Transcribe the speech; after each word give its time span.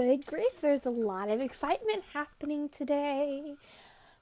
good 0.00 0.24
grief, 0.24 0.62
there's 0.62 0.86
a 0.86 0.90
lot 0.90 1.30
of 1.30 1.42
excitement 1.42 2.02
happening 2.14 2.70
today. 2.70 3.54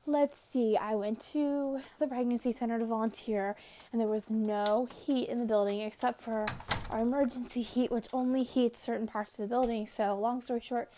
Let's 0.07 0.37
see, 0.37 0.77
I 0.77 0.97
went 0.97 1.21
to 1.33 1.79
the 2.01 2.09
pregnancy 2.09 2.51
center 2.51 2.81
to 2.81 2.85
volunteer, 2.85 3.55
and 3.93 4.01
there 4.01 4.09
was 4.09 4.29
no 4.29 4.89
heat 4.93 5.29
in 5.29 5.39
the 5.39 5.45
building 5.45 5.81
except 5.81 6.21
for 6.21 6.47
our 6.91 6.99
emergency 6.99 7.63
heat, 7.63 7.93
which 7.93 8.09
only 8.13 8.43
heats 8.43 8.81
certain 8.81 9.07
parts 9.07 9.39
of 9.39 9.45
the 9.45 9.55
building. 9.55 9.87
So, 9.87 10.19
long 10.19 10.41
story 10.41 10.61
short, 10.61 10.91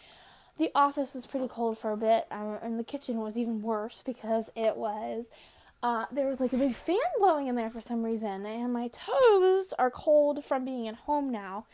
the 0.57 0.71
office 0.75 1.13
was 1.13 1.27
pretty 1.27 1.49
cold 1.49 1.77
for 1.77 1.93
a 1.93 1.97
bit, 1.99 2.27
um, 2.31 2.57
and 2.63 2.79
the 2.79 2.85
kitchen 2.85 3.19
was 3.19 3.37
even 3.37 3.61
worse 3.61 4.03
because 4.03 4.49
it 4.57 4.79
was. 4.79 5.27
Uh, 5.83 6.07
there 6.11 6.27
was 6.27 6.41
like 6.41 6.55
a 6.55 6.59
big 6.59 6.75
fan 6.75 6.97
blowing 7.19 7.49
in 7.49 7.55
there 7.55 7.71
for 7.71 7.83
some 7.83 8.03
reason, 8.03 8.47
and 8.47 8.73
my 8.73 8.89
toes 8.89 9.75
are 9.79 9.91
cold 9.91 10.43
from 10.43 10.65
being 10.65 10.89
at 10.89 10.95
home 10.95 11.31
now. 11.31 11.67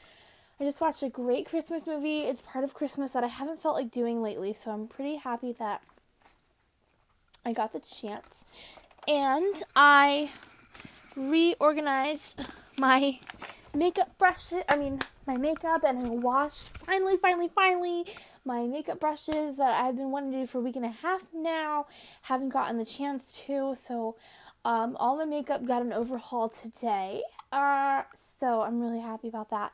I 0.59 0.64
just 0.64 0.80
watched 0.80 1.03
a 1.03 1.11
great 1.11 1.46
Christmas 1.46 1.86
movie. 1.86 2.21
It's 2.21 2.40
part 2.40 2.64
of 2.64 2.72
Christmas 2.72 3.11
that 3.11 3.22
I 3.22 3.26
haven't 3.26 3.61
felt 3.61 3.75
like 3.75 3.90
doing 3.90 4.22
lately, 4.22 4.54
so 4.54 4.71
I'm 4.71 4.89
pretty 4.89 5.17
happy 5.17 5.53
that 5.58 5.82
I 7.44 7.53
got 7.53 7.75
the 7.75 7.80
chance. 7.80 8.46
And 9.07 9.63
I 9.75 10.30
reorganized 11.14 12.40
my 12.79 13.21
makeup 13.75 14.16
brushes, 14.18 14.63
I 14.68 14.77
mean, 14.77 15.00
my 15.27 15.36
makeup, 15.36 15.85
and 15.85 16.07
I 16.07 16.08
washed 16.08 16.79
finally, 16.79 17.18
finally, 17.18 17.49
finally 17.49 18.04
my 18.46 18.63
makeup 18.63 19.00
brushes 19.00 19.57
that 19.57 19.85
I've 19.85 19.96
been 19.96 20.11
wanting 20.11 20.32
to 20.32 20.38
do 20.38 20.46
for 20.46 20.58
a 20.58 20.61
week 20.63 20.77
and 20.77 20.85
a 20.85 20.91
half 20.91 21.25
now. 21.35 21.86
Haven't 22.22 22.50
gotten 22.50 22.79
the 22.79 22.85
chance 22.85 23.43
to, 23.46 23.75
so 23.77 24.16
um, 24.64 24.96
all 24.99 25.16
my 25.16 25.25
makeup 25.25 25.66
got 25.66 25.82
an 25.82 25.93
overhaul 25.93 26.49
today. 26.49 27.22
Uh, 27.52 28.02
so 28.14 28.63
I'm 28.63 28.80
really 28.80 29.00
happy 29.00 29.29
about 29.29 29.50
that. 29.50 29.72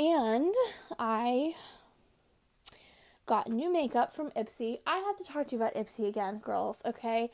And 0.00 0.54
I 0.98 1.54
got 3.26 3.50
new 3.50 3.70
makeup 3.70 4.14
from 4.14 4.30
Ipsy. 4.30 4.78
I 4.86 4.96
have 4.96 5.18
to 5.18 5.24
talk 5.24 5.48
to 5.48 5.56
you 5.56 5.60
about 5.60 5.74
Ipsy 5.74 6.08
again, 6.08 6.38
girls, 6.38 6.80
okay? 6.86 7.30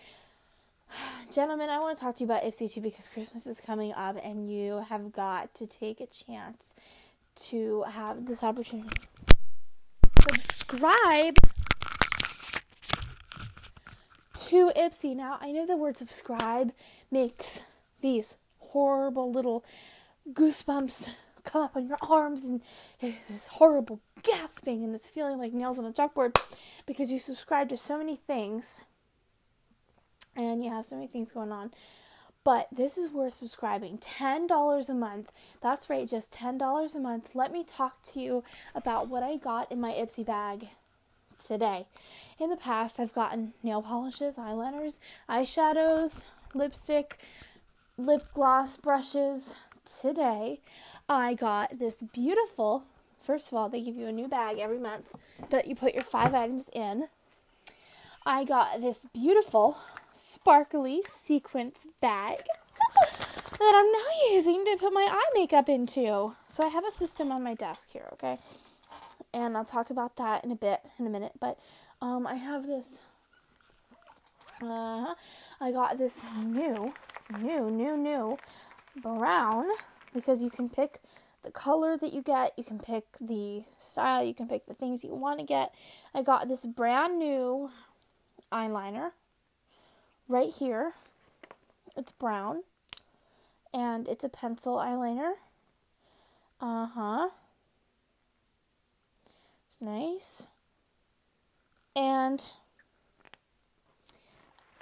Gentlemen, 1.33 1.71
I 1.71 1.79
want 1.79 1.97
to 1.97 2.03
talk 2.03 2.17
to 2.17 2.25
you 2.25 2.27
about 2.27 2.43
Ipsy 2.43 2.73
too 2.73 2.81
because 2.81 3.09
Christmas 3.09 3.47
is 3.47 3.61
coming 3.61 3.93
up 3.93 4.17
and 4.21 4.51
you 4.51 4.85
have 4.89 5.13
got 5.13 5.55
to 5.55 5.67
take 5.69 6.01
a 6.01 6.07
chance 6.07 6.75
to 7.37 7.85
have 7.85 8.27
this 8.27 8.43
opportunity. 8.43 8.89
Subscribe 10.23 11.37
to 14.35 14.73
Ipsy. 14.75 15.15
Now, 15.15 15.39
I 15.41 15.53
know 15.53 15.67
the 15.67 15.77
word 15.77 15.97
subscribe 15.97 16.73
makes 17.13 17.63
these 18.01 18.39
horrible 18.59 19.31
little 19.31 19.65
goosebumps 20.33 21.11
come 21.47 21.63
up 21.63 21.77
on 21.77 21.87
your 21.87 21.97
arms 22.03 22.45
and 22.45 22.61
this 23.01 23.47
horrible 23.47 24.01
gasping 24.23 24.83
and 24.83 24.93
this 24.93 25.09
feeling 25.09 25.39
like 25.39 25.55
nails 25.55 25.79
on 25.79 25.87
a 25.87 25.93
chalkboard 25.93 26.39
because 26.85 27.11
you 27.11 27.19
subscribe 27.19 27.69
to 27.71 27.77
so 27.77 27.97
many 27.97 28.17
things 28.17 28.83
and 30.37 30.63
you 30.63 30.71
have 30.71 30.85
so 30.85 30.97
many 30.97 31.09
things 31.09 31.33
going 31.33 31.53
on. 31.53 31.71
But 32.45 32.69
this 32.71 32.97
is 32.97 33.11
worth 33.11 33.33
subscribing. 33.33 33.99
$10 33.99 34.89
a 34.89 34.95
month. 34.95 35.33
That's 35.61 35.91
right, 35.91 36.07
just 36.07 36.33
$10 36.33 36.95
a 36.95 36.99
month. 37.01 37.31
Let 37.35 37.53
me 37.53 37.65
talk 37.65 38.03
to 38.13 38.21
you 38.21 38.45
about 38.75 39.09
what 39.09 39.23
I 39.23 39.37
got 39.37 39.73
in 39.73 39.81
my 39.81 39.93
Ipsy 39.93 40.25
bag 40.25 40.69
today. 41.39 41.87
In 42.39 42.51
the 42.51 42.57
past, 42.57 43.01
I've 43.01 43.15
gotten 43.15 43.55
nail 43.63 43.83
polishes, 43.83 44.37
eyeliners, 44.37 45.01
eyeshadows, 45.29 46.23
lipstick, 46.55 47.19
lip 47.97 48.23
gloss 48.33 48.77
brushes. 48.77 49.57
Today, 49.87 50.59
I 51.09 51.35
got 51.35 51.79
this 51.79 52.03
beautiful, 52.03 52.83
first 53.21 53.53
of 53.53 53.57
all, 53.57 53.69
they 53.69 53.81
give 53.81 53.95
you 53.95 54.09
a 54.09 54.13
new 54.13 54.27
bag 54.27 54.59
every 54.59 54.81
month 54.81 55.15
that 55.51 55.69
you 55.69 55.77
put 55.77 55.95
your 55.95 56.03
five 56.03 56.35
items 56.35 56.69
in. 56.73 57.07
I 58.27 58.43
got 58.43 58.81
this 58.81 59.07
beautiful, 59.15 59.79
sparkly 60.11 61.03
sequence 61.07 61.87
bag 62.01 62.39
that 62.99 63.73
I'm 63.77 63.93
now 63.93 64.35
using 64.35 64.65
to 64.65 64.77
put 64.77 64.93
my 64.93 65.07
eye 65.09 65.31
makeup 65.35 65.69
into. 65.69 66.35
So 66.49 66.65
I 66.65 66.69
have 66.69 66.85
a 66.85 66.91
system 66.91 67.31
on 67.31 67.45
my 67.45 67.55
desk 67.55 67.93
here, 67.93 68.09
okay? 68.15 68.39
And 69.33 69.57
I'll 69.57 69.65
talk 69.65 69.91
about 69.91 70.17
that 70.17 70.45
in 70.45 70.51
a 70.51 70.57
bit, 70.57 70.81
in 70.99 71.07
a 71.07 71.11
minute. 71.11 71.33
But 71.39 71.61
um, 72.03 72.27
I 72.27 72.35
have 72.35 72.67
this. 72.67 73.03
Uh, 74.61 75.15
I 75.61 75.71
got 75.71 75.97
this 75.97 76.15
new, 76.43 76.93
new, 77.39 77.71
new, 77.71 77.97
new 77.97 78.39
brown 79.03 79.67
because 80.15 80.43
you 80.43 80.51
can 80.51 80.69
pick 80.69 81.01
the 81.43 81.51
color 81.51 81.97
that 81.97 82.13
you 82.13 82.23
get, 82.23 82.53
you 82.57 82.65
can 82.65 82.79
pick 82.79 83.05
the 83.21 83.63
style, 83.77 84.25
you 84.25 84.35
can 84.35 84.49
pick 84.49 84.67
the 84.67 84.75
things 84.75 85.05
you 85.05 85.15
want 85.15 85.39
to 85.39 85.47
get. 85.47 85.73
I 86.15 86.23
got 86.23 86.49
this 86.49 86.67
brand 86.67 87.19
new 87.19 87.71
eyeliner 88.53 89.13
right 90.29 90.53
here. 90.53 90.93
It's 91.97 92.13
brown 92.13 92.63
and 93.73 94.09
it's 94.09 94.25
a 94.25 94.29
pencil 94.29 94.77
eyeliner. 94.77 95.35
Uh 96.61 96.87
huh. 96.87 97.29
It's 99.67 99.81
nice. 99.81 100.49
And 101.95 102.53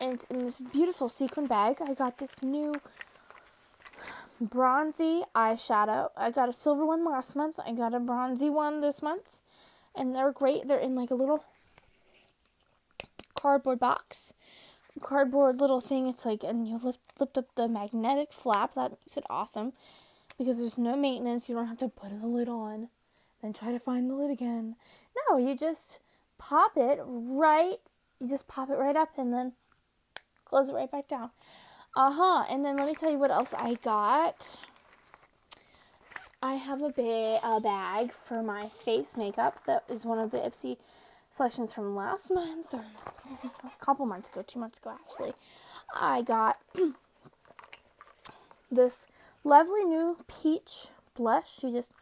and 0.00 0.24
in 0.30 0.38
this 0.44 0.60
beautiful 0.60 1.08
sequin 1.08 1.46
bag. 1.46 1.76
I 1.80 1.94
got 1.94 2.18
this 2.18 2.42
new 2.42 2.74
bronzy 4.40 5.22
eyeshadow. 5.34 6.10
I 6.16 6.30
got 6.30 6.48
a 6.48 6.52
silver 6.52 6.84
one 6.84 7.04
last 7.04 7.36
month. 7.36 7.58
I 7.64 7.72
got 7.72 7.94
a 7.94 8.00
bronzy 8.00 8.50
one 8.50 8.80
this 8.80 9.02
month. 9.02 9.38
And 9.94 10.14
they're 10.14 10.32
great. 10.32 10.66
They're 10.66 10.78
in 10.78 10.94
like 10.94 11.10
a 11.10 11.14
little 11.14 11.44
cardboard 13.34 13.78
box. 13.78 14.34
Cardboard 15.00 15.60
little 15.60 15.80
thing. 15.80 16.06
It's 16.06 16.24
like, 16.24 16.44
and 16.44 16.68
you 16.68 16.78
lift, 16.78 17.00
lift 17.18 17.38
up 17.38 17.54
the 17.54 17.68
magnetic 17.68 18.32
flap. 18.32 18.74
That 18.74 18.92
makes 18.92 19.16
it 19.16 19.24
awesome. 19.28 19.72
Because 20.38 20.58
there's 20.58 20.78
no 20.78 20.96
maintenance. 20.96 21.48
You 21.48 21.54
don't 21.54 21.68
have 21.68 21.78
to 21.78 21.88
put 21.88 22.20
the 22.20 22.26
lid 22.26 22.48
on. 22.48 22.88
Then 23.42 23.52
try 23.52 23.72
to 23.72 23.78
find 23.78 24.10
the 24.10 24.14
lid 24.14 24.30
again. 24.30 24.76
No, 25.28 25.38
you 25.38 25.56
just 25.56 26.00
pop 26.38 26.72
it 26.76 26.98
right. 27.04 27.76
You 28.18 28.28
just 28.28 28.48
pop 28.48 28.70
it 28.70 28.78
right 28.78 28.96
up 28.96 29.10
and 29.18 29.32
then 29.32 29.52
close 30.44 30.68
it 30.68 30.74
right 30.74 30.90
back 30.90 31.08
down. 31.08 31.30
Uh 31.96 32.10
huh. 32.12 32.44
And 32.50 32.64
then 32.64 32.76
let 32.76 32.86
me 32.86 32.94
tell 32.94 33.10
you 33.10 33.18
what 33.18 33.30
else 33.30 33.54
I 33.54 33.74
got. 33.74 34.56
I 36.42 36.54
have 36.54 36.82
a, 36.82 36.90
ba- 36.90 37.40
a 37.42 37.60
bag 37.60 38.12
for 38.12 38.42
my 38.42 38.68
face 38.68 39.16
makeup 39.16 39.64
that 39.66 39.84
is 39.88 40.04
one 40.04 40.18
of 40.18 40.30
the 40.30 40.38
Ipsy 40.38 40.76
selections 41.30 41.72
from 41.72 41.96
last 41.96 42.30
month 42.30 42.74
or 42.74 42.84
a 43.64 43.84
couple 43.84 44.04
months 44.06 44.28
ago, 44.28 44.42
two 44.46 44.58
months 44.58 44.78
ago 44.78 44.92
actually. 44.92 45.32
I 45.94 46.22
got 46.22 46.58
this 48.70 49.08
lovely 49.42 49.84
new 49.84 50.18
peach 50.28 50.88
blush. 51.14 51.62
You 51.62 51.70
just 51.70 51.92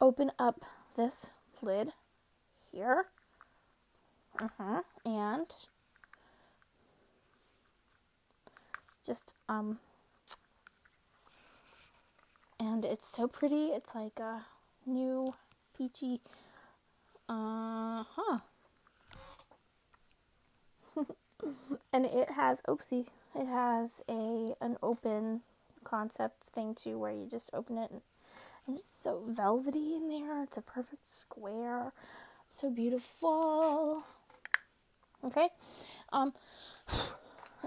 open 0.00 0.32
up 0.38 0.64
this 0.96 1.32
lid 1.60 1.92
here. 2.70 3.06
Uh 4.40 4.48
huh. 4.58 4.82
And 5.04 5.54
just 9.04 9.34
um 9.48 9.78
and 12.58 12.84
it's 12.84 13.06
so 13.06 13.26
pretty 13.26 13.66
it's 13.66 13.94
like 13.94 14.18
a 14.20 14.44
new 14.86 15.34
peachy 15.76 16.20
uh 17.28 18.04
huh 18.08 18.38
and 21.92 22.06
it 22.06 22.30
has 22.30 22.62
oopsie 22.62 23.06
it 23.34 23.46
has 23.46 24.02
a 24.08 24.54
an 24.60 24.76
open 24.82 25.40
concept 25.84 26.44
thing 26.44 26.74
too 26.74 26.98
where 26.98 27.12
you 27.12 27.26
just 27.28 27.50
open 27.52 27.78
it 27.78 27.90
and, 27.90 28.02
and 28.66 28.76
it's 28.76 28.88
so 28.88 29.22
velvety 29.26 29.94
in 29.94 30.08
there 30.08 30.42
it's 30.42 30.56
a 30.56 30.62
perfect 30.62 31.04
square 31.04 31.92
so 32.46 32.70
beautiful. 32.70 34.04
Okay 35.24 35.48
um 36.12 36.34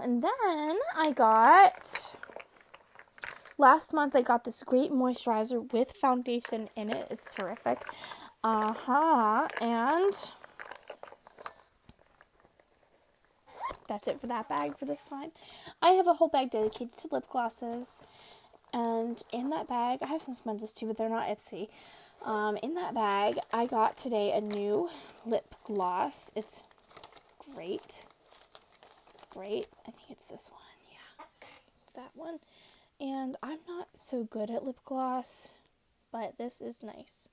and 0.02 0.22
then 0.22 0.78
I 0.96 1.12
got 1.14 2.14
last 3.58 3.92
month 3.92 4.14
I 4.14 4.22
got 4.22 4.44
this 4.44 4.62
great 4.62 4.90
moisturizer 4.90 5.72
with 5.72 5.92
foundation 5.92 6.68
in 6.76 6.90
it. 6.90 7.06
It's 7.10 7.34
terrific. 7.34 7.82
Uh 8.44 8.72
huh. 8.72 9.48
And 9.60 10.32
that's 13.88 14.08
it 14.08 14.20
for 14.20 14.26
that 14.26 14.48
bag 14.48 14.76
for 14.76 14.84
this 14.84 15.04
time. 15.08 15.32
I 15.80 15.90
have 15.90 16.06
a 16.06 16.14
whole 16.14 16.28
bag 16.28 16.50
dedicated 16.50 16.96
to 16.98 17.08
lip 17.10 17.24
glosses. 17.30 18.02
And 18.72 19.22
in 19.32 19.50
that 19.50 19.68
bag, 19.68 20.00
I 20.02 20.06
have 20.06 20.22
some 20.22 20.34
sponges 20.34 20.72
too, 20.72 20.86
but 20.86 20.96
they're 20.96 21.08
not 21.08 21.28
Ipsy. 21.28 21.68
Um, 22.24 22.56
in 22.62 22.74
that 22.74 22.94
bag, 22.94 23.38
I 23.52 23.66
got 23.66 23.96
today 23.96 24.32
a 24.32 24.40
new 24.40 24.90
lip 25.24 25.54
gloss. 25.64 26.32
It's 26.34 26.64
great 27.54 28.06
great. 29.30 29.66
I 29.86 29.90
think 29.90 30.10
it's 30.10 30.24
this 30.24 30.50
one. 30.50 30.60
Yeah. 30.90 31.26
It's 31.84 31.94
that 31.94 32.10
one. 32.14 32.38
And 33.00 33.36
I'm 33.42 33.58
not 33.68 33.88
so 33.94 34.24
good 34.24 34.50
at 34.50 34.64
lip 34.64 34.78
gloss, 34.84 35.54
but 36.10 36.38
this 36.38 36.60
is 36.60 36.82
nice. 36.82 37.28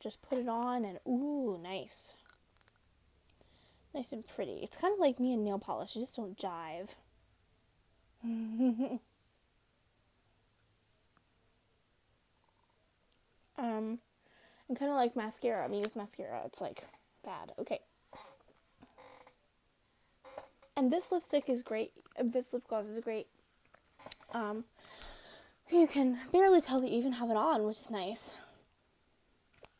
Just 0.00 0.22
put 0.22 0.38
it 0.38 0.48
on 0.48 0.84
and 0.84 0.98
ooh, 1.06 1.58
nice. 1.62 2.14
Nice 3.94 4.12
and 4.12 4.26
pretty. 4.26 4.60
It's 4.62 4.76
kind 4.76 4.94
of 4.94 5.00
like 5.00 5.20
me 5.20 5.34
and 5.34 5.44
nail 5.44 5.58
polish, 5.58 5.96
I 5.96 6.00
just 6.00 6.16
don't 6.16 6.38
jive. 6.38 6.94
um, 13.60 13.98
and 14.68 14.78
kind 14.78 14.90
of 14.90 14.96
like 14.96 15.14
mascara. 15.14 15.68
Me 15.68 15.78
with 15.78 15.94
mascara, 15.94 16.42
it's 16.46 16.60
like 16.60 16.84
bad. 17.24 17.52
Okay. 17.58 17.80
And 20.76 20.90
this 20.92 21.12
lipstick 21.12 21.48
is 21.48 21.62
great. 21.62 21.92
This 22.22 22.52
lip 22.52 22.66
gloss 22.68 22.86
is 22.86 23.00
great. 23.00 23.26
Um, 24.32 24.64
you 25.70 25.86
can 25.86 26.18
barely 26.32 26.60
tell 26.60 26.80
that 26.80 26.90
you 26.90 26.98
even 26.98 27.12
have 27.12 27.30
it 27.30 27.36
on, 27.36 27.64
which 27.64 27.80
is 27.80 27.90
nice. 27.90 28.34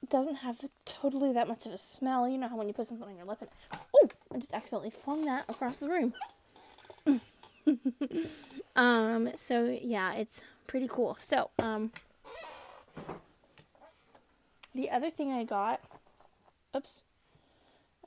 It 0.03 0.11
doesn't 0.11 0.37
have 0.37 0.61
totally 0.85 1.33
that 1.33 1.49
much 1.49 1.67
of 1.67 1.73
a 1.73 1.79
smell. 1.79 2.29
You 2.29 2.39
know 2.39 2.49
how 2.49 2.57
when 2.57 2.69
you 2.69 2.75
put 2.75 2.87
something 2.87 3.09
on 3.09 3.17
your 3.17 3.25
lip 3.27 3.39
and 3.41 3.51
oh, 3.95 4.09
I 4.33 4.39
just 4.39 4.55
accidentally 4.55 4.91
flung 4.91 5.25
that 5.25 5.45
across 5.49 5.79
the 5.79 5.89
room. 5.89 6.15
um, 8.77 9.31
so 9.37 9.79
yeah, 9.81 10.15
it's 10.15 10.45
pretty 10.67 10.89
cool. 10.89 11.17
So, 11.19 11.51
um, 11.59 11.93
the 14.75 14.91
other 14.91 15.11
thing 15.11 15.33
I 15.33 15.45
got, 15.45 15.81
oops, 16.77 17.03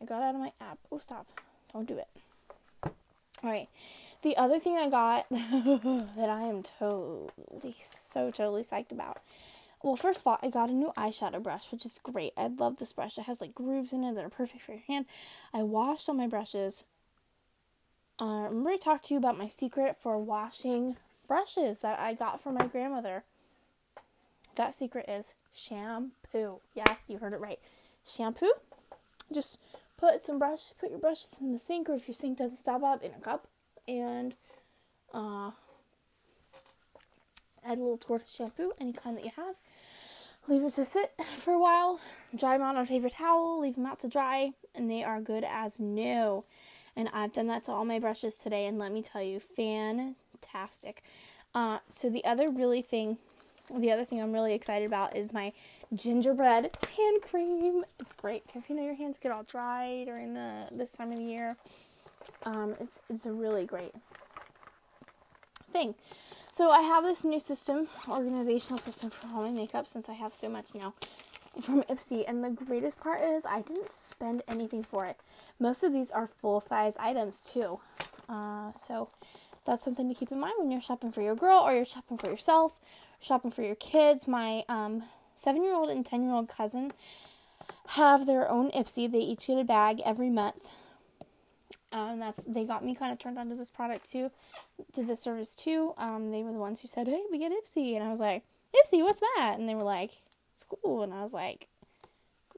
I 0.01 0.05
got 0.05 0.21
out 0.21 0.35
of 0.35 0.41
my 0.41 0.51
app. 0.61 0.79
Oh, 0.91 0.99
stop. 0.99 1.27
Don't 1.71 1.87
do 1.87 1.97
it. 1.97 2.07
All 3.43 3.49
right. 3.49 3.67
The 4.21 4.37
other 4.37 4.59
thing 4.59 4.77
I 4.77 4.89
got 4.89 5.27
that 5.29 6.29
I 6.29 6.43
am 6.43 6.63
totally, 6.63 7.75
so 7.81 8.31
totally 8.31 8.63
psyched 8.63 8.91
about. 8.91 9.19
Well, 9.81 9.97
first 9.97 10.21
of 10.21 10.27
all, 10.27 10.39
I 10.41 10.49
got 10.49 10.69
a 10.69 10.73
new 10.73 10.93
eyeshadow 10.97 11.43
brush, 11.43 11.69
which 11.69 11.85
is 11.85 11.99
great. 12.01 12.31
I 12.37 12.47
love 12.47 12.79
this 12.79 12.93
brush. 12.93 13.17
It 13.17 13.25
has 13.25 13.41
like 13.41 13.53
grooves 13.53 13.91
in 13.91 14.05
it 14.05 14.15
that 14.15 14.23
are 14.23 14.29
perfect 14.29 14.63
for 14.63 14.71
your 14.71 14.81
hand. 14.87 15.05
I 15.53 15.63
washed 15.63 16.07
all 16.07 16.15
my 16.15 16.27
brushes. 16.27 16.85
Uh, 18.17 18.47
remember, 18.47 18.69
I 18.69 18.77
talked 18.77 19.05
to 19.05 19.13
you 19.13 19.17
about 19.17 19.37
my 19.37 19.47
secret 19.47 19.97
for 19.99 20.17
washing 20.17 20.95
brushes 21.27 21.79
that 21.79 21.99
I 21.99 22.13
got 22.13 22.41
from 22.41 22.53
my 22.53 22.67
grandmother. 22.67 23.25
That 24.55 24.73
secret 24.73 25.09
is 25.09 25.35
shampoo. 25.53 26.59
Yeah, 26.73 26.95
you 27.07 27.17
heard 27.17 27.33
it 27.33 27.39
right. 27.39 27.59
Shampoo. 28.05 28.53
Just 29.33 29.59
put 29.97 30.21
some 30.21 30.39
brush, 30.39 30.73
put 30.79 30.89
your 30.89 30.99
brushes 30.99 31.35
in 31.39 31.51
the 31.51 31.59
sink, 31.59 31.89
or 31.89 31.95
if 31.95 32.07
your 32.07 32.15
sink 32.15 32.37
doesn't 32.37 32.57
stop 32.57 32.83
up, 32.83 33.03
in 33.03 33.11
a 33.11 33.19
cup 33.19 33.47
and 33.87 34.35
uh, 35.13 35.51
add 37.65 37.77
a 37.77 37.81
little 37.81 37.97
tortoise 37.97 38.33
shampoo, 38.33 38.73
any 38.79 38.93
kind 38.93 39.17
that 39.17 39.23
you 39.23 39.31
have. 39.35 39.55
Leave 40.47 40.63
it 40.63 40.73
to 40.73 40.83
sit 40.83 41.13
for 41.37 41.53
a 41.53 41.59
while. 41.59 42.01
Dry 42.35 42.57
them 42.57 42.67
on 42.67 42.77
a 42.77 42.85
paper 42.85 43.09
towel. 43.09 43.61
Leave 43.61 43.75
them 43.75 43.85
out 43.85 43.99
to 43.99 44.09
dry, 44.09 44.51
and 44.75 44.91
they 44.91 45.03
are 45.03 45.21
good 45.21 45.45
as 45.45 45.79
new. 45.79 46.43
And 46.95 47.09
I've 47.13 47.31
done 47.31 47.47
that 47.47 47.63
to 47.65 47.71
all 47.71 47.85
my 47.85 47.97
brushes 47.97 48.35
today, 48.35 48.65
and 48.65 48.77
let 48.77 48.91
me 48.91 49.01
tell 49.01 49.23
you, 49.23 49.39
fantastic. 49.39 51.01
Uh, 51.55 51.79
so 51.87 52.09
the 52.09 52.25
other 52.25 52.49
really 52.49 52.81
thing, 52.81 53.19
the 53.73 53.91
other 53.91 54.05
thing 54.05 54.21
I'm 54.21 54.33
really 54.33 54.53
excited 54.53 54.85
about 54.85 55.15
is 55.15 55.33
my 55.33 55.53
gingerbread 55.93 56.75
hand 56.97 57.21
cream. 57.21 57.83
It's 57.99 58.15
great 58.15 58.45
because 58.45 58.69
you 58.69 58.75
know 58.75 58.83
your 58.83 58.95
hands 58.95 59.17
get 59.17 59.31
all 59.31 59.43
dry 59.43 60.03
during 60.05 60.33
the 60.33 60.67
this 60.71 60.91
time 60.91 61.11
of 61.11 61.17
the 61.17 61.23
year. 61.23 61.55
Um, 62.45 62.75
it's 62.79 62.99
it's 63.09 63.25
a 63.25 63.31
really 63.31 63.65
great 63.65 63.93
thing. 65.71 65.95
So 66.51 66.69
I 66.69 66.81
have 66.81 67.03
this 67.03 67.23
new 67.23 67.39
system, 67.39 67.87
organizational 68.07 68.77
system 68.77 69.09
for 69.09 69.27
all 69.33 69.41
my 69.41 69.49
makeup 69.49 69.87
since 69.87 70.07
I 70.07 70.13
have 70.13 70.35
so 70.35 70.49
much 70.49 70.75
now 70.75 70.93
from 71.61 71.81
Ipsy. 71.83 72.23
And 72.27 72.43
the 72.43 72.51
greatest 72.51 72.99
part 72.99 73.21
is 73.21 73.43
I 73.45 73.61
didn't 73.61 73.87
spend 73.87 74.43
anything 74.47 74.83
for 74.83 75.05
it. 75.05 75.17
Most 75.59 75.83
of 75.83 75.91
these 75.91 76.11
are 76.11 76.27
full 76.27 76.59
size 76.59 76.93
items 76.99 77.37
too. 77.37 77.79
Uh, 78.29 78.71
so 78.71 79.09
that's 79.65 79.83
something 79.83 80.07
to 80.09 80.13
keep 80.13 80.31
in 80.31 80.39
mind 80.39 80.53
when 80.59 80.69
you're 80.69 80.81
shopping 80.81 81.11
for 81.11 81.21
your 81.21 81.35
girl 81.35 81.59
or 81.59 81.73
you're 81.73 81.85
shopping 81.85 82.17
for 82.17 82.27
yourself, 82.27 82.79
shopping 83.23 83.51
for 83.51 83.63
your 83.63 83.75
kids. 83.75 84.27
My 84.27 84.63
um, 84.69 85.03
seven 85.35 85.63
year 85.63 85.73
old 85.73 85.89
and 85.89 86.05
10 86.05 86.23
year 86.23 86.33
old 86.33 86.49
cousin 86.49 86.93
have 87.89 88.25
their 88.25 88.49
own 88.49 88.71
Ipsy. 88.71 89.11
They 89.11 89.19
each 89.19 89.47
get 89.47 89.57
a 89.57 89.63
bag 89.63 90.01
every 90.05 90.29
month 90.29 90.75
um, 91.93 92.19
that's 92.19 92.43
they 92.45 92.65
got 92.65 92.83
me 92.83 92.95
kind 92.95 93.13
of 93.13 93.19
turned 93.19 93.37
onto 93.37 93.55
this 93.55 93.69
product 93.69 94.11
too, 94.11 94.31
to 94.93 95.03
this 95.03 95.21
service 95.21 95.53
too. 95.53 95.93
Um, 95.97 96.29
they 96.29 96.43
were 96.43 96.51
the 96.51 96.57
ones 96.57 96.81
who 96.81 96.87
said, 96.87 97.07
"Hey, 97.07 97.21
we 97.31 97.37
get 97.37 97.51
Ipsy," 97.51 97.95
and 97.95 98.03
I 98.03 98.09
was 98.09 98.19
like, 98.19 98.43
"Ipsy, 98.75 99.03
what's 99.03 99.19
that?" 99.19 99.55
And 99.59 99.69
they 99.69 99.75
were 99.75 99.83
like, 99.83 100.11
"It's 100.53 100.63
cool," 100.63 101.03
and 101.03 101.13
I 101.13 101.21
was 101.21 101.33
like, 101.33 101.67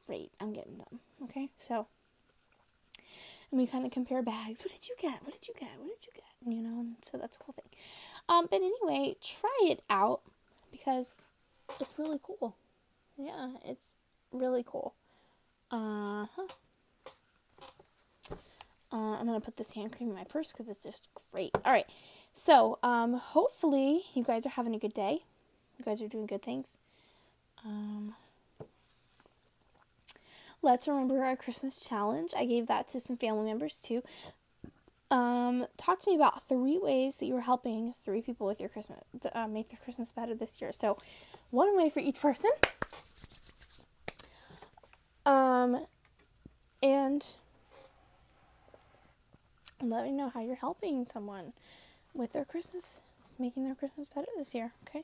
"Great, 0.07 0.31
I'm 0.39 0.53
getting 0.53 0.77
them." 0.77 0.99
Okay, 1.23 1.49
so 1.59 1.87
and 3.51 3.59
we 3.59 3.67
kind 3.67 3.85
of 3.85 3.91
compare 3.91 4.21
bags. 4.21 4.61
What 4.61 4.71
did 4.71 4.87
you 4.87 4.95
get? 4.97 5.23
What 5.23 5.33
did 5.33 5.47
you 5.47 5.53
get? 5.59 5.69
What 5.79 5.99
did 5.99 6.07
you 6.07 6.13
get? 6.13 6.55
You 6.55 6.61
know, 6.61 6.85
so 7.01 7.17
that's 7.17 7.35
a 7.35 7.39
cool 7.39 7.53
thing. 7.53 7.69
Um, 8.29 8.47
but 8.49 8.61
anyway, 8.61 9.17
try 9.21 9.59
it 9.63 9.83
out 9.89 10.21
because 10.77 11.15
it's 11.79 11.97
really 11.97 12.19
cool. 12.21 12.55
Yeah, 13.17 13.51
it's 13.63 13.95
really 14.31 14.63
cool. 14.65 14.93
Uh 15.71 16.25
huh. 16.35 16.47
Uh, 18.91 19.17
I'm 19.17 19.25
gonna 19.25 19.41
put 19.41 19.57
this 19.57 19.73
hand 19.73 19.95
cream 19.95 20.09
in 20.09 20.15
my 20.15 20.23
purse 20.23 20.51
because 20.51 20.67
it's 20.67 20.83
just 20.83 21.07
great. 21.31 21.51
All 21.65 21.71
right, 21.71 21.87
so 22.33 22.77
um, 22.83 23.13
hopefully 23.13 24.01
you 24.13 24.23
guys 24.23 24.45
are 24.45 24.51
having 24.51 24.75
a 24.75 24.79
good 24.79 24.93
day. 24.93 25.19
You 25.77 25.85
guys 25.85 26.01
are 26.01 26.07
doing 26.07 26.25
good 26.25 26.41
things. 26.41 26.77
Um, 27.65 28.15
let's 30.61 30.87
remember 30.87 31.23
our 31.23 31.35
Christmas 31.35 31.79
challenge. 31.85 32.31
I 32.37 32.45
gave 32.45 32.67
that 32.67 32.87
to 32.89 32.99
some 32.99 33.15
family 33.15 33.45
members 33.45 33.77
too. 33.77 34.03
Um, 35.11 35.67
talk 35.77 35.99
to 35.99 36.09
me 36.09 36.15
about 36.15 36.47
three 36.47 36.77
ways 36.77 37.17
that 37.17 37.25
you 37.25 37.35
are 37.37 37.41
helping 37.41 37.93
three 37.93 38.21
people 38.21 38.47
with 38.47 38.59
your 38.59 38.69
Christmas 38.69 38.99
uh, 39.33 39.47
make 39.47 39.69
their 39.69 39.79
Christmas 39.83 40.11
better 40.11 40.33
this 40.33 40.59
year. 40.59 40.71
So, 40.71 40.97
one 41.51 41.77
way 41.77 41.89
for 41.89 41.99
each 41.99 42.19
person. 42.19 42.49
Um, 45.25 45.85
and 46.81 47.35
let 49.81 50.05
me 50.05 50.11
know 50.11 50.29
how 50.29 50.41
you're 50.41 50.55
helping 50.55 51.07
someone 51.07 51.53
with 52.13 52.33
their 52.33 52.45
Christmas, 52.45 53.01
making 53.37 53.65
their 53.65 53.75
Christmas 53.75 54.07
better 54.07 54.27
this 54.37 54.53
year, 54.55 54.71
okay? 54.87 55.03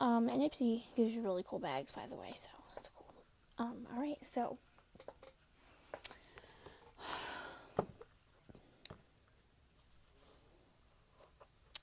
Um, 0.00 0.28
and 0.28 0.42
Ipsy 0.42 0.84
gives 0.96 1.12
you 1.12 1.22
really 1.22 1.44
cool 1.46 1.58
bags, 1.58 1.92
by 1.92 2.06
the 2.08 2.14
way, 2.14 2.32
so 2.34 2.48
that's 2.74 2.88
cool. 2.88 3.14
Um, 3.58 3.86
all 3.94 4.00
right, 4.00 4.18
so 4.22 4.58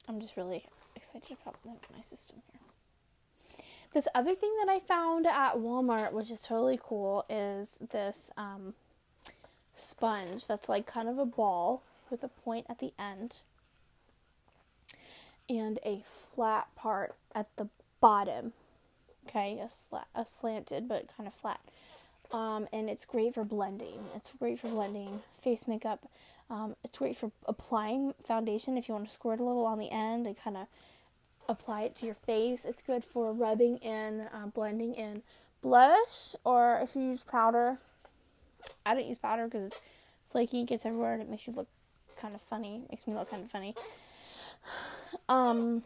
I'm 0.09 0.19
just 0.19 0.35
really 0.35 0.65
excited 0.95 1.37
about 1.45 1.59
my 1.95 2.01
system 2.01 2.37
here. 2.51 2.61
This 3.93 4.07
other 4.15 4.33
thing 4.33 4.51
that 4.59 4.71
I 4.71 4.79
found 4.79 5.27
at 5.27 5.57
Walmart, 5.57 6.13
which 6.13 6.31
is 6.31 6.41
totally 6.41 6.79
cool, 6.81 7.25
is 7.29 7.77
this 7.91 8.31
um, 8.35 8.73
sponge 9.75 10.47
that's 10.47 10.67
like 10.67 10.87
kind 10.87 11.07
of 11.07 11.19
a 11.19 11.25
ball 11.25 11.83
with 12.09 12.23
a 12.23 12.27
point 12.27 12.65
at 12.69 12.79
the 12.79 12.91
end 12.97 13.41
and 15.47 15.77
a 15.85 16.01
flat 16.03 16.67
part 16.75 17.15
at 17.35 17.47
the 17.57 17.67
bottom. 18.01 18.53
Okay, 19.27 19.59
a, 19.59 19.65
sla- 19.65 20.05
a 20.15 20.25
slanted 20.25 20.87
but 20.87 21.13
kind 21.15 21.27
of 21.27 21.35
flat. 21.35 21.59
Um, 22.31 22.67
and 22.73 22.89
it's 22.89 23.05
great 23.05 23.35
for 23.35 23.43
blending. 23.43 24.05
It's 24.15 24.33
great 24.33 24.59
for 24.59 24.69
blending 24.69 25.21
face 25.35 25.67
makeup. 25.67 26.07
Um, 26.49 26.75
it's 26.83 26.97
great 26.97 27.15
for 27.15 27.31
applying 27.45 28.13
foundation 28.25 28.77
if 28.77 28.87
you 28.87 28.95
want 28.95 29.07
to 29.07 29.13
squirt 29.13 29.39
a 29.39 29.43
little 29.43 29.65
on 29.65 29.77
the 29.77 29.91
end 29.91 30.25
and 30.25 30.35
kind 30.35 30.57
of 30.57 30.67
apply 31.47 31.83
it 31.83 31.95
to 31.97 32.05
your 32.05 32.15
face. 32.15 32.65
It's 32.65 32.81
good 32.81 33.03
for 33.03 33.31
rubbing 33.31 33.77
in, 33.77 34.27
uh, 34.33 34.47
blending 34.47 34.95
in 34.95 35.21
blush, 35.61 36.35
or 36.43 36.79
if 36.81 36.95
you 36.95 37.01
use 37.03 37.23
powder. 37.23 37.77
I 38.85 38.95
don't 38.95 39.05
use 39.05 39.17
powder 39.17 39.45
because 39.45 39.67
it's 39.67 39.79
flaky, 40.27 40.61
it 40.61 40.67
gets 40.67 40.85
everywhere, 40.85 41.13
and 41.13 41.21
it 41.21 41.29
makes 41.29 41.45
you 41.47 41.53
look 41.53 41.67
kind 42.17 42.33
of 42.33 42.41
funny. 42.41 42.81
Makes 42.89 43.07
me 43.07 43.13
look 43.13 43.29
kind 43.29 43.43
of 43.43 43.51
funny. 43.51 43.75
Um, 45.27 45.83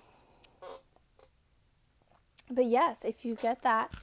but 2.49 2.65
yes, 2.65 3.01
if 3.03 3.25
you 3.25 3.35
get 3.35 3.61
that, 3.63 3.93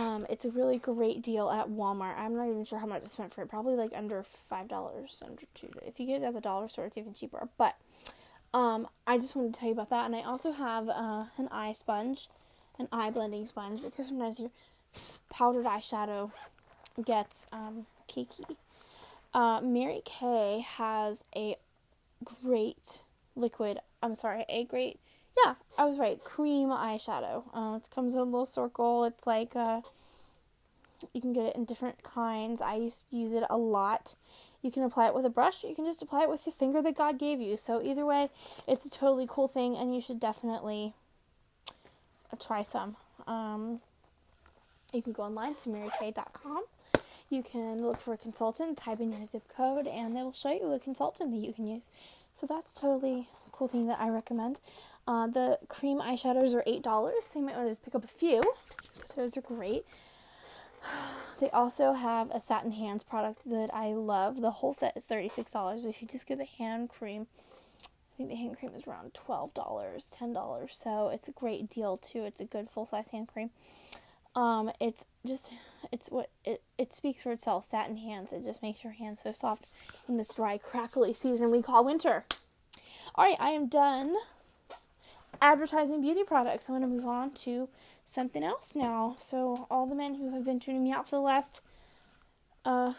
um, 0.00 0.24
it's 0.30 0.46
a 0.46 0.50
really 0.50 0.78
great 0.78 1.20
deal 1.22 1.50
at 1.50 1.68
Walmart. 1.68 2.16
I'm 2.16 2.34
not 2.34 2.48
even 2.48 2.64
sure 2.64 2.78
how 2.78 2.86
much 2.86 3.02
I 3.04 3.06
spent 3.06 3.34
for 3.34 3.42
it. 3.42 3.50
Probably 3.50 3.74
like 3.74 3.92
under 3.94 4.22
five 4.22 4.66
dollars, 4.66 5.22
under 5.24 5.42
two. 5.52 5.68
If 5.86 6.00
you 6.00 6.06
get 6.06 6.22
it 6.22 6.24
at 6.24 6.32
the 6.32 6.40
dollar 6.40 6.68
store, 6.70 6.86
it's 6.86 6.96
even 6.96 7.12
cheaper. 7.12 7.48
But 7.58 7.76
um, 8.54 8.88
I 9.06 9.18
just 9.18 9.36
wanted 9.36 9.52
to 9.52 9.60
tell 9.60 9.68
you 9.68 9.74
about 9.74 9.90
that. 9.90 10.06
And 10.06 10.16
I 10.16 10.22
also 10.22 10.52
have 10.52 10.88
uh, 10.88 11.24
an 11.36 11.48
eye 11.52 11.72
sponge, 11.72 12.28
an 12.78 12.88
eye 12.90 13.10
blending 13.10 13.44
sponge, 13.44 13.82
because 13.82 14.06
sometimes 14.08 14.40
your 14.40 14.50
powdered 15.28 15.66
eyeshadow 15.66 16.32
gets 17.04 17.46
um, 17.52 17.84
cakey. 18.08 18.56
Uh, 19.34 19.60
Mary 19.60 20.00
Kay 20.04 20.64
has 20.66 21.24
a 21.36 21.56
great 22.24 23.02
liquid. 23.36 23.80
I'm 24.02 24.14
sorry, 24.14 24.46
a 24.48 24.64
great. 24.64 24.98
Yeah, 25.44 25.54
I 25.78 25.84
was 25.84 25.98
right. 25.98 26.22
Cream 26.22 26.68
eyeshadow. 26.68 27.44
Uh, 27.54 27.76
it 27.76 27.88
comes 27.94 28.14
in 28.14 28.20
a 28.20 28.24
little 28.24 28.46
circle. 28.46 29.04
It's 29.04 29.26
like 29.26 29.56
uh, 29.56 29.80
You 31.14 31.20
can 31.20 31.32
get 31.32 31.46
it 31.46 31.56
in 31.56 31.64
different 31.64 32.02
kinds. 32.02 32.60
I 32.60 32.76
used 32.76 33.10
to 33.10 33.16
use 33.16 33.32
it 33.32 33.44
a 33.48 33.56
lot. 33.56 34.16
You 34.62 34.70
can 34.70 34.82
apply 34.82 35.06
it 35.06 35.14
with 35.14 35.24
a 35.24 35.30
brush, 35.30 35.64
you 35.64 35.74
can 35.74 35.86
just 35.86 36.02
apply 36.02 36.24
it 36.24 36.28
with 36.28 36.44
the 36.44 36.50
finger 36.50 36.82
that 36.82 36.94
God 36.94 37.18
gave 37.18 37.40
you. 37.40 37.56
So, 37.56 37.80
either 37.82 38.04
way, 38.04 38.28
it's 38.68 38.84
a 38.84 38.90
totally 38.90 39.26
cool 39.26 39.48
thing, 39.48 39.74
and 39.74 39.94
you 39.94 40.02
should 40.02 40.20
definitely 40.20 40.92
try 42.38 42.60
some. 42.62 42.96
Um, 43.26 43.80
you 44.92 45.00
can 45.00 45.12
go 45.12 45.22
online 45.22 45.54
to 45.56 45.70
marykay.com. 45.70 46.64
You 47.30 47.42
can 47.42 47.80
look 47.80 47.96
for 47.96 48.12
a 48.12 48.18
consultant, 48.18 48.76
type 48.76 49.00
in 49.00 49.12
your 49.12 49.24
zip 49.24 49.44
code, 49.48 49.86
and 49.86 50.14
they 50.14 50.22
will 50.22 50.32
show 50.32 50.52
you 50.52 50.72
a 50.72 50.78
consultant 50.78 51.30
that 51.30 51.38
you 51.38 51.54
can 51.54 51.66
use. 51.66 51.90
So 52.34 52.46
that's 52.46 52.74
totally 52.74 53.28
cool 53.52 53.68
thing 53.68 53.86
that 53.86 54.00
I 54.00 54.08
recommend. 54.10 54.60
Uh, 55.10 55.26
the 55.26 55.58
cream 55.66 55.98
eyeshadows 55.98 56.54
are 56.54 56.62
eight 56.66 56.82
dollars. 56.82 57.26
So 57.26 57.40
you 57.40 57.44
might 57.44 57.56
want 57.56 57.66
to 57.66 57.72
just 57.72 57.84
pick 57.84 57.96
up 57.96 58.04
a 58.04 58.06
few. 58.06 58.40
So 59.06 59.22
those 59.22 59.36
are 59.36 59.42
great. 59.42 59.84
They 61.40 61.48
also 61.52 61.94
have 61.94 62.30
a 62.32 62.38
satin 62.38 62.72
hands 62.72 63.02
product 63.02 63.40
that 63.48 63.70
I 63.72 63.94
love. 63.94 64.42
The 64.42 64.50
whole 64.50 64.74
set 64.74 64.94
is 64.94 65.06
$36, 65.06 65.54
but 65.54 65.88
if 65.88 66.02
you 66.02 66.06
just 66.06 66.26
get 66.26 66.36
the 66.36 66.44
hand 66.44 66.90
cream, 66.90 67.28
I 67.82 68.16
think 68.18 68.28
the 68.28 68.36
hand 68.36 68.58
cream 68.58 68.72
is 68.74 68.86
around 68.86 69.14
$12, 69.14 69.54
$10. 69.54 70.70
So 70.70 71.08
it's 71.08 71.28
a 71.28 71.32
great 71.32 71.70
deal 71.70 71.96
too. 71.96 72.24
It's 72.24 72.42
a 72.42 72.44
good 72.44 72.68
full 72.68 72.84
size 72.84 73.08
hand 73.08 73.28
cream. 73.28 73.48
Um, 74.36 74.70
it's 74.78 75.06
just 75.26 75.54
it's 75.90 76.10
what 76.10 76.28
it 76.44 76.60
it 76.76 76.92
speaks 76.92 77.22
for 77.22 77.32
itself. 77.32 77.64
Satin 77.64 77.96
hands. 77.96 78.34
It 78.34 78.44
just 78.44 78.62
makes 78.62 78.84
your 78.84 78.92
hands 78.92 79.22
so 79.22 79.32
soft 79.32 79.64
in 80.10 80.18
this 80.18 80.34
dry, 80.34 80.58
crackly 80.58 81.14
season 81.14 81.50
we 81.50 81.62
call 81.62 81.86
winter. 81.86 82.26
All 83.14 83.24
right, 83.24 83.38
I 83.40 83.52
am 83.52 83.66
done 83.66 84.14
advertising 85.40 86.00
beauty 86.00 86.22
products. 86.24 86.68
I'm 86.68 86.78
going 86.78 86.88
to 86.88 86.94
move 86.94 87.06
on 87.06 87.32
to 87.32 87.68
something 88.04 88.42
else 88.42 88.74
now. 88.74 89.16
So, 89.18 89.66
all 89.70 89.86
the 89.86 89.94
men 89.94 90.14
who 90.16 90.32
have 90.32 90.44
been 90.44 90.60
tuning 90.60 90.84
me 90.84 90.92
out 90.92 91.08
for 91.08 91.16
the 91.16 91.22
last 91.22 91.62
uh 92.64 92.92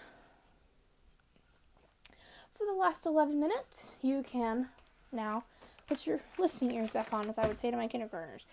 for 2.62 2.66
the 2.66 2.80
last 2.80 3.08
11 3.08 3.40
minutes, 3.40 3.98
you 4.04 4.22
can 4.22 4.68
now 5.12 5.44
put 5.88 6.06
your 6.06 6.20
listening 6.38 6.76
ears 6.76 6.92
back 6.92 7.12
on, 7.12 7.28
as 7.28 7.40
I 7.40 7.48
would 7.48 7.58
say 7.58 7.72
to 7.72 7.78
my 7.78 7.88
kindergartners, 7.88 8.46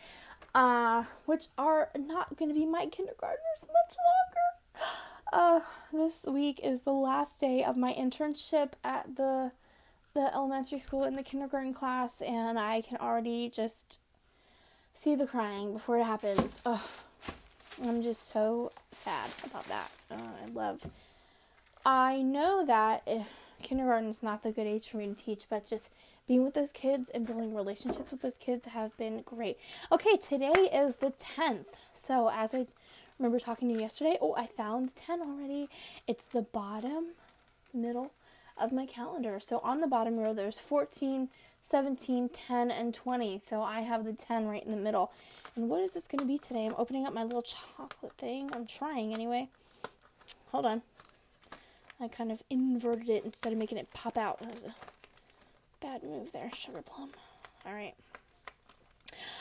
uh, 0.54 1.04
which 1.26 1.49
are 1.59 1.90
not 1.95 2.35
going 2.37 2.49
to 2.49 2.54
be 2.54 2.64
my 2.64 2.87
kindergartners 2.87 3.64
much 3.66 3.97
longer. 4.07 4.92
Uh, 5.30 5.61
this 5.92 6.25
week 6.26 6.59
is 6.64 6.80
the 6.80 6.90
last 6.90 7.38
day 7.38 7.62
of 7.62 7.76
my 7.76 7.92
internship 7.92 8.71
at 8.83 9.16
the 9.16 9.52
the 10.18 10.34
elementary 10.34 10.80
school 10.80 11.04
in 11.04 11.14
the 11.14 11.22
kindergarten 11.22 11.72
class, 11.72 12.20
and 12.20 12.58
I 12.58 12.80
can 12.80 12.96
already 12.96 13.48
just 13.48 14.00
see 14.92 15.14
the 15.14 15.28
crying 15.28 15.72
before 15.72 15.96
it 15.98 16.04
happens. 16.04 16.60
Ugh. 16.66 16.80
I'm 17.87 18.02
just 18.02 18.28
so 18.28 18.72
sad 18.90 19.30
about 19.44 19.64
that. 19.66 19.92
Uh, 20.10 20.16
I 20.16 20.48
love. 20.52 20.88
I 21.87 22.22
know 22.22 22.66
that 22.66 23.02
eh, 23.06 23.22
kindergarten 23.62 24.08
is 24.08 24.20
not 24.20 24.42
the 24.42 24.50
good 24.50 24.66
age 24.66 24.88
for 24.88 24.96
me 24.96 25.06
to 25.06 25.14
teach, 25.14 25.44
but 25.48 25.64
just 25.64 25.92
being 26.26 26.42
with 26.42 26.54
those 26.54 26.72
kids 26.72 27.10
and 27.10 27.25
building 27.25 27.54
relationships 27.54 28.10
with 28.10 28.20
those 28.20 28.38
kids 28.38 28.66
have 28.66 28.96
been 28.96 29.22
great. 29.25 29.56
Okay, 29.92 30.16
today 30.16 30.68
is 30.75 30.96
the 30.96 31.12
10th. 31.12 31.76
So, 31.92 32.28
as 32.34 32.52
I 32.52 32.66
remember 33.20 33.38
talking 33.38 33.68
to 33.68 33.75
you 33.75 33.80
yesterday, 33.80 34.18
oh, 34.20 34.34
I 34.37 34.46
found 34.46 34.88
the 34.88 35.00
10 35.00 35.20
already. 35.20 35.68
It's 36.08 36.26
the 36.26 36.42
bottom 36.42 37.12
middle 37.72 38.10
of 38.60 38.72
my 38.72 38.86
calendar. 38.86 39.40
So, 39.40 39.60
on 39.64 39.80
the 39.80 39.86
bottom 39.86 40.16
row, 40.16 40.32
there's 40.32 40.58
14, 40.58 41.28
17, 41.60 42.28
10, 42.28 42.70
and 42.70 42.94
20. 42.94 43.38
So 43.38 43.62
I 43.62 43.80
have 43.80 44.04
the 44.04 44.12
10 44.12 44.46
right 44.46 44.64
in 44.64 44.70
the 44.70 44.76
middle. 44.76 45.12
And 45.56 45.68
what 45.68 45.80
is 45.80 45.94
this 45.94 46.06
going 46.06 46.20
to 46.20 46.24
be 46.24 46.38
today? 46.38 46.66
I'm 46.66 46.74
opening 46.78 47.06
up 47.06 47.12
my 47.12 47.24
little 47.24 47.42
chocolate 47.42 48.12
thing. 48.12 48.50
I'm 48.54 48.66
trying 48.66 49.12
anyway. 49.12 49.48
Hold 50.52 50.66
on. 50.66 50.82
I 52.00 52.08
kind 52.08 52.30
of 52.30 52.42
inverted 52.48 53.08
it 53.08 53.24
instead 53.24 53.52
of 53.52 53.58
making 53.58 53.78
it 53.78 53.92
pop 53.92 54.16
out. 54.16 54.40
That 54.40 54.54
was 54.54 54.64
a 54.64 54.74
bad 55.80 56.04
move 56.04 56.32
there, 56.32 56.50
sugar 56.54 56.82
plum. 56.82 57.10
All 57.66 57.74
right. 57.74 57.94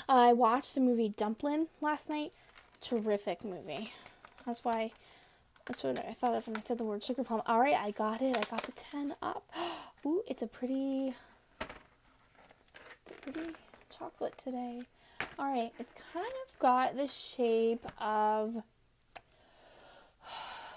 I 0.10 0.34
watched 0.34 0.74
the 0.74 0.82
movie 0.82 1.10
Dumplin' 1.10 1.68
last 1.82 2.10
night. 2.10 2.32
Terrific 2.82 3.44
movie. 3.44 3.94
That's 4.46 4.64
why. 4.64 4.92
That's 5.68 5.84
what 5.84 6.00
I 6.00 6.14
thought 6.14 6.36
of 6.36 6.48
when 6.48 6.56
I 6.56 6.62
said 6.62 6.78
the 6.78 6.86
word 6.86 7.04
sugar 7.04 7.26
plum. 7.26 7.42
All 7.46 7.60
right, 7.60 7.76
I 7.76 7.92
got 7.92 8.22
it. 8.22 8.38
I 8.38 8.42
got 8.50 8.64
the 8.64 8.72
10 8.72 9.16
up. 9.22 9.44
Ooh, 10.06 10.24
it's 10.26 10.42
a 10.42 10.48
pretty 10.48 11.14
pretty 13.22 13.52
chocolate 13.90 14.38
today. 14.38 14.82
Alright, 15.38 15.74
it's 15.78 15.94
kind 16.14 16.26
of 16.26 16.60
got 16.60 16.96
the 16.96 17.08
shape 17.08 17.86
of 18.00 18.56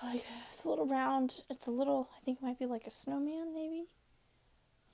like 0.02 0.24
it's 0.48 0.64
a 0.64 0.68
little 0.68 0.86
round. 0.86 1.42
It's 1.48 1.68
a 1.68 1.70
little 1.70 2.08
I 2.16 2.24
think 2.24 2.38
it 2.38 2.44
might 2.44 2.58
be 2.58 2.66
like 2.66 2.86
a 2.86 2.90
snowman 2.90 3.54
maybe. 3.54 3.84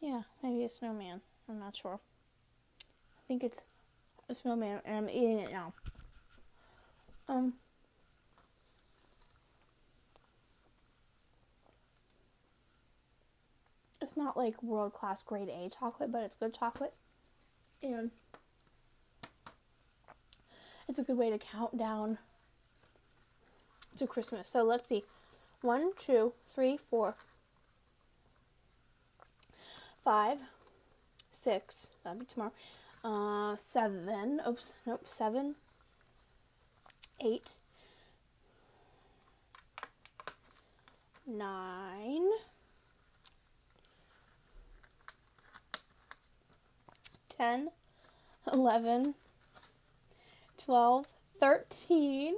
Yeah, 0.00 0.22
maybe 0.42 0.64
a 0.64 0.68
snowman. 0.68 1.22
I'm 1.48 1.58
not 1.58 1.74
sure. 1.74 2.00
I 2.82 3.22
think 3.26 3.42
it's 3.42 3.62
a 4.28 4.34
snowman 4.34 4.82
and 4.84 4.96
I'm 4.96 5.08
eating 5.08 5.38
it 5.38 5.50
now. 5.50 5.72
Um 7.28 7.54
It's 14.06 14.16
not 14.16 14.36
like 14.36 14.62
world 14.62 14.92
class 14.92 15.20
grade 15.20 15.48
A 15.48 15.68
chocolate, 15.68 16.12
but 16.12 16.22
it's 16.22 16.36
good 16.36 16.54
chocolate. 16.54 16.94
And 17.82 18.12
it's 20.88 21.00
a 21.00 21.02
good 21.02 21.18
way 21.18 21.28
to 21.28 21.38
count 21.38 21.76
down 21.76 22.18
to 23.96 24.06
Christmas. 24.06 24.48
So 24.48 24.62
let's 24.62 24.88
see. 24.88 25.02
One, 25.60 25.90
two, 25.98 26.34
three, 26.54 26.76
four, 26.76 27.16
five, 30.04 30.38
six. 31.32 31.90
That'll 32.04 32.20
be 32.20 32.26
tomorrow. 32.26 32.52
Uh, 33.02 33.56
seven. 33.56 34.40
Oops. 34.48 34.74
Nope. 34.86 35.02
Seven. 35.06 35.56
Eight. 37.20 37.56
Nine. 41.26 42.30
10, 47.36 47.68
11, 48.52 49.14
12, 50.56 51.06
13, 51.38 52.34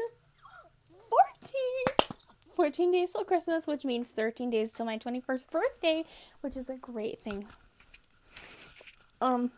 14. 1.08 2.08
14 2.54 2.90
days 2.90 3.12
till 3.12 3.24
Christmas, 3.24 3.68
which 3.68 3.84
means 3.84 4.08
13 4.08 4.50
days 4.50 4.72
till 4.72 4.84
my 4.84 4.98
21st 4.98 5.50
birthday, 5.50 6.04
which 6.40 6.56
is 6.56 6.68
a 6.68 6.76
great 6.76 7.20
thing. 7.20 7.46
Um, 9.20 9.52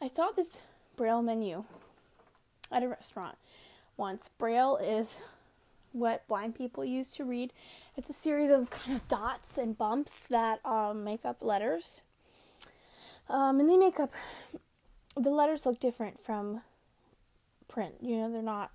I 0.00 0.08
saw 0.08 0.30
this 0.32 0.62
Braille 0.96 1.22
menu 1.22 1.64
at 2.72 2.82
a 2.82 2.88
restaurant 2.88 3.36
once. 3.96 4.28
Braille 4.28 4.76
is 4.76 5.24
what 5.92 6.26
blind 6.26 6.56
people 6.56 6.84
use 6.84 7.12
to 7.12 7.24
read. 7.24 7.52
It's 7.96 8.10
a 8.10 8.14
series 8.14 8.50
of 8.50 8.70
kind 8.70 8.96
of 8.96 9.06
dots 9.06 9.56
and 9.56 9.78
bumps 9.78 10.26
that 10.26 10.64
um, 10.66 11.04
make 11.04 11.24
up 11.24 11.36
letters 11.40 12.02
um, 13.28 13.60
and 13.60 13.68
they 13.68 13.76
make 13.76 13.98
up 13.98 14.12
the 15.16 15.30
letters 15.30 15.66
look 15.66 15.80
different 15.80 16.18
from 16.18 16.62
print. 17.68 17.94
You 18.00 18.16
know, 18.16 18.32
they're 18.32 18.42
not 18.42 18.70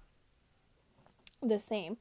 the 1.41 1.59
same. 1.59 1.97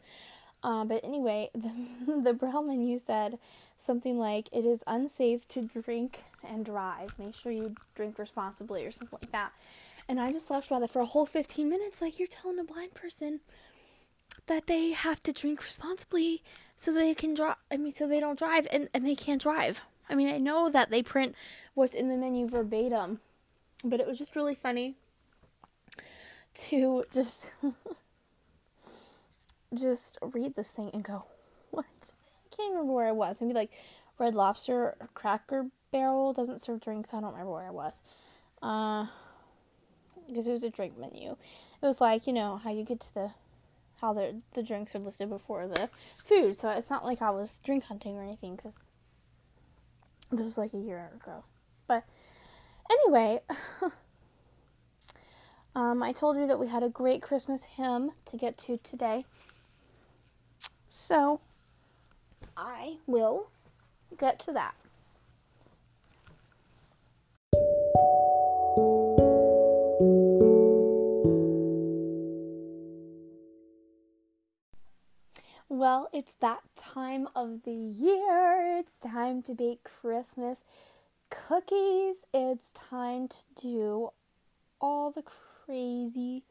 Uh, 0.62 0.85
but 0.85 1.05
anyway, 1.05 1.50
the, 1.55 2.21
the 2.23 2.33
Braille 2.33 2.62
menu 2.62 2.99
said 2.99 3.38
something 3.76 4.19
like, 4.19 4.49
It 4.52 4.64
is 4.64 4.83
unsafe 4.87 5.47
to 5.49 5.62
drink 5.62 6.23
and 6.47 6.64
drive. 6.64 7.19
Make 7.19 7.35
sure 7.35 7.52
you 7.52 7.76
drink 7.95 8.19
responsibly, 8.19 8.85
or 8.85 8.90
something 8.90 9.19
like 9.23 9.33
that. 9.33 9.52
And 10.09 10.19
I 10.19 10.33
just 10.33 10.50
laughed 10.50 10.69
about 10.69 10.83
it 10.83 10.90
for 10.90 11.00
a 11.00 11.07
whole 11.07 11.26
15 11.26 11.69
minutes. 11.69 12.00
Like, 12.00 12.19
you're 12.19 12.28
telling 12.28 12.59
a 12.59 12.64
blind 12.64 12.95
person 12.95 13.40
that 14.47 14.67
they 14.67 14.93
have 14.93 15.21
to 15.21 15.33
drink 15.33 15.62
responsibly 15.62 16.43
so 16.76 16.93
they 16.93 17.14
can 17.14 17.35
drive. 17.35 17.57
I 17.71 17.76
mean, 17.76 17.93
so 17.93 18.09
they 18.09 18.21
don't 18.21 18.38
drive 18.38 18.67
and, 18.71 18.88
and 18.95 19.07
they 19.07 19.14
can't 19.14 19.43
drive. 19.43 19.83
I 20.09 20.15
mean, 20.15 20.33
I 20.33 20.38
know 20.38 20.71
that 20.71 20.91
they 20.91 21.03
print 21.03 21.35
what's 21.75 21.95
in 21.95 22.09
the 22.09 22.17
menu 22.17 22.49
verbatim, 22.49 23.21
but 23.85 24.00
it 24.00 24.07
was 24.07 24.19
just 24.19 24.35
really 24.35 24.55
funny 24.55 24.97
to 26.55 27.05
just 27.12 27.55
just 29.75 30.19
read 30.23 30.55
this 30.55 30.73
thing 30.73 30.91
and 30.93 31.05
go, 31.05 31.25
"What?" 31.71 32.12
I 32.47 32.57
can't 32.57 32.73
remember 32.73 32.93
where 32.93 33.09
I 33.09 33.12
was. 33.12 33.41
Maybe 33.41 33.53
like 33.53 33.71
Red 34.19 34.35
Lobster 34.35 34.97
or 35.00 35.09
Cracker 35.15 35.67
Barrel 35.93 36.33
doesn't 36.33 36.61
serve 36.61 36.81
drinks. 36.81 37.12
I 37.12 37.21
don't 37.21 37.33
remember 37.33 37.53
where 37.53 37.67
I 37.67 37.71
was. 37.71 38.03
Uh, 38.62 39.07
because 40.27 40.49
it 40.49 40.53
was 40.53 40.65
a 40.65 40.71
drink 40.71 40.99
menu. 40.99 41.33
It 41.33 41.87
was 41.87 42.00
like 42.00 42.27
you 42.27 42.33
know 42.33 42.57
how 42.57 42.71
you 42.71 42.85
get 42.85 43.00
to 43.00 43.15
the 43.15 43.31
how 44.00 44.12
the 44.12 44.41
the 44.55 44.62
drinks 44.62 44.95
are 44.95 45.00
listed 45.00 45.29
before 45.29 45.67
the 45.67 45.88
food. 46.17 46.57
So 46.57 46.71
it's 46.71 46.91
not 46.91 47.05
like 47.05 47.23
I 47.23 47.31
was 47.31 47.59
drink 47.59 47.85
hunting 47.85 48.17
or 48.17 48.23
anything 48.23 48.57
because 48.57 48.79
this 50.30 50.47
was 50.47 50.58
like 50.58 50.75
a 50.75 50.78
year 50.78 51.11
ago. 51.14 51.44
But 51.87 52.04
anyway, 52.90 53.40
um, 55.75 56.02
I 56.02 56.12
told 56.12 56.37
you 56.37 56.47
that 56.47 56.58
we 56.58 56.68
had 56.68 56.82
a 56.82 56.88
great 56.88 57.23
Christmas 57.23 57.64
hymn 57.64 58.12
to 58.26 58.37
get 58.37 58.58
to 58.58 58.78
today. 58.78 59.25
So 60.88 61.40
I 62.56 62.97
will 63.06 63.49
get 64.18 64.38
to 64.40 64.52
that. 64.52 64.75
Well, 75.99 76.11
it's 76.12 76.35
that 76.35 76.61
time 76.76 77.26
of 77.35 77.64
the 77.64 77.73
year. 77.73 78.78
It's 78.78 78.99
time 78.99 79.43
to 79.43 79.52
bake 79.52 79.83
Christmas 79.83 80.62
cookies. 81.28 82.25
It's 82.33 82.71
time 82.71 83.26
to 83.26 83.38
do 83.61 84.11
all 84.81 85.11
the 85.11 85.25
crazy 85.25 86.45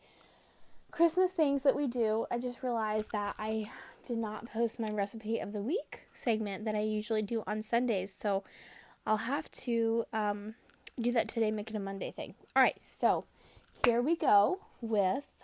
Christmas 0.92 1.32
things 1.32 1.64
that 1.64 1.78
we 1.78 1.88
do. 1.88 2.26
I 2.30 2.40
just 2.40 2.62
realized 2.62 3.14
that 3.14 3.36
I 3.40 3.72
did 4.06 4.18
not 4.18 4.48
post 4.48 4.82
my 4.82 4.90
recipe 4.92 5.40
of 5.40 5.54
the 5.54 5.62
week 5.62 6.04
segment 6.12 6.66
that 6.66 6.76
I 6.76 6.82
usually 6.82 7.22
do 7.22 7.46
on 7.48 7.62
Sundays. 7.62 8.12
So 8.12 8.44
I'll 9.06 9.16
have 9.16 9.50
to 9.52 10.04
um, 10.12 10.56
do 11.00 11.14
that 11.14 11.30
today, 11.30 11.52
make 11.52 11.70
it 11.70 11.76
a 11.78 11.80
Monday 11.80 12.12
thing. 12.12 12.34
All 12.54 12.62
right, 12.62 12.82
so 12.82 13.24
here 13.86 14.02
we 14.02 14.18
go 14.18 14.60
with 14.82 15.37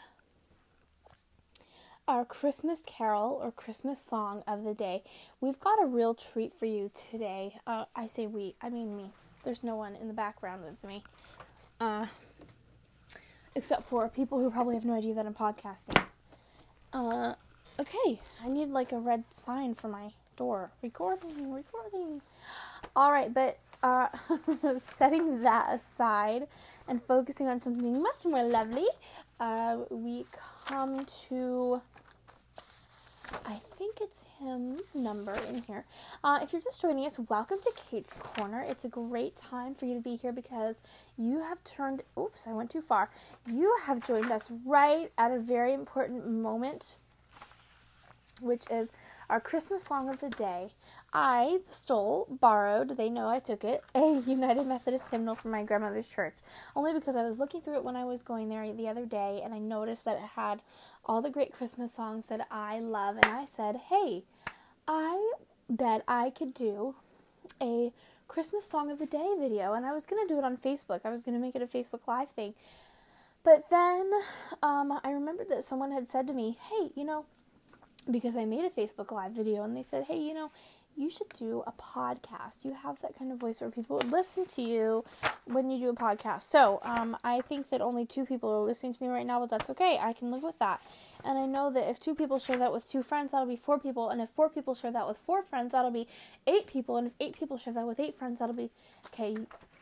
our 2.08 2.26
Christmas 2.26 2.82
carol 2.86 3.40
or 3.42 3.52
Christmas 3.52 4.02
song 4.02 4.44
of 4.46 4.64
the 4.64 4.74
day. 4.74 5.04
We've 5.40 5.60
got 5.60 5.82
a 5.82 5.86
real 5.86 6.14
treat 6.14 6.52
for 6.54 6.66
you 6.66 6.92
today. 6.94 7.56
Uh, 7.66 7.86
I 7.96 8.08
say 8.08 8.28
we, 8.28 8.56
I 8.62 8.70
mean 8.70 8.98
me. 8.98 9.12
There's 9.44 9.64
no 9.64 9.76
one 9.76 9.96
in 9.96 10.08
the 10.08 10.14
background 10.14 10.64
with 10.64 10.84
me. 10.84 11.04
Uh, 11.80 12.08
except 13.56 13.84
for 13.84 14.08
people 14.10 14.40
who 14.40 14.52
probably 14.52 14.76
have 14.76 14.86
no 14.86 14.94
idea 14.94 15.14
that 15.14 15.26
I'm 15.26 15.34
podcasting. 15.34 16.02
Uh, 16.92 17.36
okay, 17.80 18.20
I 18.44 18.50
need 18.50 18.70
like 18.70 18.92
a 18.92 19.00
red 19.00 19.24
sign 19.30 19.74
for 19.74 19.88
my 19.88 20.12
door. 20.36 20.72
Recording, 20.82 21.54
recording. 21.54 22.22
All 22.96 23.12
right, 23.12 23.34
but 23.34 23.60
uh, 23.82 24.08
setting 24.78 25.42
that 25.44 25.74
aside 25.74 26.48
and 26.88 27.02
focusing 27.02 27.48
on 27.48 27.62
something 27.62 28.02
much 28.02 28.26
more 28.26 28.44
lovely, 28.44 28.88
uh, 29.40 29.78
we 29.90 30.26
come 30.66 31.06
to 31.28 31.82
I 33.46 33.56
think 33.78 34.00
it's 34.00 34.26
hymn 34.40 34.78
number 34.94 35.34
in 35.50 35.64
here. 35.64 35.86
Uh, 36.24 36.40
if 36.42 36.54
you're 36.54 36.62
just 36.62 36.82
joining 36.82 37.06
us, 37.06 37.18
welcome 37.18 37.58
to 37.62 37.72
Kate's 37.90 38.16
Corner. 38.16 38.64
It's 38.68 38.86
a 38.86 38.90
great 38.90 39.36
time 39.36 39.76
for 39.76 39.86
you 39.86 39.96
to 39.96 40.00
be 40.00 40.16
here 40.16 40.32
because 40.32 40.80
you 41.18 41.42
have 41.42 41.64
turned, 41.64 42.04
oops, 42.18 42.48
I 42.48 42.54
went 42.54 42.72
too 42.72 42.82
far. 42.82 43.10
You 43.48 43.76
have 43.86 44.06
joined 44.06 44.32
us 44.32 44.52
right 44.66 45.12
at 45.18 45.32
a 45.32 45.40
very 45.40 45.74
important 45.74 46.28
moment, 46.30 46.96
which 48.42 48.64
is 48.70 48.92
our 49.30 49.40
Christmas 49.40 49.84
song 49.84 50.10
of 50.10 50.20
the 50.20 50.30
day. 50.30 50.70
I 51.12 51.60
stole, 51.68 52.28
borrowed, 52.40 52.98
they 52.98 53.10
know 53.10 53.28
I 53.28 53.40
took 53.40 53.64
it, 53.64 53.84
a 53.96 54.22
United 54.26 54.68
Methodist 54.68 55.10
hymnal 55.10 55.36
from 55.36 55.52
my 55.52 55.64
grandmother's 55.64 56.08
church. 56.08 56.36
Only 56.76 56.94
because 56.94 57.16
I 57.16 57.24
was 57.24 57.40
looking 57.40 57.62
through 57.62 57.78
it 57.78 57.84
when 57.84 57.96
I 57.96 58.06
was 58.06 58.24
going 58.24 58.50
there 58.50 58.72
the 58.74 58.88
other 58.88 59.06
day 59.06 59.42
and 59.44 59.54
I 59.54 59.60
noticed 59.60 60.06
that 60.06 60.18
it 60.18 60.30
had 60.36 60.62
all 61.06 61.22
the 61.22 61.30
great 61.30 61.52
Christmas 61.52 61.94
songs 61.94 62.26
that 62.28 62.48
I 62.50 62.80
love. 62.80 63.16
And 63.16 63.26
I 63.26 63.46
said, 63.46 63.76
hey, 63.90 64.24
I 64.88 65.34
bet 65.70 66.04
I 66.08 66.30
could 66.30 66.54
do 66.54 66.96
a 67.62 67.92
Christmas 68.28 68.66
song 68.66 68.90
of 68.90 69.00
the 69.00 69.06
day 69.06 69.34
video. 69.40 69.74
And 69.74 69.86
I 69.86 69.92
was 69.92 70.06
to 70.06 70.28
do 70.28 70.38
it 70.38 70.44
on 70.44 70.58
Facebook, 70.58 71.02
I 71.04 71.10
was 71.10 71.24
to 71.36 71.40
make 71.40 71.56
it 71.56 71.62
a 71.62 71.68
Facebook 71.68 72.08
Live 72.08 72.30
thing. 72.30 72.54
But 73.44 73.70
then 73.70 74.10
um, 74.62 75.00
I 75.04 75.12
remembered 75.12 75.50
that 75.50 75.64
someone 75.64 75.92
had 75.92 76.08
said 76.08 76.28
to 76.28 76.34
me, 76.34 76.58
hey, 76.70 76.92
you 76.96 77.04
know, 77.04 77.26
because 78.10 78.38
I 78.38 78.46
made 78.46 78.64
a 78.64 78.70
Facebook 78.70 79.12
Live 79.12 79.32
video, 79.34 79.64
and 79.64 79.76
they 79.76 79.84
said, 79.84 80.06
hey, 80.06 80.18
you 80.18 80.34
know, 80.34 80.52
you 80.96 81.10
should 81.10 81.30
do 81.30 81.64
a 81.66 81.72
podcast. 81.72 82.64
You 82.64 82.74
have 82.74 83.02
that 83.02 83.18
kind 83.18 83.32
of 83.32 83.40
voice 83.40 83.62
where 83.62 83.70
people 83.70 83.98
would 83.98 84.12
listen 84.12 84.46
to 84.48 84.62
you 84.62 85.04
when 85.46 85.70
you 85.70 85.84
do 85.84 85.90
a 85.90 85.96
podcast. 85.96 86.44
So 86.44 86.80
um, 86.84 87.18
I 87.24 87.42
think 87.42 87.70
that 87.70 87.82
only 87.82 88.06
two 88.06 88.26
people 88.26 88.52
are 88.52 88.62
listening 88.62 88.94
to 88.96 89.04
me 89.04 89.10
right 89.10 89.26
now, 89.26 89.40
but 89.40 89.50
that's 89.50 89.70
okay. 89.72 89.98
I 90.02 90.14
can 90.14 90.32
live 90.32 90.44
with 90.44 90.60
that. 90.60 90.82
And 91.26 91.38
I 91.38 91.46
know 91.46 91.72
that 91.72 91.90
if 91.90 92.00
two 92.00 92.16
people 92.16 92.38
share 92.38 92.58
that 92.58 92.74
with 92.74 92.88
two 92.88 93.02
friends, 93.02 93.32
that'll 93.32 93.48
be 93.48 93.56
four 93.56 93.80
people. 93.80 94.10
And 94.10 94.22
if 94.22 94.30
four 94.30 94.50
people 94.50 94.76
share 94.76 94.92
that 94.92 95.08
with 95.08 95.18
four 95.18 95.42
friends, 95.42 95.72
that'll 95.72 95.92
be 95.92 96.08
eight 96.46 96.68
people. 96.68 96.98
And 96.98 97.08
if 97.08 97.14
eight 97.20 97.38
people 97.38 97.58
share 97.58 97.74
that 97.74 97.88
with 97.88 98.00
eight 98.00 98.16
friends, 98.18 98.40
that'll 98.40 98.56
be 98.56 98.70
okay. 99.08 99.36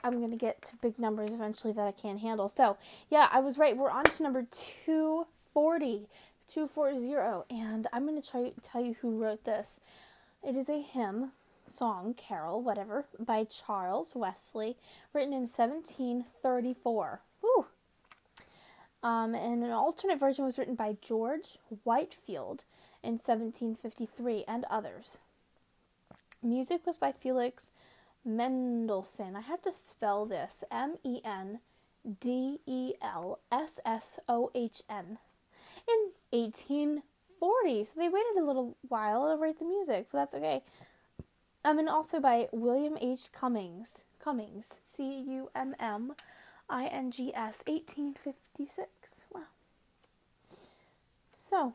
I'm 0.04 0.17
going 0.19 0.32
to 0.32 0.38
get 0.38 0.62
to 0.63 0.76
big 0.78 0.97
numbers 1.00 1.34
eventually 1.34 1.74
that 1.74 1.88
I 1.88 1.91
can't 1.91 2.19
handle. 2.19 2.47
So, 2.47 2.78
yeah, 3.10 3.28
I 3.32 3.39
was 3.39 3.58
right. 3.58 3.76
We're 3.76 3.91
on 3.91 4.04
to 4.04 4.24
number 4.24 4.45
240. 4.52 6.08
240. 6.47 7.43
And 7.50 7.88
I'm 7.93 8.06
going 8.06 8.21
to 8.21 8.28
try 8.28 8.52
tell 8.62 8.84
you 8.84 8.95
who 9.02 9.17
wrote 9.21 9.45
this. 9.45 9.82
It 10.43 10.56
is 10.56 10.69
a 10.69 10.82
hymn, 10.82 11.32
song, 11.65 12.13
carol, 12.15 12.62
whatever, 12.62 13.06
by 13.19 13.43
Charles 13.43 14.15
Wesley, 14.15 14.75
written 15.13 15.34
in 15.34 15.41
1734. 15.41 17.21
Woo! 17.41 17.65
Um, 19.04 19.36
and 19.36 19.63
an 19.63 19.71
alternate 19.71 20.19
version 20.19 20.45
was 20.45 20.58
written 20.58 20.75
by 20.75 20.97
George 21.01 21.58
Whitefield 21.84 22.65
in 23.04 23.13
1753 23.13 24.43
and 24.47 24.65
others. 24.69 25.19
Music 26.43 26.86
was 26.86 26.97
by 26.97 27.12
Felix 27.12 27.71
Mendelssohn. 28.25 29.36
I 29.36 29.41
have 29.41 29.62
to 29.63 29.71
spell 29.71 30.25
this 30.25 30.63
M 30.71 30.95
E 31.04 31.19
N 31.23 31.60
D 32.19 32.60
E 32.65 32.93
L 33.01 33.39
S 33.51 33.80
S 33.86 34.19
O 34.27 34.51
H 34.56 34.82
N. 34.89 35.19
In 35.88 36.12
1840. 37.41 37.84
So 37.84 37.93
they 37.97 38.10
waited 38.10 38.41
a 38.41 38.45
little 38.45 38.77
while 38.88 39.30
to 39.30 39.38
write 39.38 39.60
the 39.60 39.65
music, 39.65 40.08
but 40.12 40.19
that's 40.19 40.36
okay. 40.36 40.63
Um, 41.63 41.80
and 41.80 41.89
also 41.89 42.19
by 42.19 42.47
William 42.51 42.97
H. 43.01 43.32
Cummings. 43.32 44.06
Cummings. 44.19 44.69
C 44.84 45.21
U 45.27 45.49
M 45.54 45.75
M 45.80 46.13
I 46.69 46.86
N 46.86 47.12
G 47.12 47.34
S, 47.36 47.62
1856. 47.67 49.25
Wow. 49.34 49.41
So, 51.36 51.73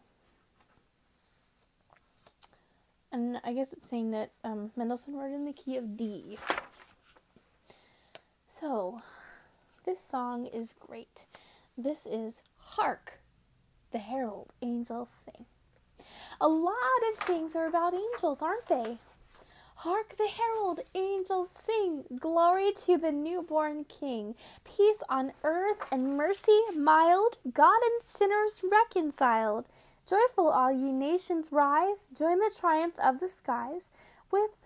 and 3.12 3.40
I 3.44 3.52
guess 3.52 3.72
it's 3.72 3.88
saying 3.88 4.10
that 4.12 4.30
um, 4.42 4.70
Mendelssohn 4.76 5.16
wrote 5.16 5.34
in 5.34 5.44
the 5.44 5.52
key 5.52 5.76
of 5.76 5.96
D. 5.96 6.38
So, 8.48 9.02
this 9.84 10.00
song 10.00 10.46
is 10.46 10.72
great. 10.72 11.26
This 11.76 12.06
is 12.06 12.42
Hark, 12.58 13.20
the 13.92 13.98
Herald 13.98 14.48
Angels 14.62 15.10
Sing. 15.10 15.44
A 16.40 16.48
lot 16.48 16.74
of 17.10 17.18
things 17.18 17.56
are 17.56 17.66
about 17.66 17.94
angels, 17.94 18.42
aren't 18.42 18.66
they? 18.66 18.98
Hark 19.80 20.16
the 20.16 20.28
herald 20.28 20.80
angels 20.94 21.50
sing, 21.50 22.04
glory 22.18 22.72
to 22.86 22.96
the 22.96 23.12
newborn 23.12 23.84
King. 23.84 24.34
Peace 24.64 25.02
on 25.08 25.32
earth 25.44 25.86
and 25.92 26.16
mercy 26.16 26.60
mild, 26.74 27.36
God 27.52 27.80
and 27.84 28.02
sinners 28.06 28.62
reconciled. 28.62 29.66
Joyful 30.08 30.48
all 30.48 30.72
ye 30.72 30.92
nations 30.92 31.48
rise, 31.50 32.08
join 32.16 32.38
the 32.38 32.54
triumph 32.58 32.94
of 33.02 33.20
the 33.20 33.28
skies. 33.28 33.90
With 34.30 34.58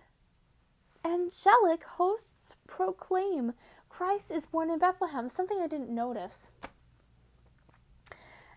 angelic 1.03 1.83
hosts 1.83 2.55
proclaim, 2.67 3.53
Christ 3.89 4.31
is 4.31 4.45
born 4.45 4.69
in 4.69 4.79
Bethlehem. 4.79 5.27
Something 5.27 5.59
I 5.61 5.67
didn't 5.67 5.93
notice. 5.93 6.51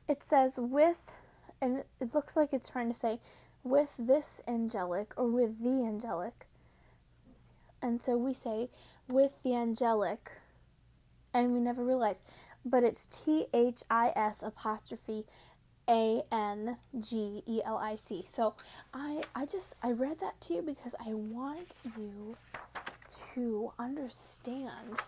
It 0.07 0.23
says, 0.23 0.59
with, 0.61 1.13
and 1.65 1.83
it 1.99 2.15
looks 2.15 2.37
like 2.37 2.53
it's 2.53 2.69
trying 2.69 2.89
to 2.89 2.95
say, 2.95 3.19
with 3.63 3.97
this 3.99 4.43
angelic 4.47 5.15
or 5.17 5.27
with 5.27 5.63
the 5.63 5.83
angelic. 5.83 6.47
And 7.81 8.03
so 8.03 8.19
we 8.19 8.35
say 8.35 8.69
with 9.09 9.43
the 9.43 9.55
angelic, 9.55 10.33
and 11.33 11.55
we 11.55 11.61
never 11.61 11.83
realize, 11.83 12.23
but 12.67 12.85
it's 12.85 13.07
T 13.07 13.47
H 13.55 13.83
I 13.91 14.13
S 14.15 14.43
apostrophe 14.43 15.25
A 15.89 16.21
N 16.31 16.77
G 17.01 17.43
E 17.47 17.63
L 17.65 17.79
I 17.79 17.95
C. 17.95 18.25
So 18.29 18.55
I 18.93 19.23
I 19.35 19.47
just 19.47 19.77
I 19.83 19.93
read 19.93 20.21
that 20.21 20.39
to 20.43 20.55
you 20.55 20.63
because 20.63 20.95
I 21.01 21.15
want 21.15 21.69
you 21.97 22.37
to 23.35 23.73
understand 23.79 25.01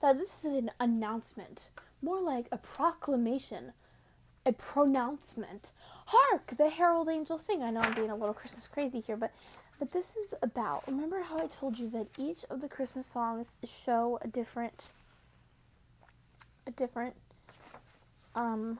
that 0.00 0.16
this 0.16 0.44
is 0.44 0.52
an 0.52 0.70
announcement, 0.78 1.68
more 2.00 2.20
like 2.20 2.46
a 2.52 2.58
proclamation 2.58 3.72
a 4.46 4.52
pronouncement. 4.52 5.72
Hark! 6.06 6.46
The 6.48 6.70
herald 6.70 7.08
angels 7.08 7.44
sing. 7.44 7.62
I 7.62 7.70
know 7.70 7.80
I'm 7.80 7.94
being 7.94 8.10
a 8.10 8.16
little 8.16 8.34
Christmas 8.34 8.66
crazy 8.66 9.00
here, 9.00 9.16
but 9.16 9.32
but 9.78 9.92
this 9.92 10.14
is 10.14 10.34
about. 10.42 10.86
Remember 10.86 11.22
how 11.22 11.38
I 11.38 11.46
told 11.46 11.78
you 11.78 11.88
that 11.90 12.08
each 12.18 12.44
of 12.50 12.60
the 12.60 12.68
Christmas 12.68 13.06
songs 13.06 13.58
show 13.64 14.18
a 14.20 14.28
different, 14.28 14.90
a 16.66 16.70
different, 16.70 17.14
um, 18.34 18.78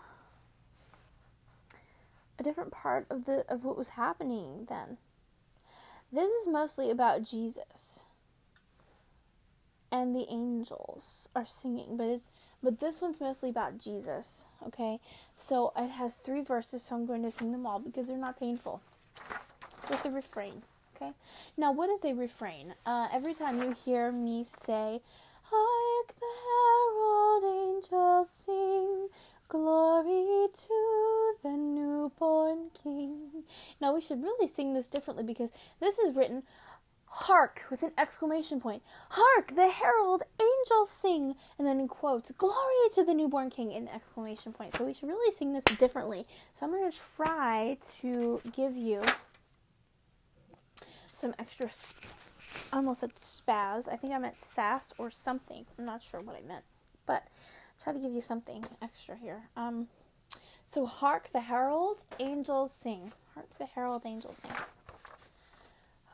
a 2.39 2.43
different 2.43 2.71
part 2.71 3.07
of 3.09 3.25
the 3.25 3.47
of 3.49 3.65
what 3.65 3.79
was 3.79 3.91
happening 3.91 4.67
then. 4.69 4.99
This 6.13 6.31
is 6.31 6.49
mostly 6.49 6.91
about 6.91 7.23
Jesus. 7.23 8.05
And 9.93 10.15
the 10.15 10.27
angels 10.29 11.29
are 11.35 11.47
singing, 11.47 11.97
but 11.97 12.07
it's 12.07 12.29
but 12.63 12.81
this 12.81 13.01
one's 13.01 13.21
mostly 13.21 13.49
about 13.49 13.79
Jesus, 13.79 14.45
okay? 14.67 14.99
So 15.37 15.73
it 15.77 15.89
has 15.91 16.15
three 16.15 16.43
verses, 16.43 16.83
so 16.83 16.97
I'm 16.97 17.07
going 17.07 17.23
to 17.23 17.31
sing 17.31 17.53
them 17.53 17.67
all 17.67 17.79
because 17.79 18.09
they're 18.09 18.17
not 18.17 18.39
painful. 18.39 18.81
With 19.89 20.03
the 20.03 20.11
refrain, 20.11 20.63
okay? 20.95 21.13
Now, 21.57 21.73
what 21.73 21.91
is 21.91 22.05
a 22.05 22.13
refrain? 22.13 22.75
Uh, 22.85 23.09
every 23.13 23.35
time 23.35 23.63
you 23.63 23.75
hear 23.85 24.13
me 24.13 24.45
say, 24.45 25.01
Hark 25.43 26.15
the 26.15 26.27
herald 26.47 27.45
angels 27.45 28.31
sing, 28.31 29.09
glory 29.49 30.47
to 30.53 31.35
the 31.43 31.51
newborn 31.51 32.71
King. 32.81 33.45
Now, 33.81 33.93
we 33.93 34.01
should 34.01 34.23
really 34.23 34.47
sing 34.47 34.75
this 34.75 34.89
differently 34.89 35.25
because 35.25 35.51
this 35.81 35.99
is 35.99 36.15
written 36.15 36.45
Hark 37.13 37.65
with 37.71 37.83
an 37.83 37.91
exclamation 37.99 38.61
point. 38.61 38.83
Hark, 39.11 39.57
the 39.57 39.69
herald 39.69 40.23
angels 40.41 40.91
sing. 40.91 41.35
And 41.59 41.67
then 41.67 41.81
in 41.81 41.89
quotes, 41.89 42.31
glory 42.31 42.55
to 42.95 43.03
the 43.03 43.15
newborn 43.15 43.51
king 43.51 43.73
in 43.73 43.89
exclamation 43.89 44.53
point. 44.53 44.75
So 44.75 44.85
we 44.85 44.95
should 44.95 45.09
really 45.09 45.33
sing 45.33 45.53
this 45.53 45.65
differently. 45.65 46.25
So 46.55 46.65
I'm 46.65 46.73
going 46.73 46.91
to 46.91 46.97
try 47.17 47.79
to 47.99 48.41
give 48.53 48.77
you 48.77 49.03
some 51.11 51.35
extra, 51.37 51.69
I 52.73 52.77
almost 52.77 53.01
said 53.01 53.15
spaz. 53.17 53.93
I 53.93 53.97
think 53.97 54.13
I 54.13 54.19
meant 54.19 54.37
sass 54.37 54.95
or 54.97 55.11
something. 55.11 55.67
I'm 55.79 55.85
not 55.85 56.05
sure 56.05 56.21
what 56.21 56.37
I 56.37 56.47
meant. 56.47 56.65
But 57.07 57.25
I'll 57.25 57.83
try 57.83 57.93
to 57.93 57.99
give 57.99 58.13
you 58.13 58.21
something 58.21 58.65
extra 58.81 59.17
here. 59.17 59.49
Um, 59.57 59.89
so 60.65 60.87
hark, 60.87 61.31
the 61.33 61.41
herald 61.41 62.05
angels 62.21 62.71
sing. 62.71 63.13
Hark, 63.35 63.49
the 63.59 63.67
herald 63.67 64.03
angels 64.07 64.41
sing. 64.43 64.53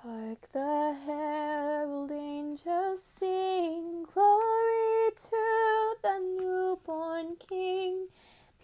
Hark 0.02 0.52
the 0.52 0.94
herald 1.06 2.12
angels 2.12 3.02
sing, 3.02 4.04
glory 4.12 5.10
to 5.16 5.96
the 6.02 6.18
newborn 6.38 7.36
King. 7.36 8.08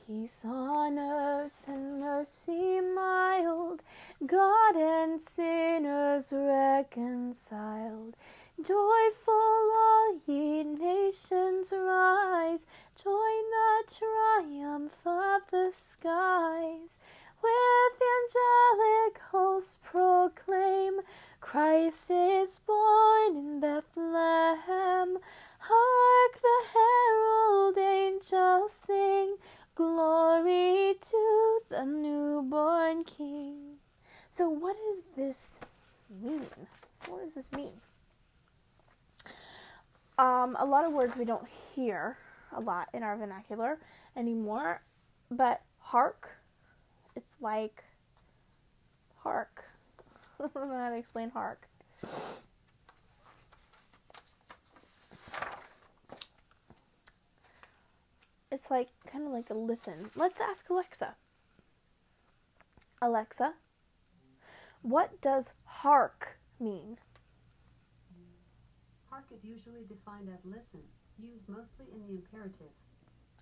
Peace 0.07 0.45
on 0.45 0.99
earth 0.99 1.64
and 1.66 2.01
mercy 2.01 2.81
mild, 2.83 3.83
God 4.27 4.77
and 4.77 5.21
sinners 5.21 6.35
reconciled. 6.37 8.14
Joyful 8.62 9.33
all 9.33 10.21
ye 10.27 10.62
nations 10.64 11.73
rise, 11.73 12.66
join 13.03 13.45
the 13.57 13.95
triumph 13.99 15.07
of 15.07 15.51
the 15.51 15.71
skies. 15.73 16.99
With 17.42 18.00
angelic 18.00 19.18
hosts 19.18 19.78
proclaim, 19.83 21.00
Christ 21.40 22.11
is 22.11 22.61
born 22.61 23.37
in 23.37 23.59
Bethlehem. 23.59 25.18
Hark 25.59 26.40
the 26.40 26.62
herald 26.72 27.78
angels 27.78 28.72
sing, 28.72 29.37
glory 29.74 30.94
to 31.00 31.61
the 31.68 31.85
newborn 31.85 33.02
King. 33.05 33.78
So, 34.31 34.48
what 34.48 34.76
does 34.76 35.02
this 35.16 35.59
mean? 36.22 36.46
What 37.09 37.22
does 37.22 37.35
this 37.35 37.50
mean? 37.52 37.74
Um, 40.16 40.57
a 40.61 40.64
lot 40.64 40.85
of 40.85 40.92
words 40.92 41.16
we 41.16 41.24
don't 41.24 41.48
hear 41.74 42.18
a 42.55 42.61
lot 42.61 42.88
in 42.94 43.02
our 43.02 43.16
vernacular 43.16 43.78
anymore, 44.16 44.83
but 45.31 45.62
hark, 45.78 46.41
like 47.42 47.85
hark. 49.18 49.64
I 50.40 50.46
don't 50.55 50.68
know 50.68 50.78
how 50.78 50.90
to 50.90 50.96
explain 50.96 51.31
hark. 51.31 51.68
It's 58.50 58.70
like 58.70 58.88
kind 59.07 59.26
of 59.26 59.33
like 59.33 59.50
a 59.50 59.55
listen. 59.55 60.11
Let's 60.14 60.40
ask 60.40 60.68
Alexa. 60.68 61.16
Alexa, 63.00 63.55
what 64.83 65.20
does 65.20 65.55
hark 65.64 66.38
mean? 66.61 66.98
Hark 69.11 69.24
is 69.33 69.44
usually 69.44 69.85
defined 69.85 70.28
as 70.33 70.44
listen, 70.44 70.83
used 71.18 71.48
mostly 71.48 71.87
in 71.92 72.02
the 72.07 72.14
imperative. 72.14 72.72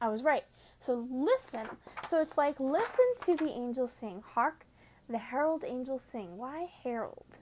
I 0.00 0.08
was 0.08 0.22
right. 0.22 0.44
So 0.78 1.06
listen. 1.10 1.66
So 2.08 2.20
it's 2.20 2.38
like 2.38 2.58
listen 2.58 3.04
to 3.22 3.36
the 3.36 3.50
angels 3.50 3.92
sing. 3.92 4.22
Hark, 4.34 4.64
the 5.08 5.18
herald 5.18 5.64
angels 5.66 6.02
sing. 6.02 6.38
Why 6.38 6.68
herald? 6.82 7.38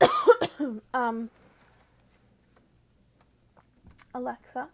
um, 0.94 1.30
Alexa, 4.14 4.68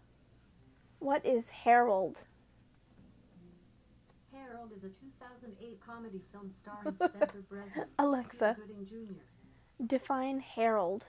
what 0.99 1.25
is 1.25 1.49
herald? 1.49 2.25
Harold 4.33 4.71
is 4.73 4.83
a 4.83 4.89
2008 4.89 5.79
comedy 5.85 6.21
film 6.31 6.49
starring 6.51 6.95
Spencer 6.95 7.43
Breslin. 7.49 7.85
Alexa. 7.99 8.55
Cuba 8.55 8.67
Gooding 8.67 8.85
Jr. 8.85 9.85
Define 9.85 10.39
herald. 10.39 11.07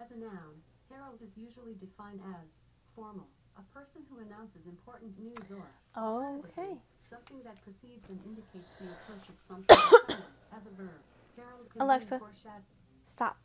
As 0.00 0.10
a 0.10 0.16
noun, 0.16 0.62
herald 1.00 1.22
is 1.22 1.36
usually 1.36 1.74
defined 1.74 2.20
as 2.42 2.60
formal, 2.94 3.26
a 3.56 3.62
person 3.74 4.02
who 4.10 4.20
announces 4.20 4.66
important 4.66 5.18
news 5.18 5.50
or 5.50 5.64
Okay. 5.96 6.76
something 7.02 7.38
that 7.44 7.60
precedes 7.64 8.10
and 8.10 8.20
indicates 8.26 8.74
the 8.76 8.86
approach 8.86 9.28
of 9.28 9.38
something 9.38 9.76
as 10.56 10.66
a 10.66 10.70
verb. 10.76 11.00
Herald 11.36 11.70
can 11.72 11.82
Alexa. 11.82 12.20
Stop. 13.06 13.38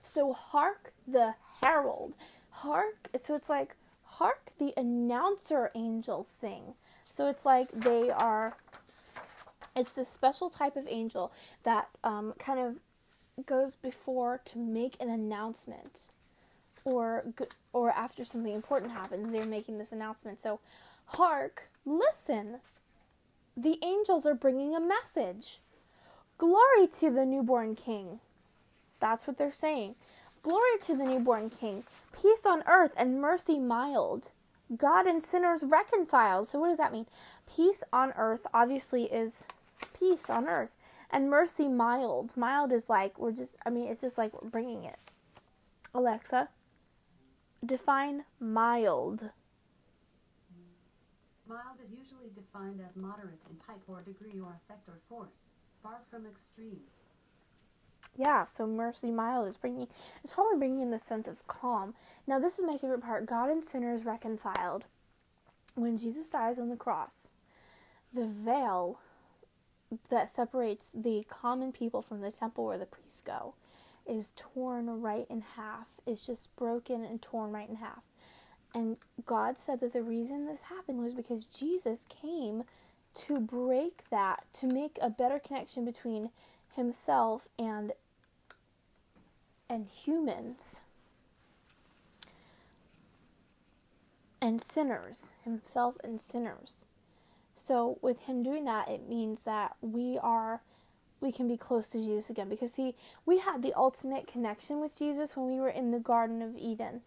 So 0.00 0.32
hark 0.32 0.92
the 1.06 1.34
herald. 1.60 2.14
Hark 2.50 3.08
so 3.20 3.34
it's 3.34 3.50
like 3.50 3.74
hark 4.04 4.52
the 4.58 4.72
announcer 4.76 5.70
angels 5.74 6.28
sing. 6.28 6.74
So 7.08 7.28
it's 7.28 7.44
like 7.44 7.70
they 7.72 8.10
are 8.10 8.56
it's 9.74 9.90
this 9.90 10.08
special 10.08 10.48
type 10.48 10.76
of 10.76 10.86
angel 10.88 11.32
that 11.64 11.88
um, 12.02 12.32
kind 12.38 12.58
of 12.60 12.76
goes 13.44 13.76
before 13.76 14.40
to 14.46 14.58
make 14.58 14.96
an 15.00 15.10
announcement 15.10 16.08
or 16.84 17.24
or 17.72 17.90
after 17.90 18.24
something 18.24 18.54
important 18.54 18.92
happens 18.92 19.30
they're 19.30 19.44
making 19.44 19.78
this 19.78 19.92
announcement. 19.92 20.40
So 20.40 20.60
hark 21.06 21.68
listen. 21.84 22.60
The 23.56 23.78
angels 23.82 24.26
are 24.26 24.34
bringing 24.34 24.74
a 24.74 24.80
message. 24.80 25.58
Glory 26.38 26.86
to 26.98 27.10
the 27.10 27.24
newborn 27.24 27.74
king. 27.74 28.20
That's 29.00 29.26
what 29.26 29.38
they're 29.38 29.50
saying. 29.50 29.94
Glory 30.42 30.78
to 30.82 30.94
the 30.94 31.04
newborn 31.04 31.50
king. 31.50 31.84
Peace 32.12 32.46
on 32.46 32.62
earth 32.66 32.94
and 32.96 33.20
mercy 33.20 33.58
mild. 33.58 34.32
God 34.76 35.06
and 35.06 35.22
sinners 35.22 35.62
reconciled. 35.62 36.48
So 36.48 36.60
what 36.60 36.68
does 36.68 36.78
that 36.78 36.92
mean? 36.92 37.06
Peace 37.54 37.82
on 37.92 38.12
earth 38.16 38.46
obviously 38.52 39.04
is 39.04 39.46
peace 39.98 40.28
on 40.28 40.48
earth 40.48 40.76
and 41.10 41.30
mercy 41.30 41.68
mild. 41.68 42.36
Mild 42.36 42.72
is 42.72 42.88
like 42.88 43.18
we're 43.18 43.32
just 43.32 43.56
i 43.64 43.70
mean 43.70 43.88
it's 43.88 44.00
just 44.00 44.18
like 44.18 44.32
we're 44.32 44.48
bringing 44.48 44.84
it. 44.84 44.98
Alexa 45.94 46.48
define 47.64 48.24
mild. 48.38 49.30
Mild 51.48 51.80
is 51.82 51.92
usually 51.92 52.30
defined 52.34 52.80
as 52.84 52.96
moderate 52.96 53.42
in 53.48 53.56
type 53.56 53.82
or 53.86 54.02
degree 54.02 54.40
or 54.40 54.58
effect 54.64 54.88
or 54.88 54.98
force, 55.08 55.50
far 55.82 56.00
from 56.10 56.26
extreme. 56.26 56.80
yeah 58.16 58.44
so 58.44 58.66
mercy 58.66 59.10
mild 59.10 59.48
is 59.48 59.56
bringing 59.56 59.88
it's 60.22 60.32
probably 60.32 60.58
bringing 60.58 60.80
in 60.80 60.90
the 60.90 60.98
sense 60.98 61.28
of 61.28 61.46
calm. 61.46 61.94
Now 62.26 62.38
this 62.38 62.58
is 62.58 62.64
my 62.64 62.76
favorite 62.76 63.02
part. 63.02 63.26
God 63.26 63.50
and 63.50 63.64
sinners 63.64 64.04
reconciled. 64.04 64.86
When 65.74 65.96
jesus 65.96 66.28
dies 66.28 66.58
on 66.58 66.68
the 66.70 66.76
cross 66.76 67.30
the 68.12 68.26
veil 68.26 68.98
that 70.10 70.30
separates 70.30 70.90
the 70.94 71.24
common 71.28 71.72
people 71.72 72.02
from 72.02 72.20
the 72.20 72.32
temple 72.32 72.66
where 72.66 72.78
the 72.78 72.86
priests 72.86 73.20
go 73.20 73.54
is 74.06 74.32
torn 74.36 75.00
right 75.00 75.26
in 75.28 75.42
half. 75.56 75.88
It's 76.06 76.26
just 76.26 76.54
broken 76.56 77.04
and 77.04 77.20
torn 77.20 77.52
right 77.52 77.68
in 77.68 77.76
half. 77.76 78.02
And 78.74 78.96
god 79.24 79.58
said 79.58 79.80
that 79.80 79.92
the 79.92 80.02
reason 80.02 80.46
this 80.46 80.62
happened 80.62 81.02
was 81.02 81.14
because 81.14 81.46
jesus 81.46 82.04
came 82.04 82.64
to 83.14 83.40
break 83.40 84.02
that 84.10 84.44
to 84.52 84.66
make 84.66 84.98
a 85.00 85.08
better 85.08 85.38
connection 85.38 85.84
between 85.84 86.30
himself 86.74 87.48
and 87.58 87.92
and 89.68 89.86
humans. 89.86 90.80
And 94.40 94.60
sinners 94.60 95.32
himself 95.42 95.96
and 96.04 96.20
sinners 96.20 96.84
so 97.56 97.98
with 98.02 98.20
him 98.22 98.42
doing 98.42 98.64
that 98.64 98.88
it 98.88 99.08
means 99.08 99.42
that 99.42 99.74
we 99.80 100.18
are 100.22 100.60
we 101.20 101.32
can 101.32 101.48
be 101.48 101.56
close 101.56 101.88
to 101.88 101.98
Jesus 101.98 102.30
again 102.30 102.48
because 102.48 102.72
see 102.72 102.94
we 103.24 103.38
had 103.38 103.62
the 103.62 103.72
ultimate 103.74 104.26
connection 104.26 104.80
with 104.80 104.96
Jesus 104.96 105.36
when 105.36 105.46
we 105.46 105.58
were 105.58 105.68
in 105.68 105.90
the 105.90 105.98
garden 105.98 106.42
of 106.42 106.56
Eden 106.56 107.00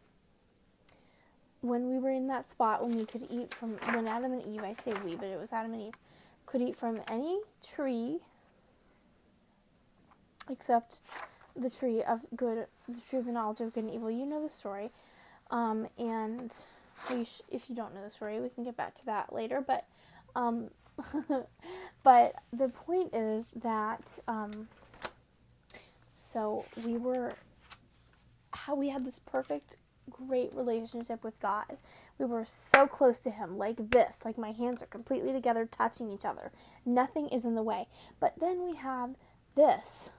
when 1.61 1.89
we 1.89 1.97
were 1.97 2.11
in 2.11 2.27
that 2.27 2.45
spot 2.45 2.85
when 2.85 2.97
we 2.97 3.05
could 3.05 3.25
eat 3.29 3.53
from 3.53 3.71
when 3.93 4.07
Adam 4.07 4.33
and 4.33 4.43
Eve 4.45 4.63
I 4.63 4.73
say 4.73 4.93
we 5.05 5.15
but 5.15 5.27
it 5.27 5.39
was 5.39 5.53
Adam 5.53 5.73
and 5.73 5.81
Eve 5.83 5.93
could 6.45 6.61
eat 6.61 6.75
from 6.75 6.99
any 7.09 7.39
tree 7.61 8.19
except 10.49 11.01
the 11.55 11.69
tree 11.69 12.01
of 12.03 12.25
good, 12.35 12.65
the 12.87 12.99
tree 12.99 13.19
of 13.19 13.25
the 13.25 13.31
knowledge 13.31 13.61
of 13.61 13.73
good 13.73 13.83
and 13.85 13.93
evil. 13.93 14.09
You 14.09 14.25
know 14.25 14.41
the 14.41 14.49
story, 14.49 14.89
um, 15.51 15.87
and 15.97 16.51
sh- 17.23 17.41
if 17.49 17.69
you 17.69 17.75
don't 17.75 17.93
know 17.93 18.03
the 18.03 18.09
story, 18.09 18.39
we 18.39 18.49
can 18.49 18.63
get 18.63 18.77
back 18.77 18.95
to 18.95 19.05
that 19.05 19.33
later. 19.33 19.61
But, 19.65 19.85
um, 20.39 20.69
but 22.03 22.33
the 22.53 22.69
point 22.69 23.13
is 23.13 23.51
that 23.51 24.19
um, 24.27 24.69
so 26.15 26.65
we 26.85 26.97
were 26.97 27.33
how 28.51 28.75
we 28.75 28.89
had 28.89 29.05
this 29.05 29.19
perfect, 29.19 29.77
great 30.09 30.53
relationship 30.53 31.23
with 31.23 31.39
God. 31.39 31.77
We 32.17 32.25
were 32.25 32.45
so 32.45 32.87
close 32.87 33.19
to 33.21 33.29
Him, 33.29 33.57
like 33.57 33.91
this, 33.91 34.23
like 34.25 34.37
my 34.37 34.51
hands 34.51 34.81
are 34.81 34.87
completely 34.87 35.31
together, 35.31 35.65
touching 35.65 36.09
each 36.09 36.25
other. 36.25 36.51
Nothing 36.85 37.29
is 37.29 37.45
in 37.45 37.55
the 37.55 37.63
way. 37.63 37.87
But 38.19 38.39
then 38.39 38.63
we 38.63 38.75
have 38.75 39.15
this. 39.55 40.11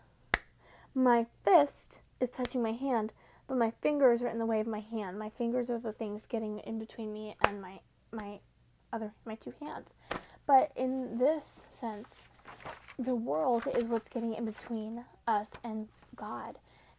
My 0.95 1.27
fist 1.45 2.03
is 2.21 2.31
touching 2.31 2.63
my 2.63 2.73
hand, 2.73 3.13
but 3.47 3.57
my 3.57 3.73
fingers 3.83 4.23
are 4.23 4.29
in 4.29 4.39
the 4.39 4.47
way 4.47 4.61
of 4.61 4.67
my 4.67 4.81
hand. 4.81 5.19
My 5.19 5.31
fingers 5.31 5.71
are 5.71 5.79
the 5.79 5.93
things 5.93 6.27
getting 6.27 6.59
in 6.61 6.79
between 6.79 7.13
me 7.13 7.37
and 7.47 7.61
my 7.61 7.81
my 8.13 8.41
other 8.93 9.13
my 9.25 9.35
two 9.35 9.55
hands. 9.61 9.95
But 10.47 10.73
in 10.77 11.19
this 11.19 11.67
sense, 11.71 12.27
the 12.99 13.15
world 13.15 13.67
is 13.75 13.89
what's 13.89 14.09
getting 14.09 14.35
in 14.35 14.45
between 14.45 15.05
us 15.27 15.57
and 15.63 15.89
God. 16.17 16.59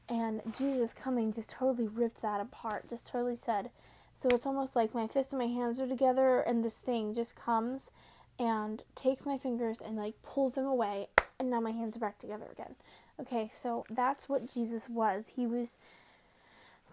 And 0.09 0.41
Jesus 0.57 0.93
coming 0.93 1.31
just 1.31 1.51
totally 1.51 1.87
ripped 1.87 2.21
that 2.21 2.41
apart, 2.41 2.89
just 2.89 3.07
totally 3.07 3.35
said, 3.35 3.69
so 4.13 4.29
it's 4.29 4.45
almost 4.45 4.75
like 4.75 4.93
my 4.93 5.07
fist 5.07 5.31
and 5.31 5.39
my 5.39 5.47
hands 5.47 5.79
are 5.79 5.87
together, 5.87 6.41
and 6.41 6.63
this 6.65 6.77
thing 6.77 7.13
just 7.13 7.35
comes 7.35 7.91
and 8.37 8.83
takes 8.95 9.25
my 9.25 9.37
fingers 9.37 9.79
and 9.79 9.95
like 9.95 10.15
pulls 10.23 10.53
them 10.53 10.65
away, 10.65 11.07
and 11.39 11.49
now 11.49 11.61
my 11.61 11.71
hands 11.71 11.95
are 11.95 12.01
back 12.01 12.19
together 12.19 12.47
again. 12.51 12.75
Okay, 13.19 13.49
so 13.51 13.85
that's 13.89 14.27
what 14.27 14.49
Jesus 14.49 14.89
was. 14.89 15.33
He 15.35 15.45
was 15.45 15.77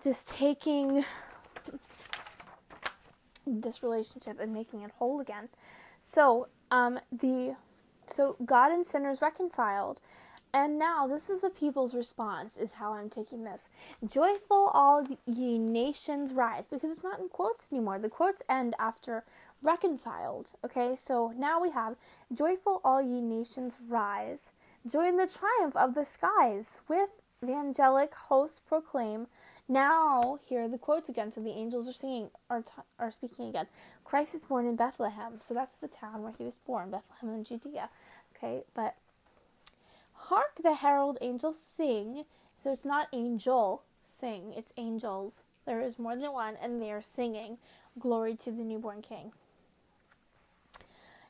just 0.00 0.28
taking 0.28 1.04
this 3.52 3.82
relationship 3.82 4.38
and 4.40 4.52
making 4.52 4.82
it 4.82 4.90
whole 4.98 5.20
again. 5.20 5.48
So, 6.00 6.48
um, 6.70 7.00
the 7.11 7.56
so 8.06 8.37
God 8.44 8.72
and 8.72 8.87
sinners 8.87 9.20
reconciled. 9.20 10.00
And 10.52 10.78
now 10.78 11.06
this 11.06 11.28
is 11.28 11.42
the 11.42 11.50
people's 11.50 11.94
response 11.94 12.56
is 12.56 12.72
how 12.72 12.94
I'm 12.94 13.11
taking 13.11 13.44
this. 13.44 13.68
Joyful 14.06 14.70
all 14.72 15.06
ye 15.26 15.58
nations 15.58 16.32
rise 16.32 16.68
because 16.68 16.90
it's 16.90 17.04
not 17.04 17.20
in 17.20 17.28
quotes 17.28 17.68
anymore. 17.70 17.98
The 17.98 18.08
quotes 18.08 18.42
end 18.48 18.74
after 18.78 19.24
reconciled. 19.62 20.52
Okay? 20.64 20.96
So 20.96 21.34
now 21.37 21.61
we 21.61 21.70
have 21.70 21.96
joyful 22.32 22.80
all 22.82 23.02
ye 23.02 23.20
nations 23.20 23.78
rise. 23.87 24.52
Join 24.87 25.18
the 25.18 25.26
triumph 25.26 25.76
of 25.76 25.94
the 25.94 26.04
skies 26.04 26.80
with 26.88 27.20
the 27.42 27.54
angelic 27.54 28.14
hosts 28.14 28.61
proclaim 28.61 29.26
now, 29.68 30.38
here 30.46 30.62
are 30.62 30.68
the 30.68 30.78
quotes 30.78 31.11
again. 31.11 31.31
So 31.31 31.42
the 31.42 31.50
angels 31.50 31.88
are 31.88 31.92
singing, 31.92 32.31
are, 32.48 32.62
t- 32.62 32.72
are 32.98 33.11
speaking 33.11 33.48
again. 33.48 33.66
Christ 34.02 34.35
is 34.35 34.46
born 34.46 34.66
in 34.66 34.76
Bethlehem. 34.76 35.35
So 35.40 35.52
that's 35.52 35.76
the 35.76 35.88
town 35.88 36.22
where 36.22 36.33
he 36.37 36.44
was 36.44 36.57
born, 36.57 36.90
Bethlehem 36.90 37.35
in 37.35 37.44
Judea. 37.44 37.90
Okay, 38.35 38.62
but 38.74 38.94
hark 40.14 40.61
the 40.62 40.76
herald 40.76 41.18
angels 41.20 41.59
sing. 41.59 42.24
So 42.57 42.72
it's 42.72 42.87
not 42.87 43.09
angel 43.12 43.83
sing, 44.02 44.54
it's 44.57 44.72
angels. 44.78 45.44
There 45.66 45.81
is 45.81 45.98
more 45.98 46.16
than 46.16 46.33
one, 46.33 46.57
and 46.62 46.81
they 46.81 46.90
are 46.90 47.02
singing 47.02 47.59
glory 47.98 48.35
to 48.37 48.50
the 48.50 48.64
newborn 48.64 49.02
king. 49.02 49.33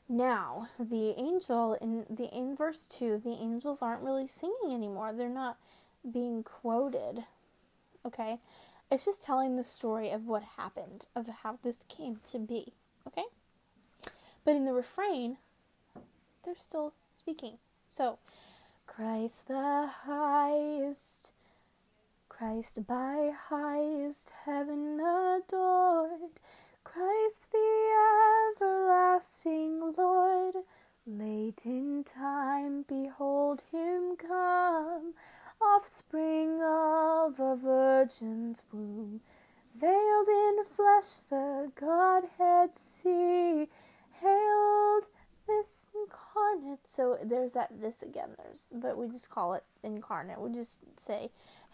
Now, 0.07 0.69
the 0.79 1.13
angel 1.19 1.73
in 1.73 2.05
the 2.09 2.33
in 2.35 2.55
verse 2.55 2.87
2, 2.87 3.17
the 3.17 3.33
angels 3.33 3.81
aren't 3.81 4.01
really 4.01 4.27
singing 4.27 4.73
anymore. 4.73 5.11
They're 5.13 5.29
not 5.29 5.57
being 6.09 6.41
quoted 6.41 7.25
okay? 8.05 8.39
It's 8.91 9.05
just 9.05 9.21
telling 9.21 9.55
the 9.55 9.63
story 9.63 10.09
of 10.09 10.27
what 10.27 10.43
happened, 10.57 11.07
of 11.15 11.27
how 11.43 11.59
this 11.61 11.85
came 11.87 12.19
to 12.31 12.39
be, 12.39 12.73
okay? 13.07 13.25
But 14.43 14.55
in 14.55 14.65
the 14.65 14.73
refrain, 14.73 15.37
they're 16.43 16.55
still 16.55 16.93
speaking. 17.13 17.57
So, 17.87 18.17
Christ 18.87 19.47
the 19.47 19.87
highest, 20.05 21.33
Christ 22.29 22.87
by 22.87 23.31
highest 23.35 24.31
heaven 24.45 24.99
adored, 24.99 26.39
Christ 26.83 27.51
the 27.51 28.57
everlasting 28.57 29.93
Lord, 29.95 30.55
late 31.05 31.61
in 31.65 32.03
time, 32.03 32.85
behold 32.87 33.63
him 33.71 34.15
come 34.17 35.13
offspring 35.61 36.61
of 36.61 37.39
a 37.39 37.55
virgin's 37.55 38.63
womb. 38.71 39.21
Veiled 39.75 40.27
in 40.27 40.63
flesh, 40.65 41.19
the 41.29 41.71
Godhead 41.75 42.75
see, 42.75 43.67
hailed 44.11 45.07
this 45.47 45.89
incarnate. 45.95 46.79
So 46.85 47.17
there's 47.23 47.53
that 47.53 47.69
this 47.81 48.01
again. 48.01 48.29
There's, 48.37 48.69
but 48.73 48.97
we 48.97 49.07
just 49.07 49.29
call 49.29 49.53
it 49.53 49.63
incarnate. 49.83 50.39
We 50.39 50.51
just 50.51 50.81
say, 50.99 51.29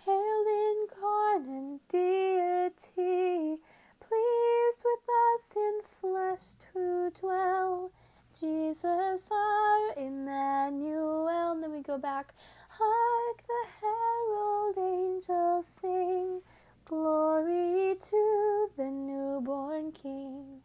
hailed 0.06 0.48
incarnate 0.78 1.82
deity, 1.90 3.58
pleased 4.00 4.84
with 4.84 5.06
us 5.34 5.56
in 5.56 5.82
flesh 5.82 6.56
to 6.74 7.12
dwell. 7.20 7.92
Jesus 8.38 9.32
our 9.32 9.94
Emmanuel. 9.98 11.52
And 11.54 11.64
then 11.64 11.72
we 11.72 11.82
go 11.82 11.98
back. 11.98 12.34
Hark 12.78 13.44
the 13.48 13.68
herald 13.82 14.78
angels 14.78 15.66
sing, 15.66 16.42
glory 16.84 17.96
to 17.98 18.70
the 18.76 18.86
newborn 18.86 19.94
King. 19.94 20.62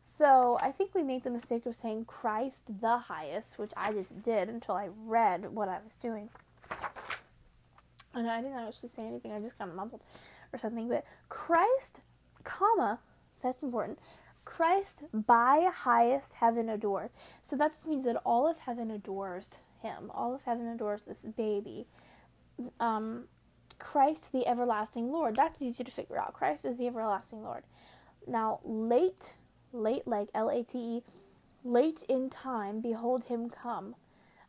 So 0.00 0.58
I 0.60 0.72
think 0.72 0.94
we 0.94 1.04
make 1.04 1.22
the 1.22 1.30
mistake 1.30 1.66
of 1.66 1.76
saying 1.76 2.06
Christ 2.06 2.80
the 2.80 2.98
highest, 2.98 3.58
which 3.58 3.70
I 3.76 3.92
just 3.92 4.22
did 4.22 4.48
until 4.48 4.74
I 4.74 4.88
read 5.06 5.54
what 5.54 5.68
I 5.68 5.78
was 5.84 5.94
doing. 5.94 6.30
And 8.12 8.28
I 8.28 8.40
didn't 8.40 8.58
actually 8.58 8.88
say 8.88 9.06
anything, 9.06 9.32
I 9.32 9.38
just 9.38 9.56
kind 9.56 9.70
of 9.70 9.76
mumbled 9.76 10.02
or 10.52 10.58
something. 10.58 10.88
But 10.88 11.04
Christ, 11.28 12.00
comma, 12.42 12.98
that's 13.40 13.62
important. 13.62 14.00
Christ 14.44 15.04
by 15.12 15.70
highest 15.72 16.34
heaven 16.36 16.68
adored. 16.68 17.10
So 17.42 17.54
that 17.56 17.70
just 17.70 17.86
means 17.86 18.04
that 18.04 18.16
all 18.24 18.48
of 18.48 18.58
heaven 18.58 18.90
adores 18.90 19.60
him. 19.82 20.10
All 20.14 20.34
of 20.34 20.42
heaven 20.42 20.66
adores 20.66 21.02
this 21.02 21.24
baby. 21.24 21.86
Um, 22.78 23.24
Christ, 23.78 24.32
the 24.32 24.46
everlasting 24.46 25.10
Lord. 25.10 25.36
That's 25.36 25.62
easy 25.62 25.84
to 25.84 25.90
figure 25.90 26.18
out. 26.18 26.34
Christ 26.34 26.64
is 26.64 26.78
the 26.78 26.86
everlasting 26.86 27.42
Lord. 27.42 27.64
Now, 28.26 28.60
late, 28.64 29.36
late, 29.72 30.06
like 30.06 30.28
L 30.34 30.50
A 30.50 30.62
T 30.62 30.78
E, 30.78 31.02
late 31.64 32.04
in 32.08 32.30
time, 32.30 32.80
behold 32.80 33.24
him 33.24 33.48
come. 33.50 33.96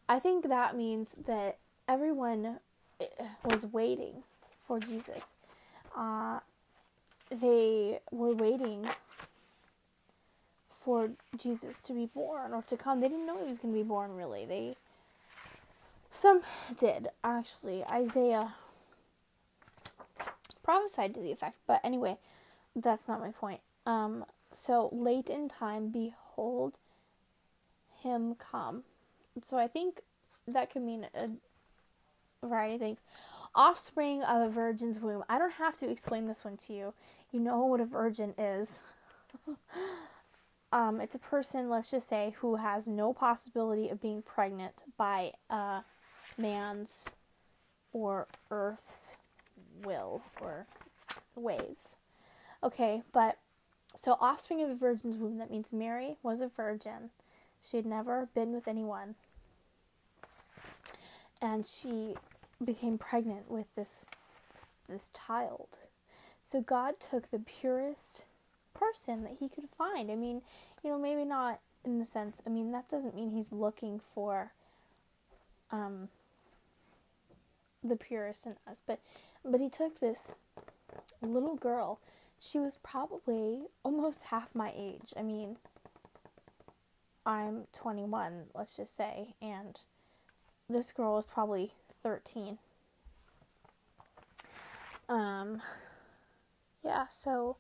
I 0.08 0.20
think 0.20 0.48
that 0.48 0.76
means 0.76 1.16
that 1.26 1.58
everyone 1.88 2.60
eh, 3.00 3.06
was 3.46 3.66
waiting 3.66 4.24
for 4.52 4.80
Jesus. 4.80 5.36
Uh, 5.96 6.40
they 7.30 8.00
were 8.12 8.34
waiting 8.34 8.88
for 10.70 11.12
Jesus 11.38 11.80
to 11.80 11.94
be 11.94 12.08
born 12.08 12.54
or 12.54 12.62
to 12.64 12.76
come. 12.76 13.00
They 13.00 13.08
didn't 13.08 13.26
know 13.26 13.40
he 13.40 13.48
was 13.48 13.60
going 13.60 13.74
to 13.74 13.80
be 13.80 13.88
born, 13.88 14.16
really. 14.16 14.46
They 14.46 14.76
some 16.12 16.42
did, 16.78 17.08
actually. 17.24 17.86
Isaiah 17.86 18.54
prophesied 20.62 21.16
to 21.16 21.22
the 21.22 21.32
effect. 21.32 21.58
But 21.66 21.80
anyway, 21.84 22.18
that's 22.76 23.08
not 23.08 23.22
my 23.22 23.32
point. 23.32 23.62
Um, 23.86 24.26
so 24.52 24.90
late 24.92 25.30
in 25.30 25.48
time, 25.48 25.90
behold 25.90 26.80
him 28.04 28.36
come. 28.36 28.84
So 29.42 29.58
I 29.58 29.68
think 29.68 30.02
that 30.48 30.70
could 30.70 30.82
mean 30.82 31.08
a 31.16 31.30
variety 32.46 32.76
of 32.76 32.82
things. 32.82 33.02
Offspring 33.56 34.22
of 34.24 34.42
a 34.42 34.50
virgin's 34.50 35.00
womb. 35.00 35.24
I 35.30 35.38
don't 35.38 35.54
have 35.54 35.78
to 35.78 35.90
explain 35.90 36.28
this 36.28 36.44
one 36.44 36.58
to 36.58 36.74
you. 36.74 36.94
You 37.32 37.40
know 37.40 37.66
what 37.66 37.80
a 37.80 37.86
virgin 37.86 38.34
is. 38.38 38.84
um, 40.74 41.00
it's 41.00 41.16
a 41.16 41.20
person, 41.20 41.70
let's 41.70 41.92
just 41.92 42.10
say, 42.10 42.36
who 42.40 42.58
has 42.58 42.86
no 42.86 43.14
possibility 43.14 43.88
of 43.88 44.02
being 44.02 44.22
pregnant 44.22 44.84
by 44.98 45.32
a 45.50 45.84
man's 46.42 47.12
or 47.94 48.28
earth's 48.50 49.18
will 49.84 50.22
or 50.42 50.68
ways. 51.36 51.98
Okay, 52.64 53.02
but 53.12 53.38
so 53.96 54.18
offspring 54.20 54.62
of 54.62 54.70
a 54.70 54.76
virgin's 54.76 55.18
womb, 55.18 55.38
that 55.38 55.52
means 55.52 55.74
Mary 55.74 56.18
was 56.24 56.42
a 56.42 56.48
virgin. 56.48 57.10
She 57.64 57.78
had 57.78 57.86
never 57.86 58.30
been 58.34 58.54
with 58.54 58.68
anyone. 58.68 59.16
And 61.42 61.66
she 61.66 62.16
became 62.64 62.98
pregnant 62.98 63.50
with 63.50 63.66
this 63.76 64.06
this 64.88 65.10
child. 65.10 65.88
So 66.42 66.62
God 66.62 67.00
took 67.00 67.32
the 67.32 67.40
purest 67.40 68.26
person 68.74 69.24
that 69.24 69.38
he 69.40 69.48
could 69.48 69.70
find. 69.70 70.12
I 70.12 70.16
mean, 70.16 70.42
you 70.84 70.90
know, 70.90 71.00
maybe 71.00 71.24
not 71.24 71.60
in 71.84 71.98
the 71.98 72.06
sense, 72.06 72.42
I 72.46 72.50
mean, 72.50 72.72
that 72.72 72.90
doesn't 72.90 73.16
mean 73.16 73.32
he's 73.32 73.52
looking 73.52 74.00
for 74.00 74.52
um 75.72 76.10
the 77.84 77.96
purist 77.96 78.46
in 78.46 78.56
us. 78.68 78.82
But 78.86 79.00
but 79.44 79.60
he 79.60 79.70
took 79.70 80.00
this 80.00 80.34
little 81.22 81.56
girl. 81.56 82.00
She 82.40 82.58
was 82.60 82.78
probably 82.82 83.64
almost 83.84 84.26
half 84.26 84.56
my 84.56 84.74
age. 84.76 85.14
I 85.16 85.22
mean, 85.22 85.58
I'm 87.26 87.68
21, 87.74 88.46
let's 88.56 88.78
just 88.78 88.96
say, 88.96 89.36
and 89.42 89.80
this 90.68 90.92
girl 90.92 91.14
was 91.14 91.28
probably 91.28 91.74
13. 92.02 92.58
Um, 95.08 95.62
yeah, 96.84 97.06
so 97.10 97.58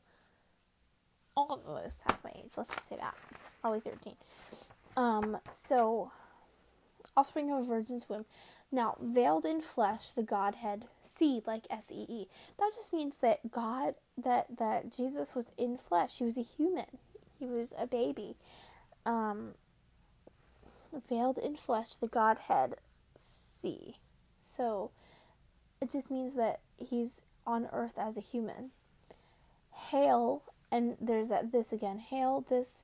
almost 1.35 2.03
half 2.07 2.23
my 2.23 2.31
age, 2.35 2.53
let's 2.57 2.69
just 2.69 2.87
say 2.87 2.95
that. 2.95 3.15
Probably 3.61 3.81
13. 3.81 4.15
Um, 4.97 5.37
so, 5.49 6.11
offspring 7.15 7.51
of 7.51 7.59
a 7.59 7.63
virgin's 7.63 8.09
womb. 8.09 8.25
Now, 8.71 8.95
veiled 9.01 9.45
in 9.45 9.59
flesh, 9.59 10.09
the 10.09 10.23
Godhead, 10.23 10.85
seed, 11.01 11.45
like 11.45 11.65
S 11.69 11.91
E 11.91 12.05
E. 12.07 12.27
That 12.57 12.71
just 12.73 12.93
means 12.93 13.17
that 13.17 13.51
God, 13.51 13.95
that, 14.17 14.57
that 14.57 14.91
Jesus 14.91 15.35
was 15.35 15.51
in 15.57 15.77
flesh. 15.77 16.17
He 16.19 16.23
was 16.23 16.37
a 16.37 16.41
human. 16.41 16.97
He 17.37 17.45
was 17.45 17.73
a 17.77 17.85
baby. 17.85 18.37
Um, 19.05 19.55
veiled 21.09 21.37
in 21.37 21.55
flesh, 21.55 21.95
the 21.95 22.07
Godhead, 22.07 22.75
see. 23.15 23.97
So, 24.41 24.91
it 25.81 25.89
just 25.89 26.09
means 26.11 26.35
that 26.35 26.59
he's 26.77 27.23
on 27.45 27.67
earth 27.73 27.97
as 27.97 28.17
a 28.17 28.21
human. 28.21 28.71
Hail, 29.89 30.43
and 30.71 30.95
there's 31.01 31.29
that 31.29 31.51
this 31.51 31.73
again, 31.73 31.99
hail 31.99 32.45
this 32.47 32.83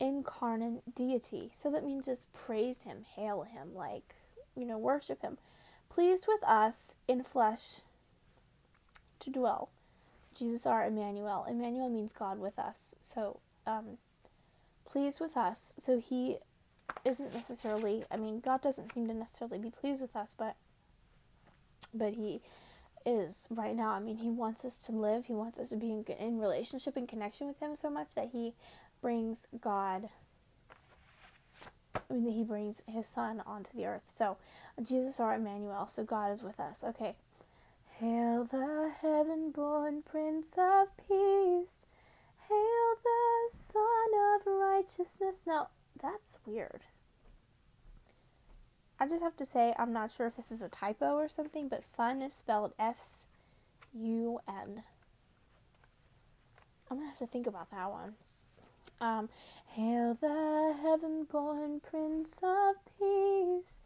incarnate 0.00 0.94
deity. 0.94 1.50
So 1.52 1.70
that 1.70 1.84
means 1.84 2.06
just 2.06 2.32
praise 2.32 2.78
him, 2.82 3.04
hail 3.16 3.42
him, 3.42 3.74
like, 3.74 4.14
you 4.58 4.66
know, 4.66 4.78
worship 4.78 5.22
him. 5.22 5.38
Pleased 5.88 6.26
with 6.28 6.42
us 6.44 6.96
in 7.06 7.22
flesh 7.22 7.80
to 9.20 9.30
dwell. 9.30 9.70
Jesus 10.34 10.66
our 10.66 10.84
Emmanuel. 10.84 11.46
Emmanuel 11.48 11.88
means 11.88 12.12
God 12.12 12.38
with 12.38 12.58
us. 12.58 12.94
So, 13.00 13.40
um, 13.66 13.98
pleased 14.84 15.20
with 15.20 15.36
us. 15.36 15.74
So 15.78 15.98
he 15.98 16.38
isn't 17.04 17.34
necessarily, 17.34 18.04
I 18.10 18.16
mean, 18.16 18.40
God 18.40 18.62
doesn't 18.62 18.92
seem 18.92 19.06
to 19.08 19.14
necessarily 19.14 19.58
be 19.58 19.70
pleased 19.70 20.02
with 20.02 20.16
us, 20.16 20.34
but 20.36 20.56
but 21.94 22.14
he 22.14 22.40
is 23.06 23.46
right 23.50 23.74
now. 23.74 23.92
I 23.92 24.00
mean, 24.00 24.18
he 24.18 24.28
wants 24.28 24.64
us 24.64 24.80
to 24.82 24.92
live. 24.92 25.26
He 25.26 25.34
wants 25.34 25.58
us 25.58 25.70
to 25.70 25.76
be 25.76 25.90
in, 25.90 26.04
in 26.18 26.38
relationship 26.38 26.96
and 26.96 27.08
connection 27.08 27.46
with 27.46 27.60
him 27.60 27.74
so 27.74 27.88
much 27.88 28.14
that 28.14 28.30
he 28.32 28.54
brings 29.00 29.48
God 29.60 30.08
Mean, 32.10 32.32
he 32.32 32.42
brings 32.42 32.82
his 32.86 33.06
son 33.06 33.42
onto 33.46 33.76
the 33.76 33.84
earth. 33.84 34.04
So, 34.08 34.38
Jesus 34.82 35.20
or 35.20 35.34
Emmanuel, 35.34 35.86
so 35.86 36.04
God 36.04 36.32
is 36.32 36.42
with 36.42 36.58
us. 36.58 36.82
Okay. 36.82 37.16
Hail 37.98 38.44
the 38.44 38.90
heaven 39.00 39.50
born 39.50 40.02
Prince 40.02 40.54
of 40.56 40.88
Peace. 40.96 41.86
Hail 42.48 42.94
the 43.04 43.50
Son 43.50 43.84
of 44.34 44.46
Righteousness. 44.46 45.44
Now, 45.46 45.68
that's 46.00 46.38
weird. 46.46 46.82
I 48.98 49.06
just 49.06 49.22
have 49.22 49.36
to 49.36 49.44
say, 49.44 49.74
I'm 49.78 49.92
not 49.92 50.10
sure 50.10 50.26
if 50.26 50.36
this 50.36 50.50
is 50.50 50.62
a 50.62 50.68
typo 50.68 51.14
or 51.14 51.28
something, 51.28 51.68
but 51.68 51.82
Son 51.82 52.22
is 52.22 52.34
spelled 52.34 52.72
F 52.78 53.26
U 53.94 54.40
N. 54.48 54.82
I'm 56.90 56.96
gonna 56.96 57.08
have 57.08 57.18
to 57.18 57.26
think 57.26 57.46
about 57.46 57.70
that 57.70 57.90
one. 57.90 58.14
Um, 59.00 59.28
Hail 59.66 60.14
the 60.14 60.74
heaven 60.82 61.24
born 61.30 61.80
Prince 61.80 62.40
of 62.42 62.76
Peace. 62.98 63.80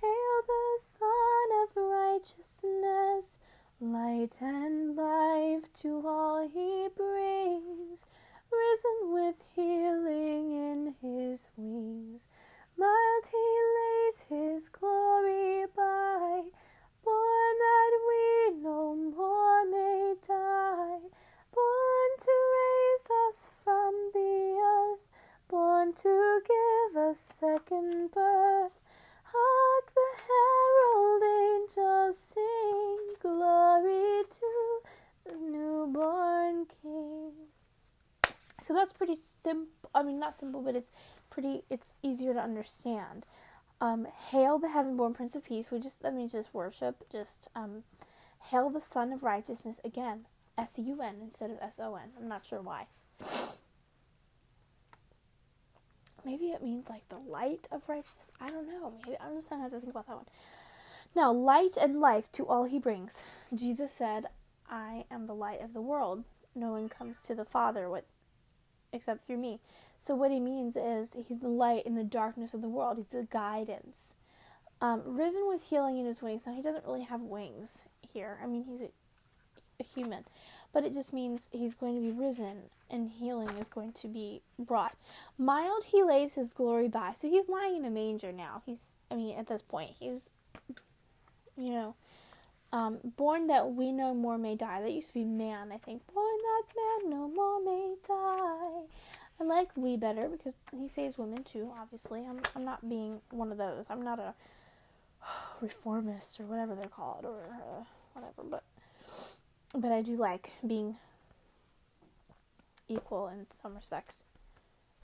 Hail 0.00 0.42
the 0.46 0.78
Son 0.78 1.48
of 1.62 1.76
Righteousness. 1.76 3.40
Light 3.80 4.38
and 4.40 4.96
life 4.96 5.72
to 5.82 6.02
all 6.06 6.48
he 6.48 6.88
brings. 6.96 8.06
Risen 8.50 9.12
with 9.12 9.42
healing 9.54 10.52
in 10.52 10.94
his 11.02 11.50
wings. 11.56 12.28
Mild 12.78 13.26
he 13.30 13.48
lays 13.76 14.22
his 14.28 14.68
glory 14.68 15.66
by. 15.76 16.42
Born 17.04 17.56
that 17.58 17.92
we 18.08 18.62
no 18.62 18.94
more 18.94 19.64
may 19.70 20.14
die. 20.26 20.98
Born 21.56 22.10
to 22.18 22.32
raise 22.54 23.08
us 23.28 23.50
from 23.64 23.94
the 24.12 24.58
earth 24.60 25.06
born 25.48 25.92
to 25.92 26.40
give 26.46 26.96
a 26.96 27.14
second 27.14 28.10
birth. 28.10 28.80
Hark 29.24 29.92
the 29.94 30.10
herald 30.26 31.22
angels 31.22 32.18
sing, 32.18 32.98
glory 33.20 34.24
to 34.30 34.80
the 35.24 35.36
newborn 35.36 36.66
King. 36.66 37.32
So 38.60 38.74
that's 38.74 38.92
pretty 38.92 39.14
simple. 39.14 39.90
I 39.94 40.02
mean, 40.02 40.18
not 40.18 40.38
simple, 40.38 40.62
but 40.62 40.74
it's 40.74 40.90
pretty. 41.30 41.62
It's 41.70 41.96
easier 42.02 42.34
to 42.34 42.40
understand. 42.40 43.26
Um, 43.80 44.06
hail 44.30 44.58
the 44.58 44.70
heaven-born 44.70 45.12
Prince 45.14 45.36
of 45.36 45.44
Peace. 45.44 45.70
We 45.70 45.78
just 45.78 46.02
that 46.02 46.14
means 46.14 46.32
just 46.32 46.54
worship. 46.54 47.04
Just 47.10 47.48
um, 47.54 47.84
hail 48.50 48.70
the 48.70 48.80
Son 48.80 49.12
of 49.12 49.22
Righteousness. 49.22 49.80
Again, 49.84 50.26
S 50.58 50.78
U 50.78 51.02
N 51.02 51.16
instead 51.22 51.50
of 51.50 51.58
S 51.60 51.78
O 51.80 51.94
N. 51.96 52.10
I'm 52.18 52.28
not 52.28 52.44
sure 52.44 52.60
why. 52.60 52.86
maybe 56.26 56.46
it 56.46 56.62
means 56.62 56.90
like 56.90 57.08
the 57.08 57.16
light 57.18 57.68
of 57.70 57.88
righteousness. 57.88 58.30
I 58.40 58.48
don't 58.48 58.68
know. 58.68 58.92
Maybe 59.04 59.16
I'm 59.20 59.36
just 59.36 59.48
gonna 59.48 59.62
have 59.62 59.70
to 59.70 59.80
think 59.80 59.92
about 59.92 60.08
that 60.08 60.16
one. 60.16 60.26
Now, 61.14 61.32
light 61.32 61.76
and 61.80 62.00
life 62.00 62.30
to 62.32 62.46
all 62.46 62.64
he 62.64 62.78
brings. 62.78 63.24
Jesus 63.54 63.92
said, 63.92 64.26
"I 64.68 65.06
am 65.10 65.26
the 65.26 65.34
light 65.34 65.62
of 65.62 65.72
the 65.72 65.80
world. 65.80 66.24
No 66.54 66.72
one 66.72 66.88
comes 66.88 67.22
to 67.22 67.34
the 67.34 67.44
Father 67.44 67.88
with, 67.88 68.04
except 68.92 69.22
through 69.22 69.38
me." 69.38 69.60
So 69.96 70.14
what 70.14 70.30
he 70.30 70.40
means 70.40 70.76
is 70.76 71.14
he's 71.14 71.38
the 71.38 71.48
light 71.48 71.86
in 71.86 71.94
the 71.94 72.04
darkness 72.04 72.52
of 72.52 72.60
the 72.60 72.68
world. 72.68 72.98
He's 72.98 73.06
the 73.06 73.22
guidance. 73.24 74.14
Um, 74.80 75.02
risen 75.06 75.48
with 75.48 75.62
healing 75.64 75.96
in 75.96 76.04
his 76.04 76.20
wings. 76.20 76.46
Now 76.46 76.52
he 76.52 76.60
doesn't 76.60 76.84
really 76.84 77.04
have 77.04 77.22
wings 77.22 77.88
here. 78.02 78.38
I 78.42 78.46
mean, 78.46 78.64
he's 78.64 78.82
a, 79.80 79.84
human, 79.84 80.24
but 80.72 80.84
it 80.84 80.92
just 80.92 81.12
means 81.12 81.48
he's 81.52 81.74
going 81.74 81.94
to 81.94 82.00
be 82.00 82.12
risen 82.12 82.70
and 82.90 83.10
healing 83.10 83.48
is 83.58 83.68
going 83.68 83.92
to 83.92 84.08
be 84.08 84.42
brought. 84.58 84.96
Mild 85.38 85.84
he 85.84 86.02
lays 86.02 86.34
his 86.34 86.52
glory 86.52 86.88
by. 86.88 87.12
So 87.12 87.28
he's 87.28 87.48
lying 87.48 87.76
in 87.76 87.84
a 87.84 87.90
manger 87.90 88.32
now. 88.32 88.62
He's, 88.66 88.96
I 89.10 89.14
mean, 89.14 89.36
at 89.36 89.46
this 89.46 89.62
point, 89.62 89.92
he's, 89.98 90.30
you 91.56 91.70
know, 91.70 91.94
um, 92.72 92.98
born 93.16 93.46
that 93.46 93.72
we 93.72 93.92
no 93.92 94.12
more 94.12 94.38
may 94.38 94.54
die. 94.54 94.82
That 94.82 94.92
used 94.92 95.08
to 95.08 95.14
be 95.14 95.24
man, 95.24 95.70
I 95.72 95.78
think. 95.78 96.02
Born 96.12 96.36
that 96.42 96.62
man 96.76 97.10
no 97.10 97.28
more 97.28 97.62
may 97.62 97.94
die. 98.06 98.86
I 99.40 99.44
like 99.44 99.70
we 99.76 99.96
better 99.96 100.28
because 100.28 100.54
he 100.76 100.88
saves 100.88 101.18
women 101.18 101.44
too. 101.44 101.70
Obviously, 101.78 102.26
I'm 102.26 102.40
I'm 102.54 102.64
not 102.64 102.88
being 102.88 103.20
one 103.30 103.52
of 103.52 103.58
those. 103.58 103.86
I'm 103.90 104.02
not 104.02 104.18
a 104.18 104.34
reformist 105.60 106.40
or 106.40 106.44
whatever 106.44 106.74
they're 106.74 106.88
called 106.88 107.24
or 107.24 107.40
uh, 107.52 107.84
whatever. 108.14 108.42
But 108.50 108.62
but 109.74 109.92
I 109.92 110.02
do 110.02 110.16
like 110.16 110.52
being 110.66 110.96
equal 112.88 113.28
in 113.28 113.46
some 113.50 113.74
respects. 113.74 114.24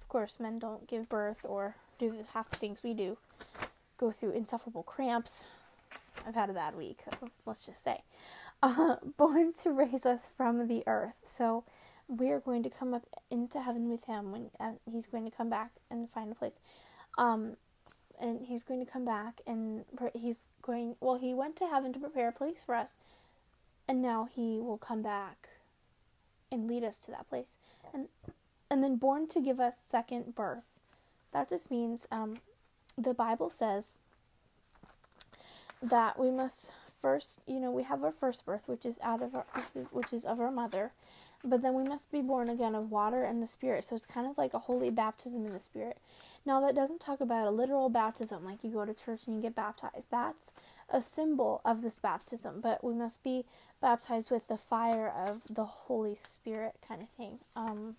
Of 0.00 0.08
course, 0.08 0.40
men 0.40 0.58
don't 0.58 0.86
give 0.86 1.08
birth 1.08 1.44
or 1.44 1.76
do 1.98 2.14
half 2.34 2.50
the 2.50 2.56
things 2.56 2.82
we 2.82 2.94
do, 2.94 3.16
go 3.96 4.10
through 4.10 4.32
insufferable 4.32 4.82
cramps. 4.82 5.48
I've 6.26 6.34
had 6.34 6.50
a 6.50 6.52
bad 6.52 6.76
week, 6.76 7.00
let's 7.46 7.66
just 7.66 7.82
say. 7.82 8.02
Uh, 8.64 8.94
born 9.16 9.52
to 9.52 9.72
raise 9.72 10.06
us 10.06 10.28
from 10.28 10.68
the 10.68 10.84
earth. 10.86 11.16
So 11.24 11.64
we 12.06 12.30
are 12.30 12.38
going 12.38 12.62
to 12.62 12.70
come 12.70 12.94
up 12.94 13.02
into 13.28 13.60
heaven 13.60 13.90
with 13.90 14.04
him 14.04 14.30
when 14.30 14.50
uh, 14.60 14.74
he's 14.88 15.08
going 15.08 15.28
to 15.28 15.36
come 15.36 15.50
back 15.50 15.72
and 15.90 16.08
find 16.08 16.30
a 16.30 16.36
place. 16.36 16.60
Um, 17.18 17.56
and 18.20 18.46
he's 18.46 18.62
going 18.62 18.84
to 18.84 18.90
come 18.90 19.04
back 19.04 19.40
and 19.48 19.84
he's 20.14 20.46
going, 20.62 20.94
well, 21.00 21.16
he 21.16 21.34
went 21.34 21.56
to 21.56 21.66
heaven 21.66 21.92
to 21.92 21.98
prepare 21.98 22.28
a 22.28 22.32
place 22.32 22.62
for 22.62 22.76
us. 22.76 22.98
And 23.92 24.00
now 24.00 24.26
he 24.34 24.58
will 24.58 24.78
come 24.78 25.02
back 25.02 25.50
and 26.50 26.66
lead 26.66 26.82
us 26.82 26.96
to 27.00 27.10
that 27.10 27.28
place. 27.28 27.58
And 27.92 28.08
and 28.70 28.82
then 28.82 28.96
born 28.96 29.28
to 29.28 29.38
give 29.38 29.60
us 29.60 29.76
second 29.78 30.34
birth. 30.34 30.80
That 31.34 31.50
just 31.50 31.70
means 31.70 32.08
um, 32.10 32.38
the 32.96 33.12
Bible 33.12 33.50
says 33.50 33.98
that 35.82 36.18
we 36.18 36.30
must 36.30 36.72
first, 37.02 37.40
you 37.46 37.60
know, 37.60 37.70
we 37.70 37.82
have 37.82 38.02
our 38.02 38.12
first 38.12 38.46
birth, 38.46 38.66
which 38.66 38.86
is 38.86 38.98
out 39.02 39.20
of 39.20 39.34
our, 39.34 39.44
which 39.90 40.14
is 40.14 40.24
of 40.24 40.40
our 40.40 40.50
mother, 40.50 40.92
but 41.44 41.60
then 41.60 41.74
we 41.74 41.84
must 41.84 42.10
be 42.10 42.22
born 42.22 42.48
again 42.48 42.74
of 42.74 42.90
water 42.90 43.24
and 43.24 43.42
the 43.42 43.46
Spirit. 43.46 43.84
So 43.84 43.96
it's 43.96 44.06
kind 44.06 44.26
of 44.26 44.38
like 44.38 44.54
a 44.54 44.60
holy 44.60 44.88
baptism 44.88 45.44
in 45.44 45.52
the 45.52 45.60
Spirit. 45.60 45.98
Now 46.46 46.62
that 46.62 46.74
doesn't 46.74 47.00
talk 47.00 47.20
about 47.20 47.46
a 47.46 47.50
literal 47.50 47.90
baptism, 47.90 48.42
like 48.42 48.64
you 48.64 48.70
go 48.70 48.86
to 48.86 48.94
church 48.94 49.26
and 49.26 49.36
you 49.36 49.42
get 49.42 49.54
baptized. 49.54 50.10
That's 50.10 50.54
a 50.88 51.02
symbol 51.02 51.60
of 51.62 51.82
this 51.82 51.98
baptism, 51.98 52.60
but 52.62 52.82
we 52.82 52.94
must 52.94 53.22
be 53.22 53.44
baptized 53.82 54.30
with 54.30 54.48
the 54.48 54.56
fire 54.56 55.12
of 55.14 55.42
the 55.50 55.64
Holy 55.64 56.14
Spirit 56.14 56.76
kind 56.86 57.02
of 57.02 57.08
thing. 57.10 57.40
Um, 57.54 57.96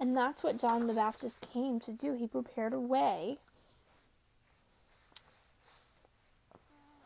and 0.00 0.16
that's 0.16 0.42
what 0.42 0.58
John 0.58 0.86
the 0.88 0.94
Baptist 0.94 1.48
came 1.52 1.78
to 1.80 1.92
do. 1.92 2.14
He 2.14 2.26
prepared 2.26 2.72
a 2.72 2.80
way 2.80 3.38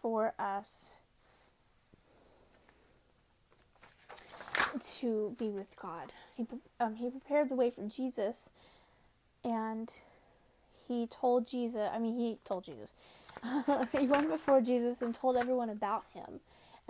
for 0.01 0.33
us 0.39 1.01
to 4.99 5.37
be 5.39 5.49
with 5.49 5.79
God. 5.81 6.13
He 6.37 6.47
um, 6.79 6.97
he 6.97 7.11
prepared 7.11 7.49
the 7.49 7.55
way 7.55 7.71
for 7.71 7.83
Jesus, 7.83 8.51
and 9.45 9.93
he 10.89 11.07
told 11.07 11.47
Jesus. 11.47 11.89
I 11.93 11.99
mean, 11.99 12.19
he 12.19 12.39
told 12.45 12.65
Jesus. 12.65 12.95
he 13.99 14.07
went 14.07 14.29
before 14.29 14.61
Jesus 14.61 15.03
and 15.03 15.15
told 15.15 15.37
everyone 15.37 15.71
about 15.71 16.05
him 16.15 16.41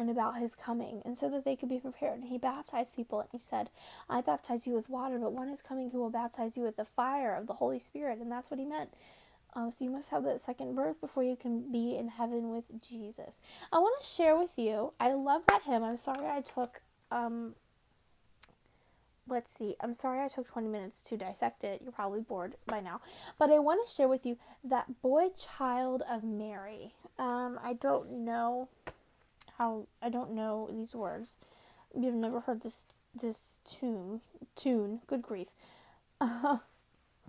and 0.00 0.10
about 0.10 0.38
his 0.38 0.54
coming, 0.54 1.02
and 1.04 1.16
so 1.16 1.28
that 1.28 1.44
they 1.44 1.54
could 1.54 1.68
be 1.68 1.78
prepared. 1.78 2.20
And 2.20 2.28
he 2.28 2.38
baptized 2.38 2.96
people, 2.96 3.20
and 3.20 3.28
he 3.30 3.38
said, 3.38 3.70
"I 4.08 4.20
baptize 4.20 4.66
you 4.66 4.74
with 4.74 4.88
water, 4.88 5.18
but 5.18 5.32
one 5.32 5.48
is 5.48 5.62
coming 5.62 5.90
who 5.90 5.98
will 5.98 6.10
baptize 6.10 6.56
you 6.56 6.62
with 6.62 6.76
the 6.76 6.84
fire 6.84 7.34
of 7.34 7.46
the 7.46 7.54
Holy 7.54 7.78
Spirit." 7.78 8.18
And 8.18 8.32
that's 8.32 8.50
what 8.50 8.58
he 8.58 8.66
meant. 8.66 8.94
Um, 9.54 9.70
so 9.70 9.84
you 9.84 9.90
must 9.90 10.10
have 10.10 10.24
that 10.24 10.40
second 10.40 10.74
birth 10.74 11.00
before 11.00 11.24
you 11.24 11.36
can 11.36 11.70
be 11.72 11.96
in 11.96 12.08
heaven 12.08 12.50
with 12.50 12.64
Jesus. 12.80 13.40
I 13.72 13.78
want 13.78 14.00
to 14.00 14.06
share 14.08 14.36
with 14.36 14.58
you. 14.58 14.92
I 15.00 15.12
love 15.12 15.42
that 15.48 15.62
hymn. 15.62 15.82
I'm 15.84 15.96
sorry 15.96 16.28
I 16.28 16.40
took 16.40 16.82
um, 17.10 17.54
let's 19.30 19.50
see. 19.50 19.76
I'm 19.80 19.94
sorry 19.94 20.22
I 20.24 20.28
took 20.28 20.48
20 20.48 20.68
minutes 20.68 21.02
to 21.04 21.16
dissect 21.16 21.64
it. 21.64 21.80
You're 21.82 21.92
probably 21.92 22.20
bored 22.20 22.56
by 22.66 22.80
now. 22.80 23.00
But 23.38 23.50
I 23.50 23.58
want 23.58 23.86
to 23.86 23.92
share 23.92 24.08
with 24.08 24.26
you 24.26 24.36
that 24.64 25.00
boy 25.02 25.28
child 25.36 26.02
of 26.08 26.24
Mary. 26.24 26.94
Um, 27.18 27.58
I 27.62 27.74
don't 27.74 28.24
know 28.24 28.68
how, 29.60 29.86
I 30.00 30.08
don't 30.08 30.32
know 30.32 30.70
these 30.72 30.94
words. 30.94 31.36
You've 31.94 32.14
never 32.14 32.40
heard 32.40 32.62
this, 32.62 32.86
this 33.14 33.60
tune, 33.62 34.22
tune, 34.56 35.00
good 35.06 35.20
grief. 35.20 35.48
Uh, 36.18 36.58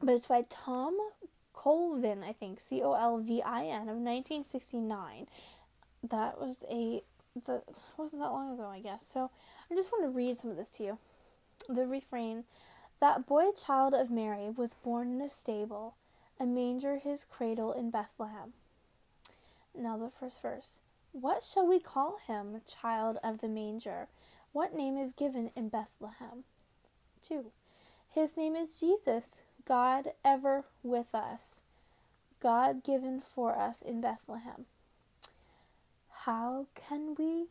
but 0.00 0.14
it's 0.14 0.28
by 0.28 0.44
Tom 0.48 0.96
Colvin, 1.52 2.22
I 2.22 2.32
think, 2.32 2.60
C 2.60 2.80
O 2.80 2.92
L 2.92 3.18
V 3.18 3.42
I 3.42 3.64
N, 3.64 3.88
of 3.88 3.96
1969. 3.96 5.26
That 6.08 6.40
was 6.40 6.64
a, 6.70 7.02
that 7.46 7.64
wasn't 7.96 8.22
that 8.22 8.30
long 8.30 8.54
ago, 8.54 8.66
I 8.68 8.78
guess. 8.78 9.04
So, 9.04 9.30
I 9.68 9.74
just 9.74 9.90
want 9.90 10.04
to 10.04 10.10
read 10.10 10.38
some 10.38 10.50
of 10.50 10.56
this 10.56 10.70
to 10.70 10.84
you. 10.84 10.98
The 11.68 11.88
refrain 11.88 12.44
That 13.00 13.26
boy 13.26 13.46
child 13.50 13.94
of 13.94 14.12
Mary 14.12 14.48
was 14.48 14.74
born 14.74 15.14
in 15.14 15.20
a 15.20 15.28
stable, 15.28 15.96
a 16.38 16.46
manger 16.46 16.98
his 16.98 17.24
cradle 17.24 17.72
in 17.72 17.90
Bethlehem. 17.90 18.52
Now, 19.78 19.96
the 19.96 20.10
first 20.10 20.40
verse 20.40 20.80
What 21.12 21.44
shall 21.44 21.66
we 21.66 21.80
call 21.80 22.18
him, 22.26 22.60
child 22.66 23.18
of 23.22 23.40
the 23.40 23.48
manger? 23.48 24.08
What 24.52 24.74
name 24.74 24.96
is 24.96 25.12
given 25.12 25.50
in 25.54 25.68
Bethlehem? 25.68 26.44
2. 27.22 27.52
His 28.08 28.36
name 28.36 28.56
is 28.56 28.80
Jesus, 28.80 29.42
God 29.66 30.12
ever 30.24 30.64
with 30.82 31.14
us, 31.14 31.62
God 32.40 32.82
given 32.82 33.20
for 33.20 33.54
us 33.54 33.82
in 33.82 34.00
Bethlehem. 34.00 34.64
How 36.24 36.66
can 36.74 37.14
we 37.18 37.46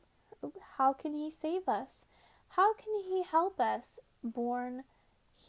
how 0.78 0.94
can 0.94 1.14
he 1.14 1.32
save 1.32 1.68
us? 1.68 2.06
How 2.50 2.74
can 2.74 3.02
he 3.08 3.24
help 3.24 3.60
us, 3.60 4.00
born 4.24 4.84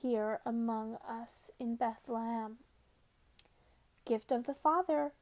here 0.03 0.41
among 0.45 0.97
us 1.09 1.51
in 1.59 1.77
Bethlehem? 1.77 2.59
Gift 4.05 4.31
of 4.31 4.47
the 4.47 4.55
Father 4.55 5.13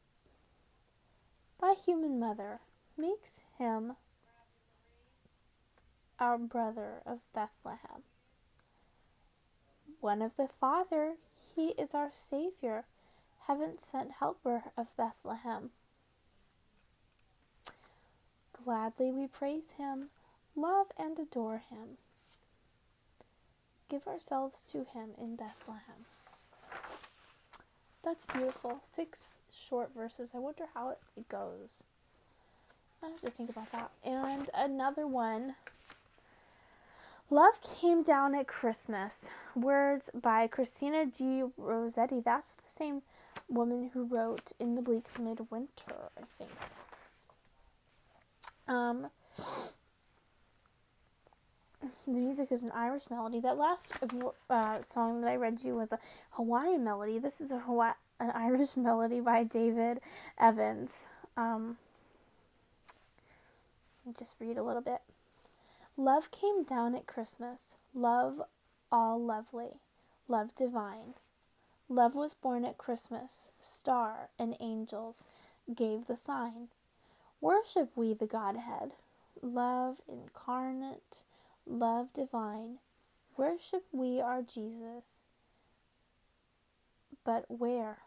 by 1.61 1.75
human 1.75 2.19
mother 2.19 2.61
makes 2.97 3.43
him 3.59 3.97
our 6.19 6.39
brother 6.39 7.03
of 7.05 7.21
Bethlehem. 7.35 8.03
One 10.01 10.23
of 10.23 10.37
the 10.37 10.49
Father, 10.49 11.15
he 11.55 11.69
is 11.71 11.95
our 11.95 12.11
Savior, 12.13 12.85
heaven 13.47 13.79
sent 13.79 14.13
helper 14.13 14.65
of 14.77 14.97
Bethlehem. 14.97 15.71
Gladly 18.65 19.11
we 19.11 19.27
praise 19.27 19.73
him, 19.73 20.09
love 20.57 20.87
and 20.99 21.19
adore 21.19 21.63
him. 21.71 21.99
Give 23.89 24.07
ourselves 24.07 24.65
to 24.73 24.85
him 24.85 25.11
in 25.19 25.37
Bethlehem. 25.37 26.07
That's 28.03 28.27
beautiful. 28.27 28.79
Six 28.83 29.37
short 29.55 29.91
verses. 29.97 30.33
I 30.35 30.39
wonder 30.39 30.65
how 30.75 30.91
it 31.17 31.29
goes. 31.29 31.85
I 33.03 33.09
have 33.09 33.21
to 33.21 33.31
think 33.31 33.51
about 33.51 33.71
that. 33.73 33.91
And 34.05 34.51
another 34.55 35.07
one. 35.07 35.55
Love 37.31 37.61
Came 37.63 38.03
Down 38.03 38.35
at 38.35 38.47
Christmas. 38.47 39.31
Words 39.55 40.11
by 40.15 40.47
Christina 40.47 41.07
G. 41.07 41.43
Rossetti. 41.57 42.21
That's 42.21 42.53
the 42.53 42.69
same 42.69 43.03
woman 43.49 43.91
who 43.93 44.05
wrote 44.05 44.53
In 44.59 44.75
the 44.75 44.83
Bleak 44.83 45.19
Midwinter, 45.19 46.11
I 46.19 46.23
think. 46.39 46.51
Um, 48.67 49.07
the 52.07 52.13
music 52.13 52.51
is 52.51 52.63
an 52.63 52.71
Irish 52.75 53.11
melody. 53.11 53.41
That 53.41 53.59
last 53.59 53.99
uh, 54.49 54.81
song 54.81 55.21
that 55.21 55.31
I 55.31 55.37
read 55.37 55.63
you 55.63 55.77
was 55.77 55.93
a 55.93 55.99
Hawaiian 56.31 56.85
melody. 56.85 57.19
This 57.19 57.41
is 57.41 57.53
a 57.53 57.59
Hawaii, 57.59 57.95
an 58.25 58.31
Irish 58.35 58.77
melody 58.77 59.21
by 59.21 59.45
David 59.45 60.01
Evans. 60.39 61.11
Um, 61.37 61.77
just 64.17 64.37
read 64.41 64.57
a 64.57 64.63
little 64.63 64.83
bit. 64.83 65.01
Love 65.97 66.31
came 66.31 66.65
down 66.65 66.95
at 66.95 67.07
Christmas. 67.07 67.77
Love 67.95 68.43
all 68.91 69.23
lovely. 69.23 69.81
Love 70.27 70.55
divine. 70.55 71.15
Love 71.89 72.15
was 72.15 72.35
born 72.35 72.65
at 72.65 72.79
Christmas. 72.79 73.53
Star 73.59 74.31
and 74.39 74.57
angels 74.59 75.27
gave 75.73 76.07
the 76.07 76.17
sign. 76.17 76.69
Worship 77.41 77.91
we 77.95 78.15
the 78.15 78.27
Godhead, 78.27 78.95
love 79.43 80.01
incarnate, 80.09 81.25
love 81.67 82.13
divine. 82.15 82.79
Worship 83.37 83.85
we 83.93 84.21
our 84.21 84.41
Jesus. 84.41 85.27
But 87.25 87.45
where? 87.49 87.99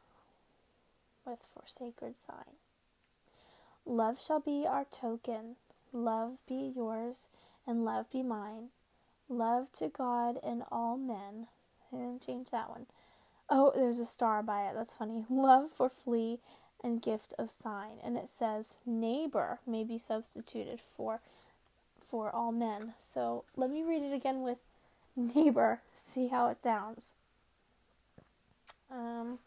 With 1.27 1.39
for 1.53 1.63
sacred 1.65 2.15
sign. 2.15 2.55
Love 3.85 4.19
shall 4.19 4.39
be 4.39 4.65
our 4.65 4.85
token, 4.85 5.57
love 5.91 6.37
be 6.47 6.71
yours, 6.73 7.27
and 7.65 7.83
love 7.83 8.09
be 8.09 8.23
mine. 8.23 8.69
Love 9.27 9.71
to 9.73 9.89
God 9.89 10.39
and 10.41 10.63
all 10.71 10.97
men. 10.97 11.47
Didn't 11.91 12.25
change 12.25 12.51
that 12.51 12.69
one. 12.69 12.85
Oh, 13.49 13.73
there's 13.75 13.99
a 13.99 14.05
star 14.05 14.41
by 14.41 14.67
it. 14.67 14.73
That's 14.75 14.95
funny. 14.95 15.25
Love 15.29 15.69
for 15.71 15.89
flea 15.89 16.39
and 16.83 17.01
gift 17.01 17.33
of 17.37 17.49
sign 17.49 17.97
and 18.03 18.17
it 18.17 18.29
says 18.29 18.77
neighbor 18.85 19.59
may 19.65 19.83
be 19.83 19.97
substituted 19.97 20.79
for 20.79 21.19
for 21.99 22.33
all 22.33 22.51
men 22.51 22.93
so 22.97 23.43
let 23.55 23.69
me 23.69 23.83
read 23.83 24.03
it 24.03 24.13
again 24.13 24.41
with 24.41 24.59
neighbor 25.15 25.81
see 25.91 26.27
how 26.27 26.49
it 26.49 26.61
sounds 26.61 27.15
um 28.91 29.39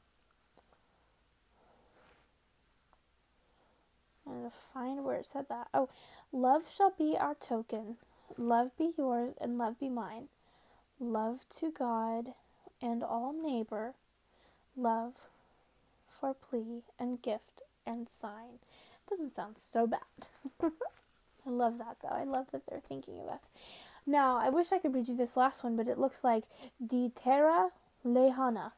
I'm 4.26 4.32
going 4.32 4.39
find 4.50 5.04
where 5.04 5.16
it 5.16 5.26
said 5.26 5.46
that. 5.48 5.68
Oh, 5.72 5.88
love 6.32 6.70
shall 6.70 6.90
be 6.96 7.16
our 7.18 7.34
token. 7.34 7.96
Love 8.36 8.76
be 8.76 8.92
yours 8.96 9.34
and 9.40 9.58
love 9.58 9.78
be 9.80 9.88
mine. 9.88 10.28
Love 10.98 11.46
to 11.48 11.70
God 11.70 12.34
and 12.82 13.02
all 13.02 13.32
neighbor. 13.32 13.94
Love 14.76 15.28
for 16.06 16.34
plea 16.34 16.82
and 16.98 17.22
gift 17.22 17.62
and 17.86 18.08
sign. 18.08 18.58
Doesn't 19.08 19.34
sound 19.34 19.58
so 19.58 19.86
bad. 19.86 20.00
I 20.62 21.50
love 21.50 21.78
that 21.78 21.96
though. 22.02 22.08
I 22.08 22.24
love 22.24 22.50
that 22.52 22.62
they're 22.66 22.80
thinking 22.80 23.18
of 23.20 23.28
us. 23.28 23.42
Now, 24.06 24.38
I 24.38 24.48
wish 24.48 24.72
I 24.72 24.78
could 24.78 24.94
read 24.94 25.08
you 25.08 25.16
this 25.16 25.36
last 25.36 25.62
one, 25.62 25.76
but 25.76 25.88
it 25.88 25.98
looks 25.98 26.24
like 26.24 26.44
Di 26.84 27.10
Terra 27.14 27.70
Lejana. 28.04 28.72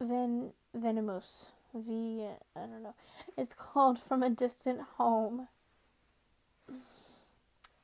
Ven 0.00 0.50
Venemus. 0.74 1.52
V 1.74 2.26
I 2.56 2.60
don't 2.60 2.82
know. 2.82 2.94
It's 3.36 3.54
called 3.54 3.98
From 3.98 4.22
a 4.22 4.30
Distant 4.30 4.80
Home. 4.96 5.48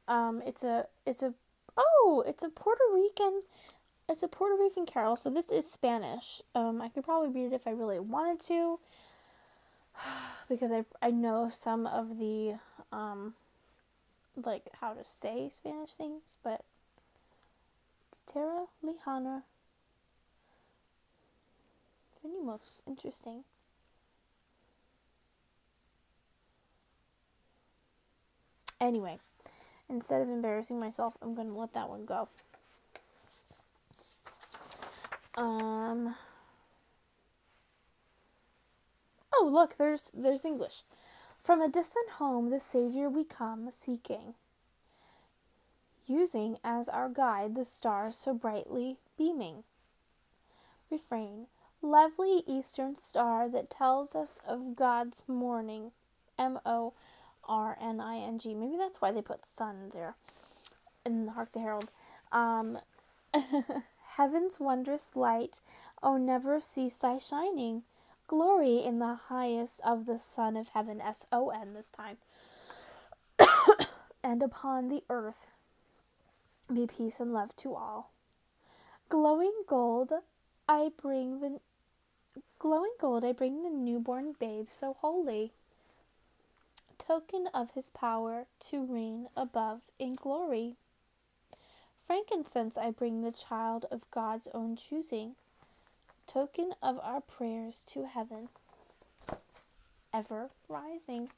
Um, 0.06 0.42
it's 0.46 0.64
a 0.64 0.86
it's 1.06 1.22
a 1.22 1.34
oh, 1.76 2.24
it's 2.26 2.42
a 2.42 2.48
Puerto 2.48 2.82
Rican 2.92 3.42
it's 4.08 4.22
a 4.22 4.28
Puerto 4.28 4.56
Rican 4.58 4.86
carol, 4.86 5.16
so 5.16 5.28
this 5.28 5.52
is 5.52 5.70
Spanish. 5.70 6.40
Um, 6.54 6.80
I 6.80 6.88
could 6.88 7.04
probably 7.04 7.28
read 7.28 7.52
it 7.52 7.56
if 7.56 7.66
I 7.66 7.72
really 7.72 7.98
wanted 7.98 8.40
to, 8.46 8.80
because 10.48 10.72
I 10.72 10.84
I 11.02 11.10
know 11.10 11.50
some 11.50 11.86
of 11.86 12.18
the 12.18 12.54
um, 12.90 13.34
like 14.34 14.70
how 14.80 14.94
to 14.94 15.04
say 15.04 15.48
Spanish 15.50 15.90
things, 15.90 16.38
but 16.42 16.64
Terra 18.26 18.66
Lejana 18.82 19.42
Venimos. 22.24 22.80
Interesting. 22.86 23.44
Anyway, 28.80 29.18
instead 29.88 30.22
of 30.22 30.28
embarrassing 30.28 30.78
myself, 30.78 31.16
I'm 31.20 31.34
going 31.34 31.48
to 31.48 31.58
let 31.58 31.72
that 31.74 31.88
one 31.88 32.04
go. 32.04 32.28
Um. 35.36 36.14
Oh, 39.32 39.48
look, 39.50 39.76
there's 39.76 40.10
there's 40.14 40.44
English. 40.44 40.82
From 41.40 41.60
a 41.60 41.68
distant 41.68 42.10
home, 42.10 42.50
the 42.50 42.60
Savior 42.60 43.08
we 43.08 43.24
come 43.24 43.70
seeking, 43.70 44.34
using 46.06 46.58
as 46.64 46.88
our 46.88 47.08
guide 47.08 47.54
the 47.54 47.64
stars 47.64 48.16
so 48.16 48.34
brightly 48.34 48.96
beaming. 49.16 49.62
Refrain 50.90 51.46
Lovely 51.80 52.42
eastern 52.48 52.96
star 52.96 53.48
that 53.48 53.70
tells 53.70 54.16
us 54.16 54.40
of 54.46 54.74
God's 54.74 55.24
morning. 55.28 55.92
M 56.36 56.58
O 56.66 56.92
R 57.48 57.76
N 57.80 58.00
I 58.00 58.18
N 58.18 58.38
G. 58.38 58.54
Maybe 58.54 58.76
that's 58.76 59.00
why 59.00 59.12
they 59.12 59.22
put 59.22 59.44
sun 59.44 59.90
there 59.92 60.14
in 61.04 61.26
the 61.26 61.32
Hark 61.32 61.52
the 61.52 61.60
Herald. 61.60 61.90
Um, 62.32 62.78
Heaven's 64.16 64.58
wondrous 64.58 65.14
light, 65.14 65.60
oh, 66.02 66.16
never 66.16 66.60
cease 66.60 66.96
thy 66.96 67.18
shining. 67.18 67.82
Glory 68.26 68.84
in 68.84 68.98
the 68.98 69.14
highest 69.28 69.80
of 69.84 70.06
the 70.06 70.18
Son 70.18 70.56
of 70.56 70.68
Heaven, 70.70 71.00
S 71.00 71.26
O 71.32 71.50
N 71.50 71.74
this 71.74 71.90
time. 71.90 72.18
and 74.22 74.42
upon 74.42 74.88
the 74.88 75.02
earth 75.08 75.50
be 76.72 76.86
peace 76.86 77.20
and 77.20 77.32
love 77.32 77.56
to 77.56 77.74
all. 77.74 78.10
Glowing 79.08 79.54
gold, 79.66 80.12
I 80.68 80.90
bring 81.00 81.40
the 81.40 81.60
glowing 82.58 82.92
gold, 83.00 83.24
I 83.24 83.32
bring 83.32 83.62
the 83.62 83.70
newborn 83.70 84.34
babe 84.38 84.66
so 84.68 84.96
holy, 85.00 85.52
token 87.08 87.48
of 87.54 87.70
his 87.70 87.88
power 87.88 88.44
to 88.60 88.84
reign 88.84 89.28
above 89.34 89.80
in 89.98 90.14
glory. 90.14 90.74
Frankincense 92.04 92.76
I 92.76 92.90
bring 92.90 93.22
the 93.22 93.32
child 93.32 93.86
of 93.90 94.10
God's 94.10 94.46
own 94.52 94.76
choosing, 94.76 95.34
token 96.26 96.74
of 96.82 97.00
our 97.02 97.22
prayers 97.22 97.82
to 97.88 98.06
heaven, 98.06 98.50
ever 100.12 100.50
rising. 100.68 101.30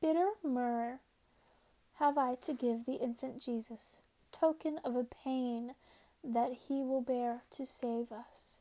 Bitter 0.00 0.30
myrrh 0.44 1.00
have 1.98 2.16
I 2.16 2.36
to 2.42 2.52
give 2.52 2.86
the 2.86 3.02
infant 3.02 3.42
Jesus, 3.42 4.00
token 4.30 4.78
of 4.84 4.94
a 4.94 5.02
pain 5.02 5.74
that 6.22 6.52
he 6.68 6.74
will 6.74 7.02
bear 7.02 7.42
to 7.50 7.66
save 7.66 8.12
us. 8.12 8.58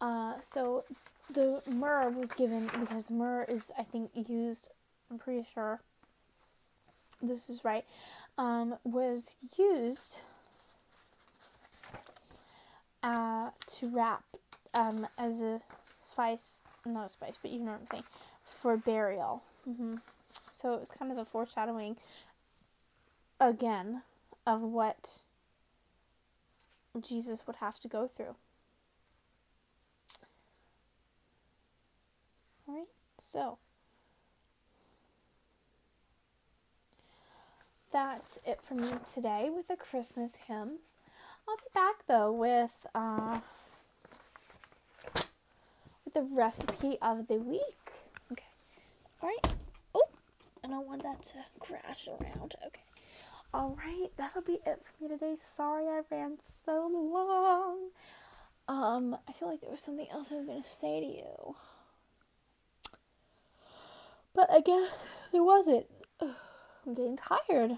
Uh, 0.00 0.40
so 0.40 0.84
the 1.32 1.62
myrrh 1.70 2.10
was 2.10 2.30
given 2.30 2.68
because 2.80 3.10
myrrh 3.10 3.44
is, 3.48 3.70
I 3.78 3.82
think, 3.82 4.10
used, 4.28 4.70
I'm 5.10 5.18
pretty 5.18 5.44
sure 5.44 5.80
this 7.22 7.50
is 7.50 7.64
right, 7.64 7.84
um, 8.38 8.76
was 8.84 9.36
used 9.58 10.22
uh, 13.02 13.50
to 13.66 13.88
wrap 13.88 14.24
um, 14.74 15.06
as 15.18 15.42
a 15.42 15.60
spice, 15.98 16.62
not 16.86 17.06
a 17.06 17.08
spice, 17.10 17.38
but 17.40 17.50
you 17.50 17.58
know 17.58 17.72
what 17.72 17.80
I'm 17.80 17.86
saying, 17.86 18.04
for 18.42 18.76
burial. 18.76 19.42
Mm-hmm. 19.68 19.96
So 20.48 20.74
it 20.74 20.80
was 20.80 20.90
kind 20.90 21.12
of 21.12 21.18
a 21.18 21.24
foreshadowing 21.24 21.96
again 23.38 24.02
of 24.46 24.62
what 24.62 25.20
Jesus 27.00 27.46
would 27.46 27.56
have 27.56 27.78
to 27.80 27.88
go 27.88 28.06
through. 28.06 28.36
Alright, 32.70 32.86
so 33.18 33.58
that's 37.92 38.38
it 38.46 38.60
for 38.62 38.74
me 38.74 38.90
today 39.12 39.50
with 39.52 39.66
the 39.66 39.74
Christmas 39.74 40.32
hymns. 40.46 40.92
I'll 41.48 41.56
be 41.56 41.62
back 41.74 42.06
though 42.06 42.30
with 42.30 42.86
uh, 42.94 43.40
with 46.04 46.14
the 46.14 46.22
recipe 46.22 46.96
of 47.02 47.26
the 47.26 47.34
week. 47.34 47.60
Okay. 48.30 48.44
Alright. 49.20 49.48
Oh, 49.92 50.08
I 50.64 50.68
don't 50.68 50.86
want 50.86 51.02
that 51.02 51.22
to 51.24 51.38
crash 51.58 52.06
around. 52.06 52.54
Okay. 52.66 52.82
Alright, 53.52 54.12
that'll 54.16 54.42
be 54.42 54.60
it 54.64 54.80
for 54.84 55.02
me 55.02 55.08
today. 55.08 55.34
Sorry 55.34 55.88
I 55.88 56.02
ran 56.08 56.38
so 56.40 56.88
long. 56.92 57.88
Um, 58.68 59.16
I 59.28 59.32
feel 59.32 59.48
like 59.48 59.60
there 59.60 59.70
was 59.70 59.80
something 59.80 60.06
else 60.12 60.30
I 60.30 60.36
was 60.36 60.46
gonna 60.46 60.62
say 60.62 61.00
to 61.00 61.06
you. 61.06 61.56
But 64.40 64.50
I 64.50 64.60
guess 64.60 65.06
there 65.32 65.44
wasn't. 65.44 65.84
I'm 66.22 66.94
getting 66.94 67.18
tired. 67.18 67.72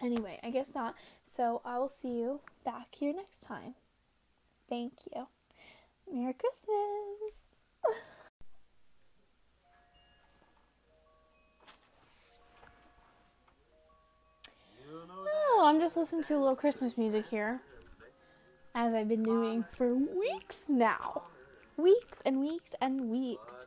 Anyway, 0.00 0.40
I 0.42 0.48
guess 0.48 0.74
not. 0.74 0.94
So 1.22 1.60
I 1.66 1.78
will 1.78 1.88
see 1.88 2.08
you 2.08 2.40
back 2.64 2.86
here 2.92 3.12
next 3.12 3.42
time. 3.42 3.74
Thank 4.66 4.94
you. 5.14 5.26
Merry 6.10 6.32
Christmas. 6.32 7.48
oh, 14.98 15.62
I'm 15.62 15.78
just 15.78 15.98
listening 15.98 16.22
to 16.24 16.36
a 16.36 16.38
little 16.38 16.56
Christmas 16.56 16.96
music 16.96 17.26
here. 17.26 17.60
As 18.74 18.94
I've 18.94 19.08
been 19.08 19.24
doing 19.24 19.66
for 19.76 19.94
weeks 19.94 20.62
now. 20.70 21.24
Weeks 21.76 22.22
and 22.24 22.40
weeks 22.40 22.74
and 22.80 23.10
weeks. 23.10 23.66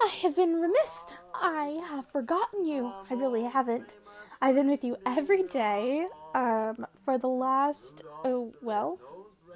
I 0.00 0.06
have 0.22 0.36
been 0.36 0.60
remiss. 0.60 1.06
I 1.34 1.80
have 1.88 2.06
forgotten 2.06 2.66
you. 2.66 2.92
I 3.10 3.14
really 3.14 3.44
haven't. 3.44 3.98
I've 4.40 4.54
been 4.54 4.68
with 4.68 4.84
you 4.84 4.96
every 5.04 5.42
day 5.42 6.06
um, 6.34 6.86
for 7.04 7.18
the 7.18 7.28
last, 7.28 8.04
oh, 8.24 8.54
well, 8.62 8.98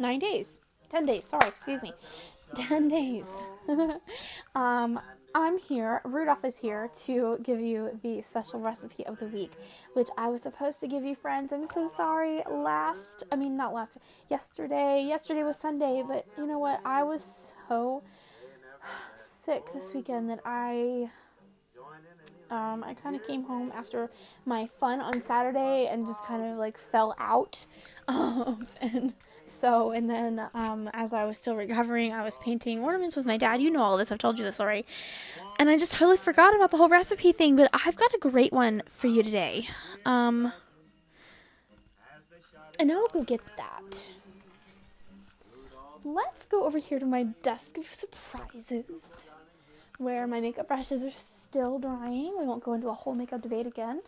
nine 0.00 0.18
days. 0.18 0.60
Ten 0.90 1.06
days, 1.06 1.24
sorry, 1.24 1.46
excuse 1.46 1.82
me. 1.82 1.92
Ten 2.56 2.88
days. 2.88 3.30
um, 4.54 5.00
I'm 5.34 5.58
here, 5.58 6.02
Rudolph 6.04 6.44
is 6.44 6.58
here 6.58 6.90
to 7.04 7.38
give 7.42 7.58
you 7.60 7.98
the 8.02 8.20
special 8.20 8.60
recipe 8.60 9.06
of 9.06 9.18
the 9.18 9.26
week, 9.28 9.52
which 9.94 10.08
I 10.18 10.28
was 10.28 10.42
supposed 10.42 10.80
to 10.80 10.88
give 10.88 11.04
you, 11.04 11.14
friends. 11.14 11.52
I'm 11.54 11.64
so 11.64 11.88
sorry. 11.88 12.42
Last, 12.50 13.22
I 13.32 13.36
mean, 13.36 13.56
not 13.56 13.72
last, 13.72 13.96
yesterday. 14.28 15.02
Yesterday 15.02 15.42
was 15.42 15.56
Sunday, 15.56 16.02
but 16.06 16.26
you 16.36 16.46
know 16.46 16.58
what? 16.58 16.80
I 16.84 17.04
was 17.04 17.54
so 17.68 18.02
sick 19.14 19.72
this 19.72 19.94
weekend 19.94 20.30
that 20.30 20.40
I 20.44 21.10
um, 22.52 22.84
I 22.84 22.92
kind 22.92 23.16
of 23.16 23.26
came 23.26 23.44
home 23.44 23.72
after 23.74 24.10
my 24.44 24.66
fun 24.66 25.00
on 25.00 25.20
Saturday 25.20 25.88
and 25.90 26.06
just 26.06 26.22
kind 26.24 26.44
of 26.44 26.58
like 26.58 26.78
fell 26.78 27.14
out. 27.18 27.66
Um, 28.08 28.66
and 28.80 29.14
so, 29.44 29.92
and 29.92 30.10
then 30.10 30.48
um, 30.54 30.90
as 30.92 31.12
I 31.12 31.24
was 31.24 31.38
still 31.38 31.54
recovering, 31.54 32.12
I 32.12 32.24
was 32.24 32.36
painting 32.38 32.82
ornaments 32.82 33.14
with 33.14 33.24
my 33.26 33.36
dad. 33.36 33.62
You 33.62 33.70
know 33.70 33.80
all 33.80 33.96
this, 33.96 34.10
I've 34.10 34.18
told 34.18 34.40
you 34.40 34.44
this 34.44 34.58
already. 34.60 34.84
And 35.58 35.70
I 35.70 35.78
just 35.78 35.92
totally 35.92 36.16
forgot 36.16 36.54
about 36.54 36.72
the 36.72 36.78
whole 36.78 36.88
recipe 36.88 37.30
thing, 37.30 37.54
but 37.54 37.70
I've 37.72 37.94
got 37.94 38.12
a 38.12 38.18
great 38.18 38.52
one 38.52 38.82
for 38.88 39.06
you 39.06 39.22
today. 39.22 39.68
Um, 40.04 40.52
and 42.80 42.90
I'll 42.90 43.06
go 43.06 43.22
get 43.22 43.40
that. 43.56 44.10
Let's 46.04 46.46
go 46.46 46.64
over 46.64 46.78
here 46.78 46.98
to 46.98 47.06
my 47.06 47.22
desk 47.42 47.78
of 47.78 47.86
surprises 47.86 49.26
where 49.98 50.26
my 50.26 50.40
makeup 50.40 50.66
brushes 50.66 51.04
are 51.04 51.12
still 51.12 51.78
drying. 51.78 52.34
We 52.36 52.44
won't 52.44 52.64
go 52.64 52.72
into 52.72 52.88
a 52.88 52.92
whole 52.92 53.14
makeup 53.14 53.42
debate 53.42 53.68
again. 53.68 54.02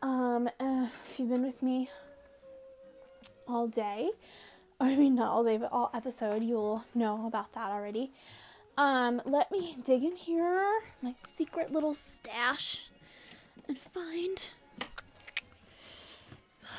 Um, 0.00 0.48
uh, 0.60 0.86
if 1.06 1.18
you've 1.18 1.28
been 1.28 1.42
with 1.42 1.60
me 1.60 1.90
all 3.48 3.66
day, 3.66 4.10
or 4.80 4.86
I 4.86 4.94
mean 4.94 5.16
not 5.16 5.30
all 5.32 5.42
day, 5.42 5.56
but 5.56 5.72
all 5.72 5.90
episode, 5.92 6.44
you'll 6.44 6.84
know 6.94 7.26
about 7.26 7.52
that 7.54 7.72
already. 7.72 8.12
Um, 8.76 9.20
let 9.24 9.50
me 9.50 9.76
dig 9.82 10.04
in 10.04 10.14
here, 10.14 10.82
my 11.02 11.14
secret 11.16 11.72
little 11.72 11.94
stash, 11.94 12.90
and 13.66 13.76
find 13.76 14.50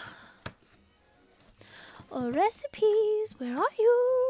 oh, 2.09 2.31
recipes. 2.31 3.35
Where 3.37 3.57
are 3.57 3.73
you? 3.77 4.28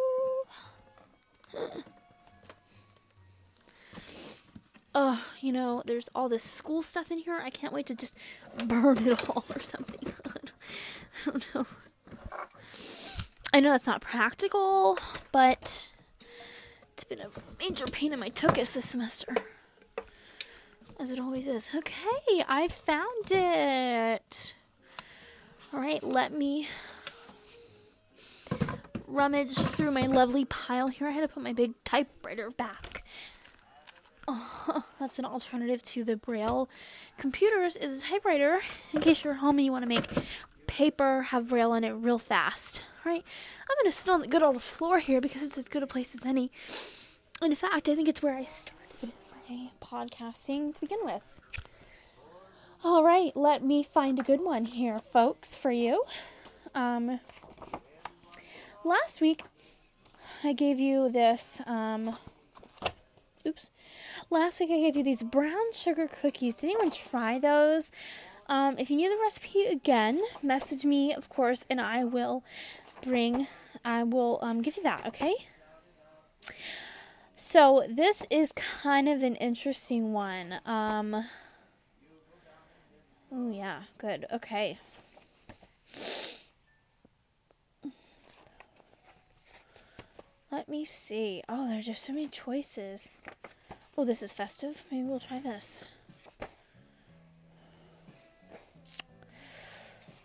Oh, 4.95 5.24
you 5.41 5.51
know, 5.51 5.84
there's 5.86 6.10
all 6.14 6.30
this 6.30 6.43
school 6.43 6.82
stuff 6.82 7.12
in 7.12 7.20
here. 7.20 7.39
I 7.43 7.49
can't 7.49 7.74
wait 7.74 7.86
to 7.88 7.95
just 7.95 8.18
burn 8.66 9.07
it 9.07 9.30
all 9.30 9.45
or 9.55 9.62
something. 9.62 10.14
I 11.26 11.32
don't 11.32 11.55
know. 11.55 11.66
I 13.53 13.60
know 13.60 13.72
that's 13.72 13.88
not 13.88 14.01
practical, 14.01 14.97
but 15.32 15.91
it's 16.93 17.03
been 17.03 17.20
a 17.20 17.30
major 17.60 17.86
pain 17.86 18.14
in 18.14 18.20
my 18.20 18.30
tuchus 18.30 18.74
this 18.74 18.89
semester. 18.89 19.36
As 20.99 21.12
it 21.12 21.20
always 21.20 21.47
is. 21.47 21.70
Okay, 21.74 22.43
I 22.47 22.68
found 22.68 23.32
it. 23.32 24.53
Alright, 25.74 26.03
let 26.03 26.34
me 26.34 26.68
rummage 29.10 29.55
through 29.55 29.91
my 29.91 30.05
lovely 30.05 30.45
pile 30.45 30.88
here. 30.88 31.07
I 31.07 31.12
had 31.12 31.22
to 31.22 31.28
put 31.28 31.43
my 31.43 31.53
big 31.53 31.74
typewriter 31.84 32.49
back. 32.51 33.03
Oh, 34.28 34.84
that's 34.99 35.20
an 35.20 35.26
alternative 35.26 35.82
to 35.84 36.03
the 36.03 36.16
Braille 36.16 36.70
computers 37.18 37.76
is 37.76 37.99
a 37.99 38.05
typewriter. 38.05 38.60
In 38.93 39.01
case 39.01 39.24
you're 39.24 39.36
home 39.36 39.57
and 39.57 39.66
you 39.66 39.72
want 39.72 39.84
to 39.84 39.89
make 39.89 40.05
paper, 40.68 41.24
have 41.24 41.49
braille 41.49 41.72
on 41.72 41.84
it 41.84 41.91
real 41.91 42.20
fast. 42.20 42.84
Right? 43.05 43.24
I'm 43.70 43.78
gonna 43.82 43.91
sit 43.91 44.10
on 44.10 44.22
the 44.22 44.28
good 44.28 44.43
old 44.43 44.62
floor 44.62 44.99
here 44.99 45.22
because 45.22 45.41
it's 45.41 45.57
as 45.57 45.68
good 45.68 45.84
a 45.84 45.88
place 45.88 46.14
as 46.16 46.26
any. 46.26 46.51
In 47.41 47.55
fact, 47.55 47.88
I 47.89 47.95
think 47.95 48.07
it's 48.07 48.22
where 48.22 48.36
I 48.36 48.43
started 48.43 49.14
my 49.49 49.70
podcasting 49.82 50.76
to 50.76 50.82
begin 50.82 50.99
with. 51.03 51.39
All 52.84 53.03
right, 53.03 53.36
let 53.36 53.64
me 53.64 53.84
find 53.84 54.20
a 54.20 54.24
good 54.24 54.41
one 54.41 54.66
here, 54.66 54.99
folks, 54.99 55.55
for 55.55 55.72
you. 55.72 56.03
Um, 56.76 57.20
last 58.84 59.22
week, 59.22 59.44
I 60.44 60.54
gave 60.54 60.80
you 60.80 61.10
this. 61.10 61.62
Um, 61.66 62.16
oops. 63.46 63.70
Last 64.30 64.60
week, 64.60 64.72
I 64.72 64.80
gave 64.80 64.96
you 64.96 65.04
these 65.04 65.24
brown 65.24 65.74
sugar 65.74 66.08
cookies. 66.08 66.58
Did 66.58 66.72
anyone 66.72 66.92
try 66.92 67.40
those? 67.40 67.92
Um, 68.48 68.76
if 68.78 68.90
you 68.90 68.98
need 68.98 69.12
the 69.12 69.20
recipe 69.22 69.66
again, 69.66 70.22
message 70.42 70.86
me, 70.86 71.14
of 71.14 71.30
course, 71.30 71.66
and 71.70 71.80
I 71.80 72.04
will 72.04 72.44
bring. 73.04 73.48
I 73.86 74.04
will 74.04 74.40
um, 74.42 74.62
give 74.62 74.78
you 74.78 74.84
that. 74.84 75.06
Okay. 75.08 75.34
So 77.36 77.86
this 77.88 78.26
is 78.30 78.52
kind 78.52 79.08
of 79.08 79.24
an 79.24 79.36
interesting 79.36 80.14
one. 80.14 80.56
Um, 80.66 81.26
Oh, 83.32 83.52
yeah, 83.52 83.82
good. 84.00 84.26
Okay. 84.34 84.80
Let 90.52 90.68
me 90.68 90.84
see. 90.84 91.43
Oh, 91.47 91.70
there's 91.70 91.86
just 91.86 92.04
so 92.04 92.14
many 92.14 92.28
choices. 92.28 93.12
Oh, 93.97 94.06
this 94.06 94.24
is 94.24 94.34
festive. 94.34 94.84
Maybe 94.91 95.04
we'll 95.04 95.20
try 95.20 95.39
this. 95.39 95.86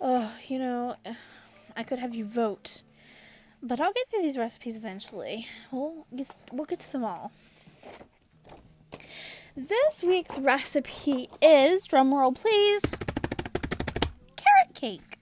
Oh, 0.01 0.33
you 0.49 0.59
know, 0.59 0.97
I 1.77 1.83
could 1.83 1.99
have 1.99 2.14
you 2.14 2.25
vote. 2.25 2.83
But 3.62 3.81
I'll 3.81 3.93
get 3.93 4.09
through 4.09 4.22
these 4.22 4.39
recipes 4.39 4.77
eventually. 4.77 5.47
We'll 5.70 6.07
get, 6.14 6.37
we'll 6.53 6.66
get 6.66 6.81
to 6.81 6.93
them 6.93 7.05
all. 7.05 7.33
This 9.57 10.03
week's 10.03 10.39
recipe 10.39 11.29
is, 11.41 11.87
drumroll 11.87 12.35
please, 12.35 12.83
carrot 14.37 14.75
cake. 14.75 15.14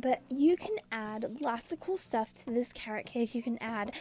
But 0.00 0.22
you 0.28 0.56
can 0.56 0.76
add 0.90 1.40
lots 1.40 1.72
of 1.72 1.80
cool 1.80 1.96
stuff 1.96 2.32
to 2.44 2.46
this 2.46 2.72
carrot 2.72 3.06
cake. 3.06 3.34
You 3.34 3.42
can 3.42 3.58
add 3.60 3.94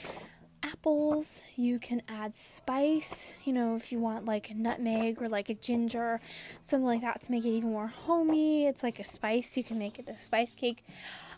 apples, 0.64 1.44
you 1.56 1.78
can 1.78 2.02
add 2.08 2.34
spice, 2.34 3.36
you 3.44 3.54
know, 3.54 3.76
if 3.76 3.92
you 3.92 4.00
want 4.00 4.26
like 4.26 4.50
a 4.50 4.54
nutmeg 4.54 5.22
or 5.22 5.30
like 5.30 5.50
a 5.50 5.54
ginger, 5.54 6.20
something 6.62 6.86
like 6.86 7.02
that 7.02 7.22
to 7.22 7.32
make 7.32 7.46
it 7.46 7.50
even 7.50 7.72
more 7.72 7.88
homey. 7.88 8.66
It's 8.66 8.82
like 8.82 9.00
a 9.00 9.04
spice, 9.04 9.56
you 9.58 9.64
can 9.64 9.78
make 9.78 10.00
it 10.00 10.10
a 10.10 10.18
spice 10.20 10.56
cake. 10.56 10.84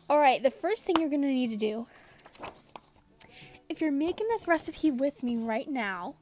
Alright, 0.09 0.43
the 0.43 0.51
first 0.51 0.85
thing 0.85 0.95
you're 0.99 1.09
going 1.09 1.23
to 1.23 1.27
need 1.27 1.49
to 1.49 1.57
do 1.57 1.87
if 3.69 3.81
you're 3.81 3.91
making 3.91 4.27
this 4.29 4.47
recipe 4.47 4.91
with 4.91 5.23
me 5.23 5.35
right 5.35 5.69
now, 5.69 6.15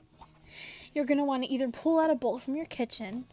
you're 0.93 1.05
going 1.05 1.17
to 1.17 1.23
want 1.23 1.43
to 1.43 1.49
either 1.49 1.69
pull 1.69 1.99
out 1.99 2.09
a 2.09 2.15
bowl 2.15 2.39
from 2.39 2.55
your 2.55 2.65
kitchen 2.65 3.25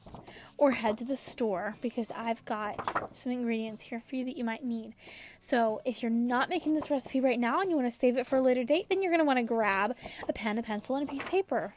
or 0.59 0.73
head 0.73 0.99
to 0.99 1.05
the 1.05 1.17
store 1.17 1.77
because 1.81 2.11
I've 2.13 2.45
got 2.45 3.15
some 3.15 3.33
ingredients 3.33 3.83
here 3.83 4.01
for 4.01 4.17
you 4.17 4.25
that 4.25 4.37
you 4.37 4.45
might 4.45 4.65
need. 4.65 4.95
So, 5.41 5.81
if 5.85 6.03
you're 6.03 6.11
not 6.11 6.49
making 6.49 6.75
this 6.75 6.91
recipe 6.91 7.21
right 7.21 7.41
now 7.41 7.61
and 7.61 7.71
you 7.71 7.77
want 7.77 7.91
to 7.91 7.99
save 7.99 8.17
it 8.17 8.27
for 8.27 8.37
a 8.37 8.43
later 8.43 8.65
date, 8.65 8.87
then 8.89 9.03
you're 9.03 9.11
going 9.11 9.21
to 9.21 9.25
want 9.25 9.39
to 9.39 9.45
grab 9.45 9.97
a 10.29 10.33
pen, 10.33 10.59
a 10.59 10.63
pencil, 10.63 10.97
and 10.97 11.09
a 11.09 11.11
piece 11.11 11.25
of 11.25 11.31
paper. 11.31 11.75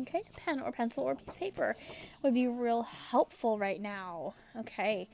Okay, 0.00 0.22
a 0.34 0.40
pen 0.40 0.60
or 0.60 0.70
pencil 0.70 1.02
or 1.02 1.16
piece 1.16 1.34
of 1.34 1.40
paper 1.40 1.76
would 2.22 2.32
be 2.32 2.46
real 2.46 2.82
helpful 2.82 3.58
right 3.58 3.80
now. 3.80 4.34
Okay. 4.56 5.08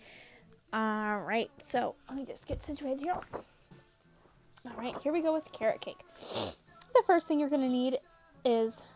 All 0.72 1.20
right, 1.20 1.50
so 1.58 1.94
let 2.08 2.18
me 2.18 2.26
just 2.26 2.46
get 2.46 2.60
situated 2.60 3.00
here. 3.00 3.14
All 3.14 4.76
right, 4.76 4.94
here 5.02 5.12
we 5.12 5.22
go 5.22 5.32
with 5.32 5.44
the 5.44 5.56
carrot 5.56 5.80
cake. 5.80 6.00
The 6.18 7.02
first 7.06 7.28
thing 7.28 7.38
you're 7.38 7.48
going 7.48 7.62
to 7.62 7.68
need 7.68 7.98
is. 8.44 8.86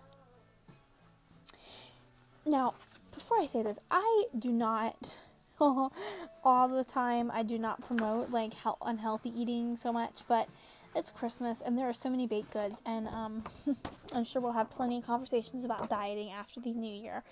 Now, 2.45 2.74
before 3.21 3.39
I 3.39 3.47
say 3.47 3.62
this, 3.62 3.79
I 3.91 4.25
do 4.37 4.51
not 4.51 5.21
all 5.61 6.68
the 6.68 6.85
time. 6.85 7.31
I 7.33 7.43
do 7.43 7.59
not 7.59 7.87
promote 7.87 8.31
like 8.31 8.55
health, 8.55 8.79
unhealthy 8.81 9.31
eating 9.39 9.77
so 9.77 9.93
much, 9.93 10.23
but 10.27 10.49
it's 10.97 11.12
Christmas 11.12 11.61
and 11.61 11.79
there 11.79 11.87
are 11.87 11.93
so 11.93 12.09
many 12.09 12.27
baked 12.27 12.53
goods, 12.53 12.81
and 12.85 13.07
um, 13.09 13.45
I'm 14.14 14.25
sure 14.25 14.41
we'll 14.41 14.53
have 14.53 14.71
plenty 14.71 14.99
of 14.99 15.07
conversations 15.07 15.64
about 15.66 15.91
dieting 15.91 16.31
after 16.31 16.61
the 16.61 16.73
new 16.73 16.93
year. 16.93 17.23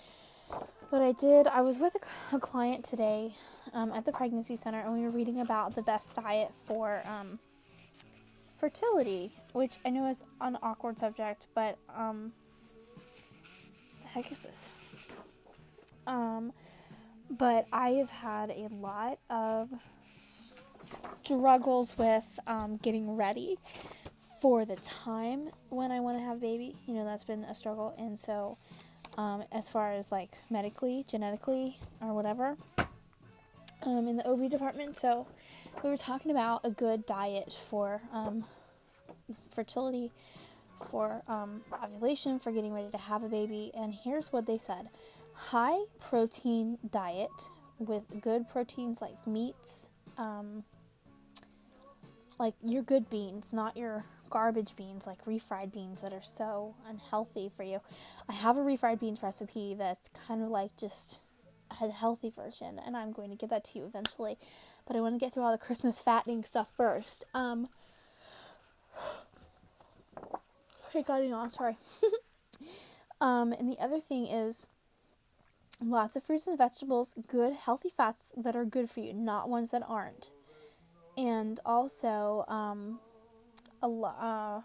But 0.91 1.01
I 1.01 1.11
did. 1.11 1.47
I 1.47 1.61
was 1.61 1.79
with 1.79 1.95
a, 1.95 2.35
a 2.35 2.39
client 2.39 2.85
today 2.85 3.33
um, 3.73 3.91
at 3.91 4.05
the 4.05 4.11
pregnancy 4.11 4.55
center, 4.55 4.79
and 4.79 4.93
we 4.93 5.01
were 5.01 5.09
reading 5.09 5.39
about 5.41 5.75
the 5.75 5.81
best 5.81 6.15
diet 6.15 6.51
for 6.65 7.01
um, 7.05 7.39
fertility, 8.55 9.31
which 9.53 9.77
I 9.83 9.89
know 9.89 10.07
is 10.07 10.23
an 10.39 10.57
awkward 10.61 10.99
subject, 10.99 11.47
but 11.55 11.77
um, 11.95 12.33
the 14.03 14.07
heck 14.09 14.31
is 14.31 14.39
this? 14.39 14.69
Um, 16.09 16.53
but 17.29 17.67
I 17.71 17.91
have 17.91 18.09
had 18.09 18.49
a 18.49 18.67
lot 18.71 19.19
of 19.29 19.69
struggles 21.23 21.95
with 21.97 22.39
um, 22.47 22.77
getting 22.77 23.15
ready 23.15 23.59
for 24.41 24.65
the 24.65 24.75
time 24.77 25.49
when 25.69 25.91
I 25.91 25.99
want 25.99 26.17
to 26.17 26.23
have 26.23 26.37
a 26.37 26.41
baby. 26.41 26.75
You 26.87 26.95
know, 26.95 27.05
that's 27.05 27.23
been 27.23 27.43
a 27.43 27.53
struggle, 27.53 27.93
and 27.97 28.17
so 28.17 28.57
um, 29.17 29.43
as 29.51 29.69
far 29.69 29.93
as 29.93 30.11
like 30.11 30.31
medically, 30.49 31.05
genetically, 31.07 31.77
or 32.01 32.15
whatever, 32.15 32.57
um, 33.83 34.07
in 34.07 34.17
the 34.17 34.27
OB 34.27 34.49
department. 34.49 34.95
So 34.95 35.27
we 35.83 35.91
were 35.91 35.97
talking 35.97 36.31
about 36.31 36.61
a 36.63 36.71
good 36.71 37.05
diet 37.05 37.53
for 37.53 38.01
um, 38.11 38.45
fertility, 39.51 40.11
for 40.89 41.21
um, 41.27 41.61
ovulation, 41.83 42.39
for 42.39 42.51
getting 42.51 42.73
ready 42.73 42.89
to 42.89 42.97
have 42.97 43.21
a 43.21 43.29
baby. 43.29 43.69
And 43.75 43.93
here's 43.93 44.33
what 44.33 44.47
they 44.47 44.57
said 44.57 44.89
high 45.39 45.85
protein 45.99 46.77
diet 46.89 47.49
with 47.79 48.21
good 48.21 48.49
proteins 48.49 49.01
like 49.01 49.25
meats, 49.25 49.87
um, 50.17 50.63
like 52.37 52.53
your 52.61 52.83
good 52.83 53.09
beans, 53.09 53.53
not 53.53 53.77
your 53.77 54.03
garbage 54.29 54.75
beans, 54.75 55.07
like 55.07 55.23
refried 55.25 55.71
beans 55.73 56.01
that 56.01 56.13
are 56.13 56.21
so 56.21 56.75
unhealthy 56.87 57.49
for 57.55 57.63
you. 57.63 57.79
I 58.27 58.33
have 58.33 58.57
a 58.57 58.61
refried 58.61 58.99
beans 58.99 59.23
recipe 59.23 59.73
that's 59.73 60.09
kind 60.09 60.43
of 60.43 60.49
like 60.49 60.75
just 60.77 61.21
a 61.71 61.89
healthy 61.89 62.29
version, 62.29 62.79
and 62.85 62.97
I'm 62.97 63.11
going 63.11 63.29
to 63.29 63.35
give 63.35 63.49
that 63.49 63.63
to 63.65 63.79
you 63.79 63.85
eventually. 63.85 64.37
But 64.85 64.95
I 64.95 65.01
want 65.01 65.15
to 65.15 65.19
get 65.19 65.33
through 65.33 65.43
all 65.43 65.51
the 65.51 65.57
Christmas 65.57 66.01
fattening 66.01 66.43
stuff 66.43 66.67
first. 66.75 67.25
Um, 67.33 67.69
I 70.93 71.01
got 71.01 71.21
it 71.21 71.31
on, 71.31 71.49
sorry. 71.49 71.77
um, 73.21 73.53
and 73.53 73.71
the 73.71 73.79
other 73.79 73.99
thing 73.99 74.27
is 74.27 74.67
lots 75.81 76.15
of 76.15 76.23
fruits 76.23 76.47
and 76.47 76.57
vegetables, 76.57 77.15
good 77.27 77.53
healthy 77.53 77.89
fats 77.89 78.21
that 78.35 78.55
are 78.55 78.65
good 78.65 78.89
for 78.89 78.99
you, 78.99 79.13
not 79.13 79.49
ones 79.49 79.71
that 79.71 79.83
aren't. 79.87 80.31
And 81.17 81.59
also, 81.65 82.45
um, 82.47 82.99
a 83.81 83.87
uh, 83.87 84.61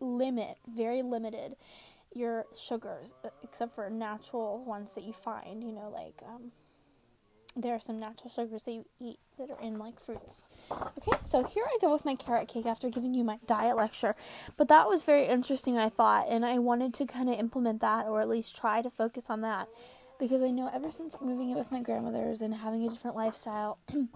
limit, 0.00 0.56
very 0.66 1.02
limited 1.02 1.56
your 2.14 2.46
sugars, 2.54 3.14
uh, 3.24 3.28
except 3.42 3.74
for 3.74 3.88
natural 3.90 4.64
ones 4.64 4.94
that 4.94 5.04
you 5.04 5.12
find. 5.12 5.62
You 5.62 5.72
know, 5.72 5.90
like 5.90 6.22
um, 6.26 6.52
there 7.62 7.74
are 7.74 7.80
some 7.80 7.98
natural 7.98 8.30
sugars 8.30 8.64
that 8.64 8.72
you 8.72 8.84
eat 9.00 9.18
that 9.38 9.50
are 9.50 9.60
in 9.60 9.78
like 9.78 9.98
fruits. 9.98 10.44
Okay, 10.70 11.18
so 11.22 11.42
here 11.44 11.64
I 11.66 11.76
go 11.80 11.92
with 11.92 12.04
my 12.04 12.14
carrot 12.14 12.48
cake 12.48 12.66
after 12.66 12.88
giving 12.88 13.14
you 13.14 13.24
my 13.24 13.38
diet 13.46 13.76
lecture. 13.76 14.14
But 14.56 14.68
that 14.68 14.88
was 14.88 15.04
very 15.04 15.26
interesting, 15.26 15.76
I 15.76 15.88
thought, 15.88 16.26
and 16.28 16.44
I 16.44 16.58
wanted 16.58 16.94
to 16.94 17.06
kind 17.06 17.28
of 17.28 17.38
implement 17.38 17.80
that 17.80 18.06
or 18.06 18.20
at 18.20 18.28
least 18.28 18.56
try 18.56 18.82
to 18.82 18.90
focus 18.90 19.28
on 19.28 19.40
that 19.42 19.68
because 20.18 20.42
I 20.42 20.50
know 20.50 20.70
ever 20.72 20.90
since 20.90 21.20
moving 21.20 21.50
in 21.50 21.56
with 21.56 21.72
my 21.72 21.82
grandmother's 21.82 22.40
and 22.40 22.54
having 22.54 22.84
a 22.86 22.88
different 22.88 23.16
lifestyle. 23.16 23.78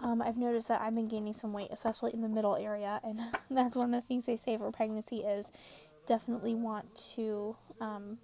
Um, 0.00 0.20
I've 0.20 0.36
noticed 0.36 0.66
that 0.66 0.80
I've 0.80 0.96
been 0.96 1.06
gaining 1.06 1.32
some 1.32 1.52
weight, 1.52 1.68
especially 1.70 2.12
in 2.12 2.22
the 2.22 2.28
middle 2.28 2.56
area, 2.56 3.00
and 3.04 3.20
that's 3.50 3.76
one 3.76 3.94
of 3.94 4.02
the 4.02 4.04
things 4.04 4.26
they 4.26 4.34
say 4.34 4.56
for 4.56 4.68
pregnancy 4.72 5.18
is 5.18 5.52
definitely 6.06 6.56
want 6.56 6.92
to 7.14 7.54
um, 7.80 8.18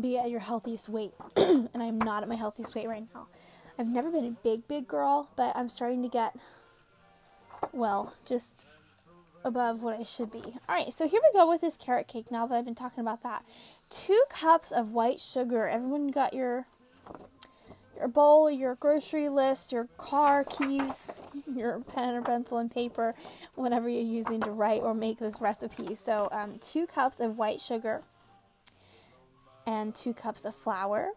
be 0.00 0.18
at 0.18 0.30
your 0.30 0.40
healthiest 0.40 0.88
weight. 0.88 1.12
and 1.36 1.68
I'm 1.74 1.98
not 1.98 2.22
at 2.22 2.28
my 2.28 2.36
healthiest 2.36 2.74
weight 2.74 2.88
right 2.88 3.04
now. 3.14 3.26
I've 3.78 3.88
never 3.88 4.10
been 4.10 4.24
a 4.24 4.30
big, 4.30 4.68
big 4.68 4.86
girl, 4.86 5.28
but 5.36 5.56
I'm 5.56 5.68
starting 5.68 6.02
to 6.02 6.08
get, 6.08 6.36
well, 7.72 8.14
just 8.26 8.66
above 9.44 9.82
what 9.82 9.98
I 9.98 10.02
should 10.02 10.30
be. 10.30 10.42
All 10.68 10.74
right, 10.74 10.92
so 10.92 11.08
here 11.08 11.20
we 11.22 11.38
go 11.38 11.48
with 11.48 11.60
this 11.60 11.76
carrot 11.76 12.06
cake 12.06 12.30
now 12.30 12.46
that 12.46 12.54
I've 12.54 12.64
been 12.64 12.74
talking 12.74 13.00
about 13.00 13.22
that. 13.22 13.44
Two 13.90 14.22
cups 14.28 14.70
of 14.70 14.90
white 14.92 15.20
sugar. 15.20 15.66
Everyone 15.66 16.08
got 16.08 16.34
your 16.34 16.66
your 17.96 18.08
bowl, 18.08 18.50
your 18.50 18.74
grocery 18.76 19.28
list, 19.28 19.70
your 19.70 19.86
car 19.96 20.44
keys, 20.44 21.14
your 21.54 21.80
pen 21.80 22.14
or 22.14 22.22
pencil 22.22 22.58
and 22.58 22.70
paper, 22.70 23.14
whatever 23.54 23.88
you're 23.88 24.02
using 24.02 24.40
to 24.40 24.50
write 24.50 24.82
or 24.82 24.92
make 24.92 25.18
this 25.18 25.40
recipe. 25.40 25.94
So, 25.94 26.28
um, 26.32 26.58
two 26.60 26.86
cups 26.86 27.20
of 27.20 27.38
white 27.38 27.60
sugar 27.60 28.02
and 29.66 29.94
two 29.94 30.14
cups 30.14 30.44
of 30.44 30.54
flour, 30.54 31.12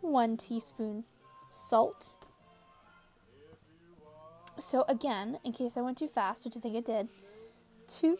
one 0.00 0.36
teaspoon 0.36 1.04
salt. 1.48 2.16
So 4.58 4.84
again, 4.88 5.38
in 5.44 5.52
case 5.52 5.76
I 5.76 5.80
went 5.80 5.98
too 5.98 6.08
fast, 6.08 6.44
which 6.44 6.56
I 6.56 6.60
think 6.60 6.76
it 6.76 6.86
did, 6.86 7.08
two 7.86 8.18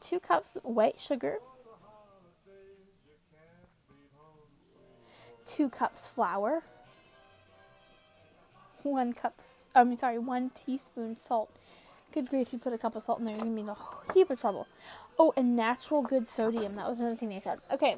two 0.00 0.20
cups 0.20 0.58
white 0.62 1.00
sugar, 1.00 1.38
two 5.44 5.68
cups 5.70 6.06
flour, 6.06 6.62
one 8.82 9.12
cup, 9.12 9.40
I'm 9.74 9.94
sorry, 9.94 10.18
one 10.18 10.50
teaspoon 10.50 11.16
salt. 11.16 11.50
Good 12.12 12.28
grief, 12.28 12.52
you 12.52 12.58
put 12.58 12.72
a 12.72 12.78
cup 12.78 12.94
of 12.94 13.02
salt 13.02 13.18
in 13.18 13.24
there, 13.24 13.34
you're 13.34 13.44
gonna 13.44 13.54
be 13.54 13.62
in 13.62 13.68
a 13.68 13.76
heap 14.12 14.30
of 14.30 14.40
trouble. 14.40 14.68
Oh, 15.18 15.32
and 15.36 15.56
natural 15.56 16.02
good 16.02 16.28
sodium. 16.28 16.76
That 16.76 16.88
was 16.88 17.00
another 17.00 17.16
thing 17.16 17.30
they 17.30 17.40
said. 17.40 17.60
Okay, 17.72 17.96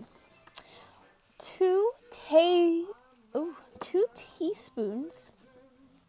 two 1.39 1.91
ta- 2.11 2.93
ooh, 3.37 3.57
two 3.80 4.07
teaspoons 4.14 5.34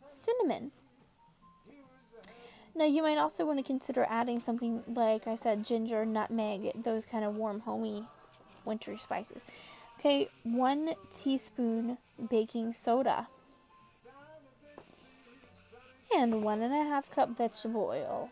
cinnamon. 0.05 0.71
Now 2.75 2.85
you 2.85 3.01
might 3.01 3.17
also 3.17 3.45
want 3.45 3.57
to 3.57 3.63
consider 3.63 4.05
adding 4.07 4.39
something 4.39 4.83
like 4.87 5.27
I 5.27 5.35
said, 5.35 5.65
ginger, 5.65 6.05
nutmeg, 6.05 6.83
those 6.83 7.05
kind 7.05 7.25
of 7.25 7.35
warm, 7.35 7.61
homey, 7.61 8.03
wintry 8.65 8.97
spices. 8.97 9.45
Okay, 9.99 10.29
one 10.43 10.93
teaspoon 11.11 11.97
baking 12.29 12.73
soda. 12.73 13.27
And 16.15 16.43
one 16.43 16.61
and 16.61 16.73
a 16.73 16.83
half 16.83 17.09
cup 17.09 17.35
vegetable 17.35 17.85
oil. 17.85 18.29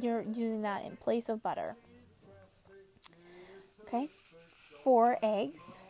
You're 0.00 0.22
using 0.22 0.62
that 0.62 0.84
in 0.84 0.96
place 0.96 1.28
of 1.28 1.42
butter. 1.42 1.76
Okay, 3.82 4.08
four 4.82 5.18
eggs. 5.22 5.82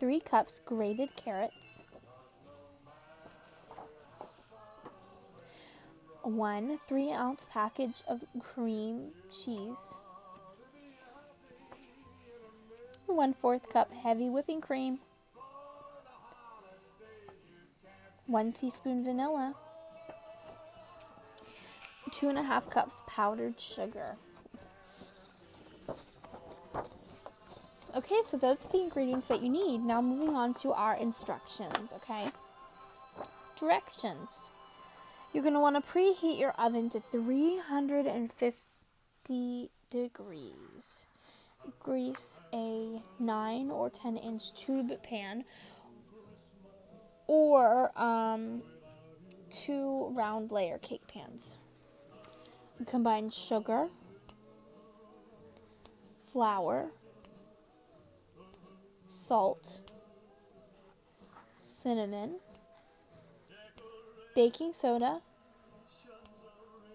Three 0.00 0.18
cups 0.18 0.62
grated 0.64 1.14
carrots. 1.14 1.84
One 6.22 6.78
three 6.78 7.12
ounce 7.12 7.46
package 7.50 8.02
of 8.08 8.24
cream 8.40 9.10
cheese. 9.30 9.98
One 13.04 13.34
fourth 13.34 13.68
cup 13.68 13.92
heavy 13.92 14.30
whipping 14.30 14.62
cream. 14.62 15.00
One 18.26 18.52
teaspoon 18.52 19.04
vanilla. 19.04 19.54
Two 22.10 22.30
and 22.30 22.38
a 22.38 22.42
half 22.42 22.70
cups 22.70 23.02
powdered 23.06 23.60
sugar. 23.60 24.16
Okay, 28.00 28.20
so 28.24 28.36
those 28.38 28.64
are 28.64 28.72
the 28.72 28.80
ingredients 28.80 29.26
that 29.26 29.42
you 29.42 29.50
need. 29.50 29.84
Now 29.84 30.00
moving 30.00 30.34
on 30.34 30.54
to 30.54 30.72
our 30.72 30.96
instructions, 30.96 31.92
okay? 31.96 32.30
Directions. 33.58 34.52
You're 35.34 35.42
going 35.42 35.52
to 35.52 35.60
want 35.60 35.76
to 35.76 35.82
preheat 35.82 36.40
your 36.40 36.52
oven 36.52 36.88
to 36.90 36.98
350 36.98 39.70
degrees. 39.90 41.06
Grease 41.78 42.40
a 42.54 43.02
9 43.18 43.70
or 43.70 43.90
10 43.90 44.16
inch 44.16 44.54
tube 44.54 45.02
pan 45.02 45.44
or 47.26 47.92
um, 48.00 48.62
two 49.50 50.10
round 50.14 50.50
layer 50.50 50.78
cake 50.78 51.06
pans. 51.06 51.58
Combine 52.86 53.28
sugar, 53.28 53.88
flour, 56.32 56.92
salt, 59.10 59.80
cinnamon, 61.56 62.36
baking 64.36 64.72
soda, 64.72 65.20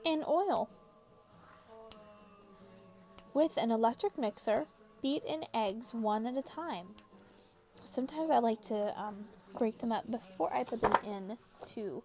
and 0.05 0.23
oil. 0.25 0.69
With 3.33 3.57
an 3.57 3.69
electric 3.69 4.17
mixer, 4.17 4.67
beat 5.01 5.23
in 5.25 5.43
eggs 5.53 5.93
one 5.93 6.25
at 6.25 6.37
a 6.37 6.41
time. 6.41 6.95
Sometimes 7.83 8.31
I 8.31 8.37
like 8.37 8.61
to 8.63 8.97
um, 8.97 9.25
break 9.57 9.79
them 9.79 9.91
up 9.91 10.09
before 10.09 10.53
I 10.53 10.63
put 10.63 10.79
them 10.79 10.95
in 11.05 11.37
to 11.73 12.01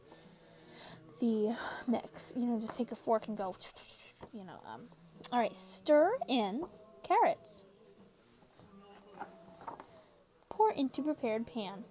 the 1.21 1.55
mix. 1.87 2.35
You 2.37 2.47
know, 2.47 2.59
just 2.59 2.77
take 2.77 2.91
a 2.91 2.97
fork 2.97 3.29
and 3.29 3.39
go, 3.39 3.55
you 4.33 4.43
know. 4.43 4.61
Um. 4.67 4.89
All 5.31 5.39
right, 5.39 5.55
stir 5.55 6.11
in 6.27 6.65
carrots. 7.05 7.65
Pour 10.61 10.73
into 10.73 11.03
prepared 11.03 11.47
pan. 11.47 11.85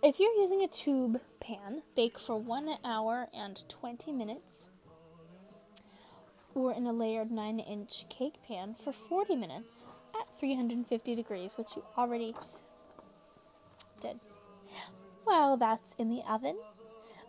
If 0.00 0.20
you're 0.20 0.32
using 0.34 0.62
a 0.62 0.68
tube 0.68 1.20
pan, 1.40 1.82
bake 1.96 2.16
for 2.16 2.38
one 2.38 2.76
hour 2.84 3.26
and 3.34 3.68
20 3.68 4.12
minutes. 4.12 4.70
Or 6.54 6.72
in 6.72 6.86
a 6.86 6.92
layered 6.92 7.32
9 7.32 7.58
inch 7.58 8.08
cake 8.08 8.36
pan 8.46 8.76
for 8.76 8.92
40 8.92 9.34
minutes 9.34 9.88
at 10.14 10.32
350 10.32 11.16
degrees, 11.16 11.58
which 11.58 11.74
you 11.74 11.82
already 11.98 12.32
did. 14.00 14.20
While 15.24 15.56
that's 15.56 15.96
in 15.98 16.10
the 16.10 16.22
oven, 16.30 16.58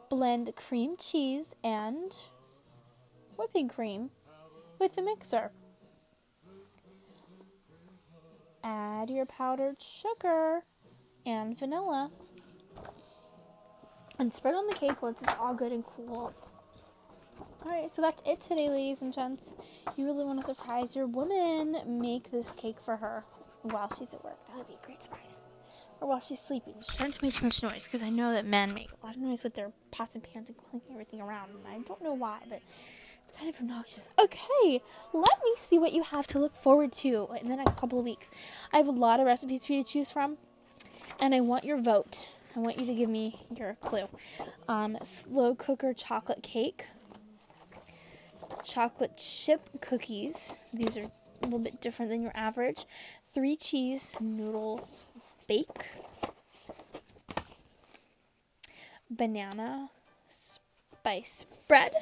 blend 0.09 0.55
cream 0.55 0.95
cheese 0.95 1.55
and 1.63 2.13
whipping 3.35 3.67
cream 3.67 4.11
with 4.77 4.95
the 4.95 5.01
mixer. 5.01 5.49
Add 8.67 9.09
your 9.09 9.25
powdered 9.25 9.81
sugar 9.81 10.63
and 11.25 11.57
vanilla 11.57 12.11
and 14.19 14.33
spread 14.33 14.55
on 14.55 14.67
the 14.67 14.73
cake 14.73 15.01
once 15.01 15.21
it's 15.21 15.33
all 15.39 15.53
good 15.53 15.71
and 15.71 15.85
cool. 15.85 16.33
Alright, 17.65 17.89
so 17.89 18.01
that's 18.01 18.21
it 18.25 18.41
today, 18.41 18.69
ladies 18.69 19.01
and 19.01 19.13
gents. 19.13 19.53
You 19.95 20.05
really 20.05 20.25
want 20.25 20.41
to 20.41 20.45
surprise 20.45 20.97
your 20.97 21.07
woman, 21.07 21.77
make 22.01 22.29
this 22.31 22.51
cake 22.51 22.81
for 22.81 22.97
her 22.97 23.23
while 23.61 23.89
she's 23.97 24.13
at 24.13 24.21
work. 24.21 24.45
That 24.47 24.57
would 24.57 24.67
be 24.67 24.73
a 24.73 24.85
great 24.85 25.01
surprise. 25.01 25.41
Or 26.01 26.09
while 26.09 26.19
she's 26.19 26.41
sleeping. 26.41 26.75
She 26.91 26.97
doesn't 26.97 27.23
make 27.23 27.35
too 27.35 27.45
much 27.45 27.63
noise 27.63 27.85
because 27.85 28.03
I 28.03 28.09
know 28.09 28.33
that 28.33 28.45
men 28.45 28.73
make 28.73 28.89
a 28.91 29.05
lot 29.05 29.15
of 29.15 29.21
noise 29.21 29.43
with 29.43 29.53
their 29.53 29.71
pots 29.91 30.15
and 30.15 30.23
pans 30.25 30.49
and 30.49 30.57
clinking 30.57 30.91
everything 30.91 31.21
around. 31.21 31.51
And 31.51 31.59
I 31.65 31.79
don't 31.87 32.03
know 32.03 32.13
why, 32.13 32.39
but 32.49 32.59
it's 33.27 33.37
kind 33.37 33.53
of 33.53 33.59
obnoxious. 33.59 34.09
Okay, 34.19 34.81
let 35.13 35.39
me 35.43 35.53
see 35.57 35.77
what 35.77 35.91
you 35.93 36.03
have 36.03 36.27
to 36.27 36.39
look 36.39 36.55
forward 36.55 36.91
to 36.93 37.27
in 37.41 37.49
the 37.49 37.55
next 37.55 37.77
couple 37.77 37.99
of 37.99 38.05
weeks. 38.05 38.31
I 38.71 38.77
have 38.77 38.87
a 38.87 38.91
lot 38.91 39.19
of 39.19 39.25
recipes 39.25 39.65
for 39.65 39.73
you 39.73 39.83
to 39.83 39.89
choose 39.89 40.11
from, 40.11 40.37
and 41.19 41.35
I 41.35 41.41
want 41.41 41.63
your 41.63 41.77
vote. 41.81 42.29
I 42.55 42.59
want 42.59 42.79
you 42.79 42.85
to 42.85 42.93
give 42.93 43.09
me 43.09 43.45
your 43.55 43.75
clue. 43.75 44.07
Um, 44.67 44.97
slow 45.03 45.55
cooker 45.55 45.93
chocolate 45.93 46.41
cake, 46.41 46.87
chocolate 48.63 49.17
chip 49.17 49.61
cookies. 49.81 50.59
These 50.73 50.97
are 50.97 51.03
a 51.03 51.43
little 51.43 51.59
bit 51.59 51.81
different 51.81 52.11
than 52.11 52.21
your 52.21 52.31
average. 52.33 52.85
Three 53.25 53.55
cheese 53.55 54.13
noodle 54.19 54.87
bake, 55.47 55.85
banana 59.09 59.89
spice 60.27 61.45
bread. 61.67 61.93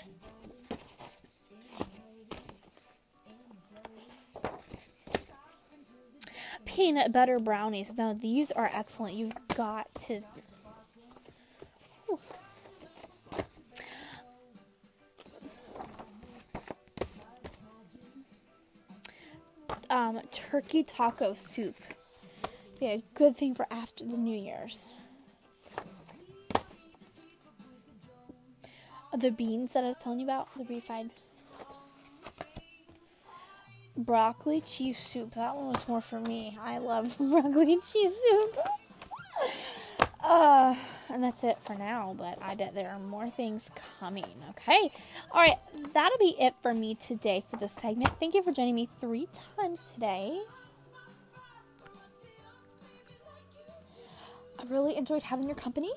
Peanut 6.75 7.13
butter 7.13 7.39
brownies. 7.39 7.97
Now, 7.97 8.11
these 8.11 8.51
are 8.51 8.69
excellent. 8.73 9.15
You've 9.15 9.31
got 9.55 9.87
to 9.95 10.21
um, 19.89 20.19
turkey 20.31 20.83
taco 20.83 21.33
soup. 21.33 21.77
Be 22.77 22.87
a 22.87 23.01
good 23.13 23.37
thing 23.37 23.55
for 23.55 23.65
after 23.71 24.03
the 24.03 24.17
New 24.17 24.37
Year's. 24.37 24.91
The 29.17 29.31
beans 29.31 29.71
that 29.71 29.85
I 29.85 29.87
was 29.87 29.95
telling 29.95 30.19
you 30.19 30.25
about, 30.25 30.53
the 30.57 30.65
refried 30.65 31.11
broccoli 33.97 34.61
cheese 34.61 34.97
soup. 34.97 35.35
That 35.35 35.55
one 35.55 35.67
was 35.67 35.87
more 35.87 36.01
for 36.01 36.19
me. 36.19 36.57
I 36.61 36.77
love 36.77 37.17
broccoli 37.19 37.77
cheese 37.77 38.13
soup. 38.29 38.57
Uh, 40.23 40.75
and 41.09 41.23
that's 41.23 41.43
it 41.43 41.57
for 41.59 41.75
now, 41.75 42.15
but 42.17 42.39
I 42.41 42.55
bet 42.55 42.73
there 42.73 42.89
are 42.89 42.99
more 42.99 43.29
things 43.29 43.69
coming. 43.99 44.25
Okay. 44.49 44.91
All 45.31 45.41
right. 45.41 45.57
That'll 45.93 46.17
be 46.17 46.35
it 46.39 46.55
for 46.61 46.73
me 46.73 46.95
today 46.95 47.43
for 47.49 47.57
this 47.57 47.73
segment. 47.73 48.09
Thank 48.19 48.33
you 48.33 48.41
for 48.41 48.51
joining 48.51 48.75
me 48.75 48.89
three 48.99 49.27
times 49.55 49.91
today. 49.93 50.41
I 54.57 54.63
really 54.67 54.97
enjoyed 54.97 55.23
having 55.23 55.45
your 55.45 55.55
company. 55.55 55.91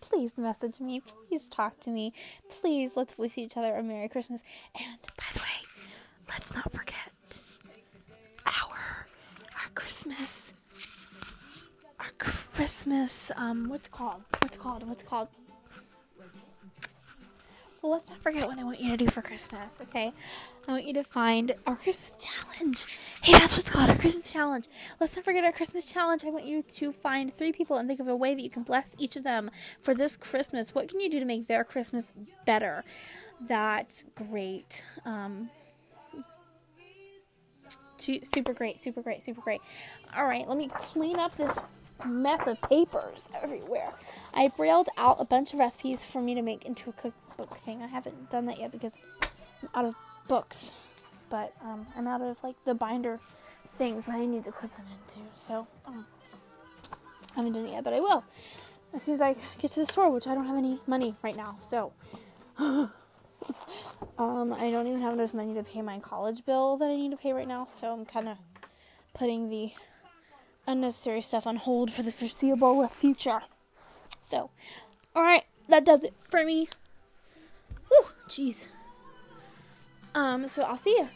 Please 0.00 0.36
message 0.38 0.78
me. 0.78 1.00
Please 1.00 1.48
talk 1.48 1.80
to 1.80 1.90
me. 1.90 2.12
Please 2.50 2.96
let's 2.96 3.16
wish 3.16 3.38
each 3.38 3.56
other 3.56 3.74
a 3.74 3.82
Merry 3.82 4.08
Christmas. 4.08 4.42
And 4.78 4.98
by 5.16 5.24
the 5.32 5.40
way, 5.40 5.88
let's 6.28 6.54
not 6.54 6.70
forget 6.70 6.94
Christmas, 10.04 10.52
our 11.98 12.10
Christmas, 12.18 13.32
um, 13.36 13.70
what's 13.70 13.88
called? 13.88 14.22
What's 14.42 14.58
called? 14.58 14.86
What's 14.86 15.02
called? 15.02 15.28
Well, 17.80 17.92
let's 17.92 18.10
not 18.10 18.18
forget 18.18 18.46
what 18.46 18.58
I 18.58 18.64
want 18.64 18.80
you 18.80 18.90
to 18.90 18.98
do 18.98 19.06
for 19.08 19.22
Christmas, 19.22 19.78
okay? 19.80 20.12
I 20.68 20.72
want 20.72 20.84
you 20.84 20.92
to 20.92 21.04
find 21.04 21.54
our 21.66 21.76
Christmas 21.76 22.12
challenge. 22.18 22.84
Hey, 23.22 23.32
that's 23.32 23.56
what's 23.56 23.70
called 23.70 23.88
our 23.88 23.96
Christmas 23.96 24.30
challenge. 24.30 24.68
Let's 25.00 25.16
not 25.16 25.24
forget 25.24 25.42
our 25.42 25.52
Christmas 25.52 25.86
challenge. 25.86 26.22
I 26.26 26.28
want 26.28 26.44
you 26.44 26.62
to 26.62 26.92
find 26.92 27.32
three 27.32 27.52
people 27.52 27.78
and 27.78 27.88
think 27.88 28.00
of 28.00 28.08
a 28.08 28.14
way 28.14 28.34
that 28.34 28.42
you 28.42 28.50
can 28.50 28.62
bless 28.62 28.94
each 28.98 29.16
of 29.16 29.24
them 29.24 29.50
for 29.80 29.94
this 29.94 30.18
Christmas. 30.18 30.74
What 30.74 30.88
can 30.88 31.00
you 31.00 31.10
do 31.10 31.18
to 31.18 31.24
make 31.24 31.46
their 31.46 31.64
Christmas 31.64 32.12
better? 32.44 32.84
That's 33.40 34.04
great. 34.14 34.84
Um, 35.06 35.48
super 38.22 38.52
great, 38.52 38.78
super 38.78 39.02
great, 39.02 39.22
super 39.22 39.40
great. 39.40 39.60
All 40.16 40.26
right, 40.26 40.48
let 40.48 40.56
me 40.56 40.68
clean 40.68 41.18
up 41.18 41.36
this 41.36 41.60
mess 42.04 42.46
of 42.46 42.60
papers 42.62 43.30
everywhere. 43.42 43.92
I 44.32 44.48
brailled 44.48 44.88
out 44.96 45.16
a 45.20 45.24
bunch 45.24 45.52
of 45.52 45.58
recipes 45.58 46.04
for 46.04 46.20
me 46.20 46.34
to 46.34 46.42
make 46.42 46.64
into 46.64 46.90
a 46.90 46.92
cookbook 46.92 47.56
thing. 47.56 47.82
I 47.82 47.86
haven't 47.86 48.30
done 48.30 48.46
that 48.46 48.58
yet 48.58 48.72
because 48.72 48.94
I'm 49.62 49.68
out 49.74 49.84
of 49.86 49.94
books, 50.28 50.72
but 51.30 51.52
um, 51.62 51.86
I'm 51.96 52.06
out 52.06 52.20
of 52.20 52.42
like 52.42 52.56
the 52.64 52.74
binder 52.74 53.20
things 53.76 54.06
that 54.06 54.16
I 54.16 54.26
need 54.26 54.44
to 54.44 54.52
clip 54.52 54.74
them 54.76 54.86
into. 55.00 55.20
So 55.34 55.66
um, 55.86 56.06
I 56.92 57.36
haven't 57.36 57.52
done 57.52 57.66
it 57.66 57.72
yet, 57.72 57.84
but 57.84 57.92
I 57.92 58.00
will 58.00 58.24
as 58.94 59.02
soon 59.02 59.14
as 59.14 59.20
I 59.20 59.34
get 59.58 59.72
to 59.72 59.80
the 59.80 59.86
store, 59.86 60.10
which 60.10 60.26
I 60.26 60.34
don't 60.34 60.46
have 60.46 60.56
any 60.56 60.78
money 60.86 61.14
right 61.22 61.36
now. 61.36 61.56
So 61.60 61.92
um, 64.18 64.52
I 64.52 64.70
don't 64.70 64.86
even 64.86 65.00
have 65.00 65.14
enough 65.14 65.34
money 65.34 65.54
to 65.54 65.62
pay 65.62 65.82
my 65.82 65.98
college 65.98 66.44
bill 66.44 66.76
that 66.78 66.90
I 66.90 66.96
need 66.96 67.10
to 67.10 67.16
pay 67.16 67.32
right 67.32 67.48
now. 67.48 67.66
So 67.66 67.92
I'm 67.92 68.04
kind 68.04 68.28
of 68.28 68.38
putting 69.14 69.48
the 69.48 69.72
unnecessary 70.66 71.20
stuff 71.20 71.46
on 71.46 71.56
hold 71.56 71.90
for 71.90 72.02
the 72.02 72.10
foreseeable 72.10 72.86
future. 72.88 73.40
So, 74.20 74.50
all 75.14 75.22
right, 75.22 75.44
that 75.68 75.84
does 75.84 76.02
it 76.04 76.14
for 76.30 76.44
me. 76.44 76.68
Whew, 77.88 78.06
jeez. 78.28 78.68
Um, 80.14 80.46
so 80.48 80.62
I'll 80.62 80.76
see 80.76 80.96
you. 80.98 81.08